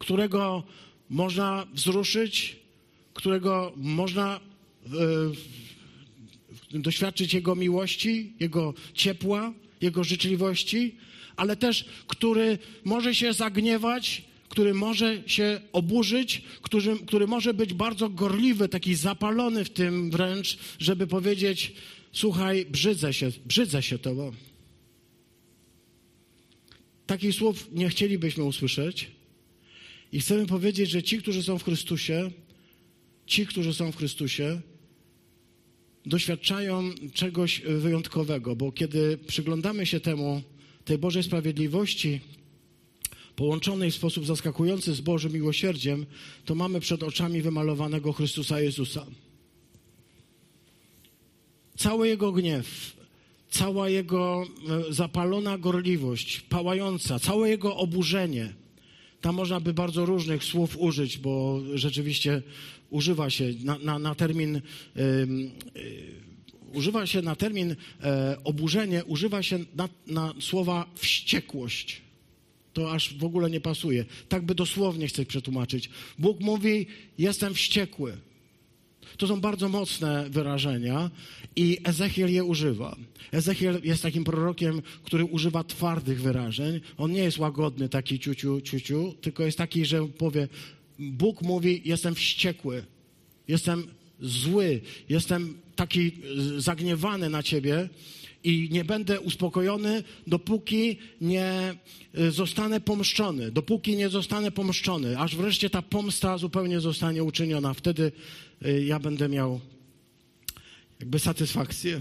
którego 0.03 0.63
można 1.11 1.67
wzruszyć, 1.75 2.57
którego 3.15 3.73
można 3.77 4.41
e, 6.75 6.79
doświadczyć 6.79 7.35
Jego 7.35 7.55
miłości, 7.55 8.33
Jego 8.41 8.75
ciepła, 8.95 9.53
Jego 9.81 10.05
życzliwości, 10.05 10.95
ale 11.37 11.57
też 11.57 11.85
który 12.07 12.59
może 12.85 13.15
się 13.15 13.33
zagniewać, 13.33 14.23
który 14.49 14.75
może 14.75 15.23
się 15.27 15.61
oburzyć, 15.73 16.43
który, 16.63 16.99
który 17.07 17.27
może 17.27 17.55
być 17.55 17.75
bardzo 17.75 18.09
gorliwy, 18.09 18.69
taki 18.69 18.95
zapalony 18.95 19.65
w 19.65 19.71
tym 19.71 20.11
wręcz, 20.11 20.59
żeby 20.79 21.07
powiedzieć: 21.07 21.73
Słuchaj, 22.13 22.67
brzydzę 22.71 23.15
się, 23.15 23.31
brzydzę 23.47 23.83
się 23.83 23.99
tobą. 23.99 24.33
Takich 27.07 27.35
słów 27.35 27.69
nie 27.73 27.89
chcielibyśmy 27.89 28.45
usłyszeć. 28.45 29.22
I 30.13 30.21
chcemy 30.21 30.47
powiedzieć, 30.47 30.91
że 30.91 31.03
ci, 31.03 31.19
którzy 31.19 31.43
są 31.43 31.59
w 31.59 31.65
Chrystusie, 31.65 32.31
ci, 33.27 33.47
którzy 33.47 33.75
są 33.75 33.93
w 33.93 33.97
Chrystusie, 33.97 34.61
doświadczają 36.07 36.91
czegoś 37.15 37.61
wyjątkowego, 37.61 38.57
bo 38.57 38.73
kiedy 38.73 39.19
przyglądamy 39.27 39.87
się 39.87 40.01
temu, 40.01 40.43
tej 40.85 40.99
Bożej 40.99 41.23
sprawiedliwości, 41.23 42.21
połączonej 43.37 43.91
w 43.91 43.95
sposób 43.95 44.27
zaskakujący 44.27 44.95
z 44.95 45.01
Bożym 45.01 45.33
miłosierdziem, 45.33 46.07
to 46.45 46.55
mamy 46.55 46.81
przed 46.81 47.03
oczami 47.03 47.43
wymalowanego 47.43 48.13
Chrystusa 48.13 48.61
Jezusa. 48.61 49.07
Cały 51.77 52.09
Jego 52.09 52.33
gniew, 52.33 52.97
cała 53.51 53.89
Jego 53.89 54.47
e, 54.89 54.93
zapalona 54.93 55.59
gorliwość, 55.59 56.41
pałająca, 56.41 57.19
całe 57.19 57.49
Jego 57.51 57.77
oburzenie– 57.77 58.55
tam 59.23 59.35
można 59.35 59.61
by 59.61 59.75
bardzo 59.75 60.07
różnych 60.07 60.45
słów 60.45 60.77
użyć, 60.79 61.19
bo 61.19 61.61
rzeczywiście 61.75 62.43
używa 62.91 63.31
się 63.31 63.53
na, 63.65 63.79
na, 63.79 63.99
na 63.99 64.15
termin. 64.15 64.61
Yy, 64.97 65.03
yy, 65.75 66.23
używa 66.73 67.07
się 67.07 67.23
na 67.23 67.37
termin 67.37 67.77
e, 68.03 68.37
oburzenie, 68.45 69.05
używa 69.05 69.43
się 69.43 69.59
na, 69.75 69.89
na 70.07 70.35
słowa 70.41 70.87
wściekłość. 70.95 72.03
To 72.73 72.93
aż 72.93 73.19
w 73.19 73.25
ogóle 73.25 73.51
nie 73.51 73.61
pasuje. 73.61 74.05
Tak 74.29 74.47
by 74.47 74.55
dosłownie 74.55 75.09
chcę 75.09 75.27
przetłumaczyć. 75.27 75.91
Bóg 76.19 76.41
mówi: 76.41 76.87
Jestem 77.19 77.55
wściekły. 77.55 78.17
To 79.17 79.27
są 79.27 79.41
bardzo 79.41 79.69
mocne 79.69 80.31
wyrażenia 80.31 81.11
i 81.57 81.79
Ezechiel 81.85 82.33
je 82.33 82.45
używa. 82.45 82.97
Ezechiel 83.33 83.81
jest 83.85 84.03
takim 84.03 84.25
prorokiem, 84.25 84.83
który 85.03 85.25
używa 85.25 85.65
twardych 85.65 86.23
wyrażeń. 86.23 86.81
On 86.99 87.13
nie 87.13 87.23
jest 87.23 87.39
łagodny, 87.39 87.89
taki 87.89 88.19
ciuciu, 88.19 88.61
ciuciu, 88.61 89.15
tylko 89.21 89.43
jest 89.43 89.59
taki, 89.59 89.87
że 89.87 90.09
powie, 90.09 90.49
Bóg 90.99 91.43
mówi, 91.43 91.83
jestem 91.85 92.15
wściekły, 92.15 92.85
jestem 93.49 93.87
zły, 94.21 94.81
jestem 95.09 95.59
taki 95.77 96.13
zagniewany 96.59 97.31
na 97.31 97.43
ciebie 97.43 97.89
i 98.45 98.69
nie 98.71 98.85
będę 98.85 99.21
uspokojony, 99.21 100.03
dopóki 100.27 100.97
nie 101.21 101.75
y, 102.19 102.31
zostanę 102.31 102.81
pomszczony, 102.81 103.51
dopóki 103.51 103.97
nie 103.97 104.09
zostanę 104.09 104.51
pomszczony, 104.51 105.19
aż 105.19 105.37
wreszcie 105.37 105.71
ta 105.71 105.83
pomsta 105.83 106.39
zupełnie 106.39 106.81
zostanie 106.81 107.25
uczyniona. 107.25 107.75
Wtedy 107.75 108.13
ja 108.85 108.99
będę 108.99 109.29
miał 109.29 109.61
jakby 111.01 111.19
satysfakcję. 111.19 112.01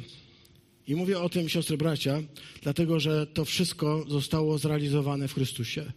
I 0.88 0.96
mówię 0.96 1.20
o 1.20 1.30
tym, 1.30 1.50
siostry 1.50 1.78
bracia, 1.78 2.22
dlatego 2.62 3.00
że 3.00 3.28
to 3.28 3.46
wszystko 3.46 4.06
zostało 4.08 4.58
zrealizowane 4.58 5.28
w 5.28 5.34
Chrystusie. 5.34 5.92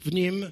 W 0.00 0.12
Nim 0.12 0.46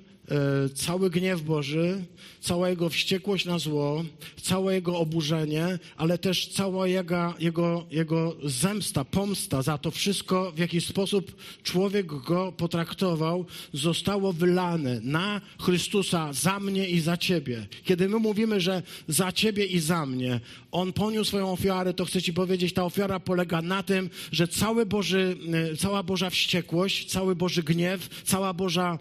cały 0.74 1.10
gniew 1.10 1.42
Boży, 1.42 2.04
cała 2.40 2.70
Jego 2.70 2.88
wściekłość 2.88 3.44
na 3.44 3.58
zło, 3.58 4.04
całe 4.42 4.74
Jego 4.74 4.98
oburzenie, 4.98 5.78
ale 5.96 6.18
też 6.18 6.48
cała 6.48 6.88
jego, 6.88 7.34
jego, 7.38 7.86
jego 7.90 8.36
zemsta, 8.44 9.04
pomsta 9.04 9.62
za 9.62 9.78
to 9.78 9.90
wszystko, 9.90 10.52
w 10.52 10.58
jaki 10.58 10.80
sposób 10.80 11.36
człowiek 11.62 12.06
go 12.06 12.52
potraktował, 12.52 13.46
zostało 13.72 14.32
wylane 14.32 15.00
na 15.02 15.40
Chrystusa 15.60 16.32
za 16.32 16.60
mnie 16.60 16.88
i 16.88 17.00
za 17.00 17.16
Ciebie. 17.16 17.66
Kiedy 17.84 18.08
my 18.08 18.18
mówimy, 18.18 18.60
że 18.60 18.82
za 19.08 19.32
Ciebie 19.32 19.64
i 19.66 19.78
za 19.80 20.06
mnie 20.06 20.40
On 20.72 20.92
poniósł 20.92 21.28
swoją 21.28 21.52
ofiarę, 21.52 21.94
to 21.94 22.04
chcę 22.04 22.22
Ci 22.22 22.32
powiedzieć, 22.32 22.72
ta 22.72 22.84
ofiara 22.84 23.20
polega 23.20 23.62
na 23.62 23.82
tym, 23.82 24.10
że 24.32 24.48
cały 24.48 24.86
Boży, 24.86 25.36
e, 25.72 25.76
cała 25.76 26.02
Boża 26.02 26.30
wściekłość, 26.30 27.10
cały 27.10 27.36
Boży 27.36 27.62
gniew, 27.62 28.08
cała 28.24 28.54
Boża 28.54 28.98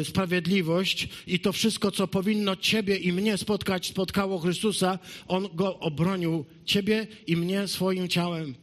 y, 0.00 0.04
sprawiedliwość, 0.04 0.49
sprawiedliwość 0.50 1.08
i 1.26 1.40
to 1.40 1.52
wszystko, 1.52 1.90
co 1.90 2.08
powinno 2.08 2.56
Ciebie 2.56 2.96
i 2.96 3.12
mnie 3.12 3.38
spotkać, 3.38 3.86
spotkało 3.86 4.38
Chrystusa, 4.38 4.98
On 5.28 5.48
go 5.54 5.78
obronił, 5.78 6.44
Ciebie 6.64 7.06
i 7.26 7.36
mnie 7.36 7.68
swoim 7.68 8.08
ciałem. 8.08 8.54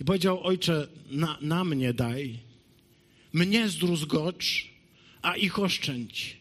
I 0.00 0.04
powiedział, 0.04 0.42
Ojcze, 0.42 0.88
na, 1.10 1.38
na 1.40 1.64
mnie 1.64 1.92
daj, 1.92 2.38
mnie 3.32 3.68
zdruzgocz, 3.68 4.70
a 5.22 5.36
ich 5.36 5.58
oszczędź. 5.58 6.36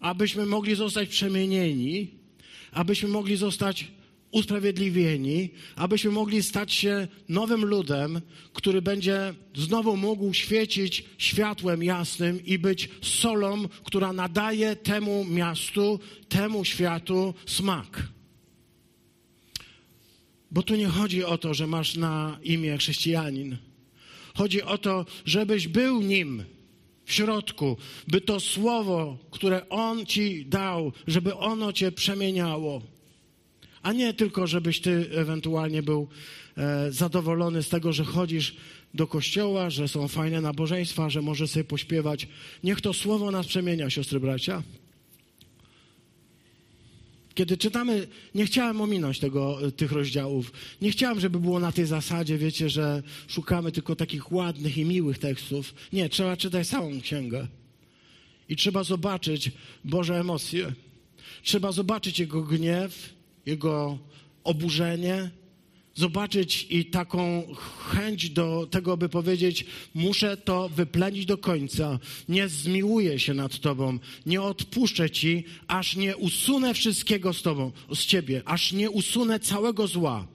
Abyśmy 0.00 0.46
mogli 0.46 0.74
zostać 0.74 1.08
przemienieni, 1.08 2.08
abyśmy 2.72 3.08
mogli 3.08 3.36
zostać 3.36 3.86
usprawiedliwieni, 4.32 5.50
abyśmy 5.76 6.10
mogli 6.10 6.42
stać 6.42 6.72
się 6.72 7.08
nowym 7.28 7.64
ludem, 7.64 8.20
który 8.52 8.82
będzie 8.82 9.34
znowu 9.54 9.96
mógł 9.96 10.34
świecić 10.34 11.04
światłem 11.18 11.82
jasnym 11.82 12.44
i 12.44 12.58
być 12.58 12.88
solą, 13.02 13.68
która 13.84 14.12
nadaje 14.12 14.76
temu 14.76 15.24
miastu, 15.24 16.00
temu 16.28 16.64
światu 16.64 17.34
smak. 17.46 18.08
Bo 20.50 20.62
tu 20.62 20.74
nie 20.74 20.88
chodzi 20.88 21.24
o 21.24 21.38
to, 21.38 21.54
że 21.54 21.66
masz 21.66 21.96
na 21.96 22.38
imię 22.42 22.76
chrześcijanin. 22.78 23.56
Chodzi 24.34 24.62
o 24.62 24.78
to, 24.78 25.06
żebyś 25.24 25.68
był 25.68 26.02
nim 26.02 26.44
w 27.04 27.12
środku, 27.12 27.76
by 28.08 28.20
to 28.20 28.40
słowo, 28.40 29.18
które 29.30 29.68
On 29.68 30.06
ci 30.06 30.46
dał, 30.46 30.92
żeby 31.06 31.36
ono 31.36 31.72
cię 31.72 31.92
przemieniało 31.92 32.82
a 33.82 33.92
nie 33.92 34.14
tylko, 34.14 34.46
żebyś 34.46 34.80
ty 34.80 35.06
ewentualnie 35.10 35.82
był 35.82 36.08
e, 36.56 36.92
zadowolony 36.92 37.62
z 37.62 37.68
tego, 37.68 37.92
że 37.92 38.04
chodzisz 38.04 38.56
do 38.94 39.06
kościoła, 39.06 39.70
że 39.70 39.88
są 39.88 40.08
fajne 40.08 40.40
nabożeństwa, 40.40 41.10
że 41.10 41.22
możesz 41.22 41.50
sobie 41.50 41.64
pośpiewać. 41.64 42.28
Niech 42.64 42.80
to 42.80 42.92
słowo 42.92 43.30
nas 43.30 43.46
przemienia, 43.46 43.90
siostry 43.90 44.20
bracia. 44.20 44.62
Kiedy 47.34 47.56
czytamy, 47.56 48.06
nie 48.34 48.46
chciałem 48.46 48.80
ominąć 48.80 49.18
tego, 49.18 49.66
e, 49.66 49.72
tych 49.72 49.92
rozdziałów. 49.92 50.52
Nie 50.82 50.90
chciałem, 50.90 51.20
żeby 51.20 51.40
było 51.40 51.60
na 51.60 51.72
tej 51.72 51.86
zasadzie, 51.86 52.38
wiecie, 52.38 52.70
że 52.70 53.02
szukamy 53.28 53.72
tylko 53.72 53.96
takich 53.96 54.32
ładnych 54.32 54.78
i 54.78 54.84
miłych 54.84 55.18
tekstów. 55.18 55.74
Nie, 55.92 56.08
trzeba 56.08 56.36
czytać 56.36 56.68
całą 56.68 57.00
księgę. 57.00 57.48
I 58.48 58.56
trzeba 58.56 58.84
zobaczyć 58.84 59.50
Boże 59.84 60.20
emocje. 60.20 60.72
Trzeba 61.42 61.72
zobaczyć 61.72 62.18
Jego 62.18 62.42
gniew, 62.42 63.14
jego 63.46 63.98
oburzenie, 64.44 65.30
zobaczyć 65.94 66.66
i 66.70 66.84
taką 66.84 67.42
chęć 67.90 68.30
do 68.30 68.66
tego, 68.70 68.96
by 68.96 69.08
powiedzieć: 69.08 69.66
Muszę 69.94 70.36
to 70.36 70.68
wyplenić 70.68 71.26
do 71.26 71.38
końca. 71.38 71.98
Nie 72.28 72.48
zmiłuję 72.48 73.18
się 73.18 73.34
nad 73.34 73.58
Tobą, 73.58 73.98
nie 74.26 74.42
odpuszczę 74.42 75.10
Ci, 75.10 75.44
aż 75.68 75.96
nie 75.96 76.16
usunę 76.16 76.74
wszystkiego 76.74 77.32
z 77.32 77.42
Tobą, 77.42 77.72
z 77.94 78.06
Ciebie, 78.06 78.42
aż 78.44 78.72
nie 78.72 78.90
usunę 78.90 79.40
całego 79.40 79.86
zła. 79.86 80.26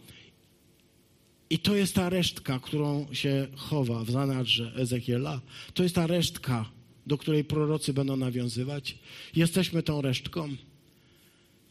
I 1.50 1.60
to 1.60 1.76
jest 1.76 1.96
ta 1.96 2.10
resztka, 2.10 2.60
którą 2.60 3.08
się 3.12 3.48
chowa 3.56 4.04
w 4.04 4.12
zanadrze 4.12 4.74
Ezekiela. 4.76 5.42
To 5.74 5.84
jest 5.84 5.96
ta 5.96 6.08
resztka, 6.08 6.66
do 7.06 7.18
której 7.18 7.44
prorocy 7.44 7.94
będą 7.94 8.18
nawiązywać. 8.18 8.98
Jesteśmy 9.36 9.84
tą 9.84 10.02
resztką. 10.02 10.56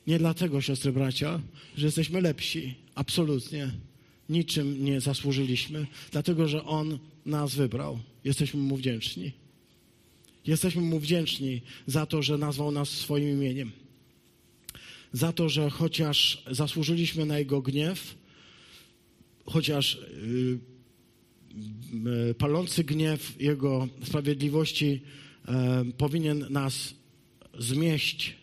Nie 0.07 0.19
dlatego, 0.19 0.61
siostry 0.61 0.93
bracia, 0.93 1.41
że 1.77 1.87
jesteśmy 1.87 2.21
lepsi. 2.21 2.75
Absolutnie. 2.95 3.71
Niczym 4.29 4.85
nie 4.85 5.01
zasłużyliśmy. 5.01 5.87
Dlatego, 6.13 6.49
że 6.49 6.65
On 6.65 6.99
nas 7.27 7.55
wybrał. 7.55 7.99
Jesteśmy 8.25 8.61
Mu 8.61 8.77
wdzięczni. 8.77 9.33
Jesteśmy 10.47 10.83
Mu 10.83 11.01
wdzięczni 11.01 11.63
za 11.87 12.07
to, 12.07 12.23
że 12.23 12.39
nazwał 12.39 12.71
nas 12.71 12.89
swoim 12.89 13.29
imieniem. 13.29 13.73
Za 15.13 15.33
to, 15.33 15.49
że 15.49 15.71
chociaż 15.71 16.43
zasłużyliśmy 16.51 17.27
na 17.27 17.39
Jego 17.39 17.63
gniew, 17.63 18.15
chociaż 19.47 19.99
yy, 20.27 20.59
yy, 22.29 22.35
palący 22.35 22.85
gniew 22.85 23.43
Jego 23.43 23.89
sprawiedliwości 24.05 25.01
yy, 25.49 25.93
powinien 25.93 26.47
nas 26.51 26.95
zmieść, 27.59 28.37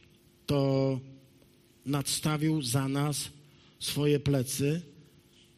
to 0.45 0.99
nadstawił 1.85 2.61
za 2.61 2.87
nas 2.87 3.29
swoje 3.79 4.19
plecy 4.19 4.81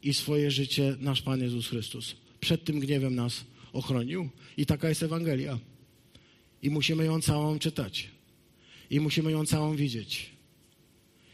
i 0.04 0.14
swoje 0.14 0.52
życie 0.52 0.96
nasz 1.00 1.22
Pan 1.22 1.42
Jezus 1.42 1.68
Chrystus. 1.68 2.16
Przed 2.40 2.64
tym 2.64 2.80
gniewem 2.80 3.16
nas 3.16 3.46
ochronił 3.74 4.30
i 4.58 4.66
taka 4.66 4.90
jest 4.90 5.04
Ewangelia. 5.04 5.60
I 6.62 6.70
musimy 6.70 7.06
ją 7.06 7.22
całą 7.22 7.60
czytać. 7.60 8.10
I 8.90 9.00
musimy 9.00 9.32
ją 9.32 9.46
całą 9.46 9.76
widzieć. 9.76 10.30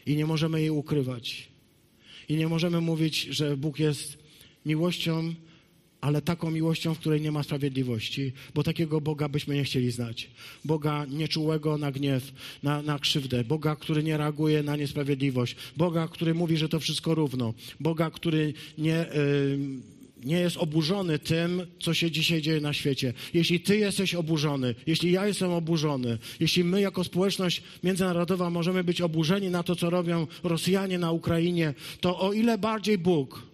I 0.06 0.16
nie 0.16 0.26
możemy 0.26 0.60
jej 0.60 0.70
ukrywać. 0.70 1.48
I 2.28 2.36
nie 2.36 2.48
możemy 2.48 2.80
mówić, 2.80 3.22
że 3.22 3.56
Bóg 3.56 3.78
jest 3.78 4.18
miłością, 4.66 5.34
ale 6.02 6.22
taką 6.22 6.50
miłością, 6.50 6.94
w 6.94 6.98
której 6.98 7.20
nie 7.20 7.32
ma 7.32 7.42
sprawiedliwości, 7.42 8.32
bo 8.54 8.62
takiego 8.62 9.00
Boga 9.00 9.28
byśmy 9.28 9.54
nie 9.54 9.64
chcieli 9.64 9.90
znać. 9.90 10.30
Boga 10.64 11.04
nieczułego 11.04 11.78
na 11.78 11.92
gniew, 11.92 12.32
na, 12.62 12.82
na 12.82 12.98
krzywdę, 12.98 13.44
Boga, 13.44 13.76
który 13.76 14.02
nie 14.02 14.16
reaguje 14.16 14.62
na 14.62 14.76
niesprawiedliwość, 14.76 15.56
Boga, 15.76 16.08
który 16.08 16.34
mówi, 16.34 16.56
że 16.56 16.68
to 16.68 16.80
wszystko 16.80 17.14
równo, 17.14 17.54
Boga, 17.80 18.10
który 18.10 18.54
nie. 18.78 19.06
Yy, 19.14 19.92
nie 20.24 20.40
jest 20.40 20.56
oburzony 20.56 21.18
tym, 21.18 21.66
co 21.80 21.94
się 21.94 22.10
dzisiaj 22.10 22.42
dzieje 22.42 22.60
na 22.60 22.72
świecie. 22.72 23.12
Jeśli 23.34 23.60
ty 23.60 23.76
jesteś 23.76 24.14
oburzony, 24.14 24.74
jeśli 24.86 25.12
ja 25.12 25.26
jestem 25.26 25.50
oburzony, 25.50 26.18
jeśli 26.40 26.64
my 26.64 26.80
jako 26.80 27.04
społeczność 27.04 27.62
międzynarodowa 27.84 28.50
możemy 28.50 28.84
być 28.84 29.00
oburzeni 29.00 29.50
na 29.50 29.62
to, 29.62 29.76
co 29.76 29.90
robią 29.90 30.26
Rosjanie 30.42 30.98
na 30.98 31.12
Ukrainie, 31.12 31.74
to 32.00 32.18
o 32.18 32.32
ile 32.32 32.58
bardziej 32.58 32.98
Bóg, 32.98 33.51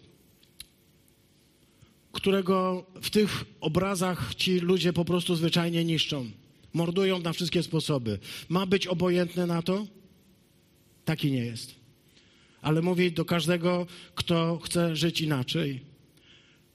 którego 2.19 2.87
w 3.03 3.11
tych 3.11 3.45
obrazach 3.61 4.35
ci 4.35 4.59
ludzie 4.59 4.93
po 4.93 5.05
prostu 5.05 5.37
zwyczajnie 5.37 5.85
niszczą, 5.85 6.31
mordują 6.73 7.19
na 7.19 7.33
wszystkie 7.33 7.63
sposoby, 7.63 8.19
ma 8.49 8.67
być 8.67 8.87
obojętny 8.87 9.47
na 9.47 9.63
to? 9.63 9.87
Taki 11.05 11.33
nie 11.33 11.45
jest. 11.45 11.75
Ale 12.63 12.83
mówi 12.83 13.13
do 13.13 13.25
każdego, 13.25 13.87
kto 14.15 14.59
chce 14.65 14.97
żyć 14.97 15.21
inaczej. 15.21 15.81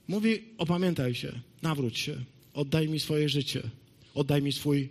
Mówi, 0.08 0.44
opamiętaj 0.58 1.16
się, 1.16 1.32
nawróć 1.62 1.98
się, 1.98 2.16
oddaj 2.54 2.88
mi 2.88 3.00
swoje 3.00 3.30
życie, 3.30 3.64
oddaj 4.16 4.41
mi 4.41 4.52
swój 4.52 4.89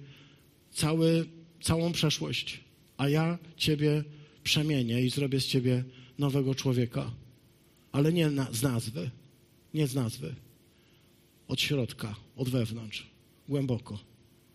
cały, 0.73 1.27
całą 1.61 1.93
przeszłość, 1.93 2.61
a 2.97 3.09
ja 3.09 3.39
ciebie 3.57 4.05
przemienię 4.45 5.03
i 5.03 5.11
zrobię 5.11 5.41
z 5.41 5.47
ciebie 5.47 5.85
nowego 6.19 6.55
człowieka. 6.55 7.11
Ale 7.93 8.13
nie 8.13 8.31
na, 8.31 8.53
z 8.53 8.63
nazwy, 8.63 9.11
nie 9.75 9.87
z 9.87 9.95
nazwy. 9.95 10.42
Od 11.49 11.61
środka, 11.61 12.15
od 12.37 12.49
wewnątrz, 12.49 13.11
głęboko. 13.49 13.99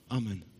Amen. 0.10 0.57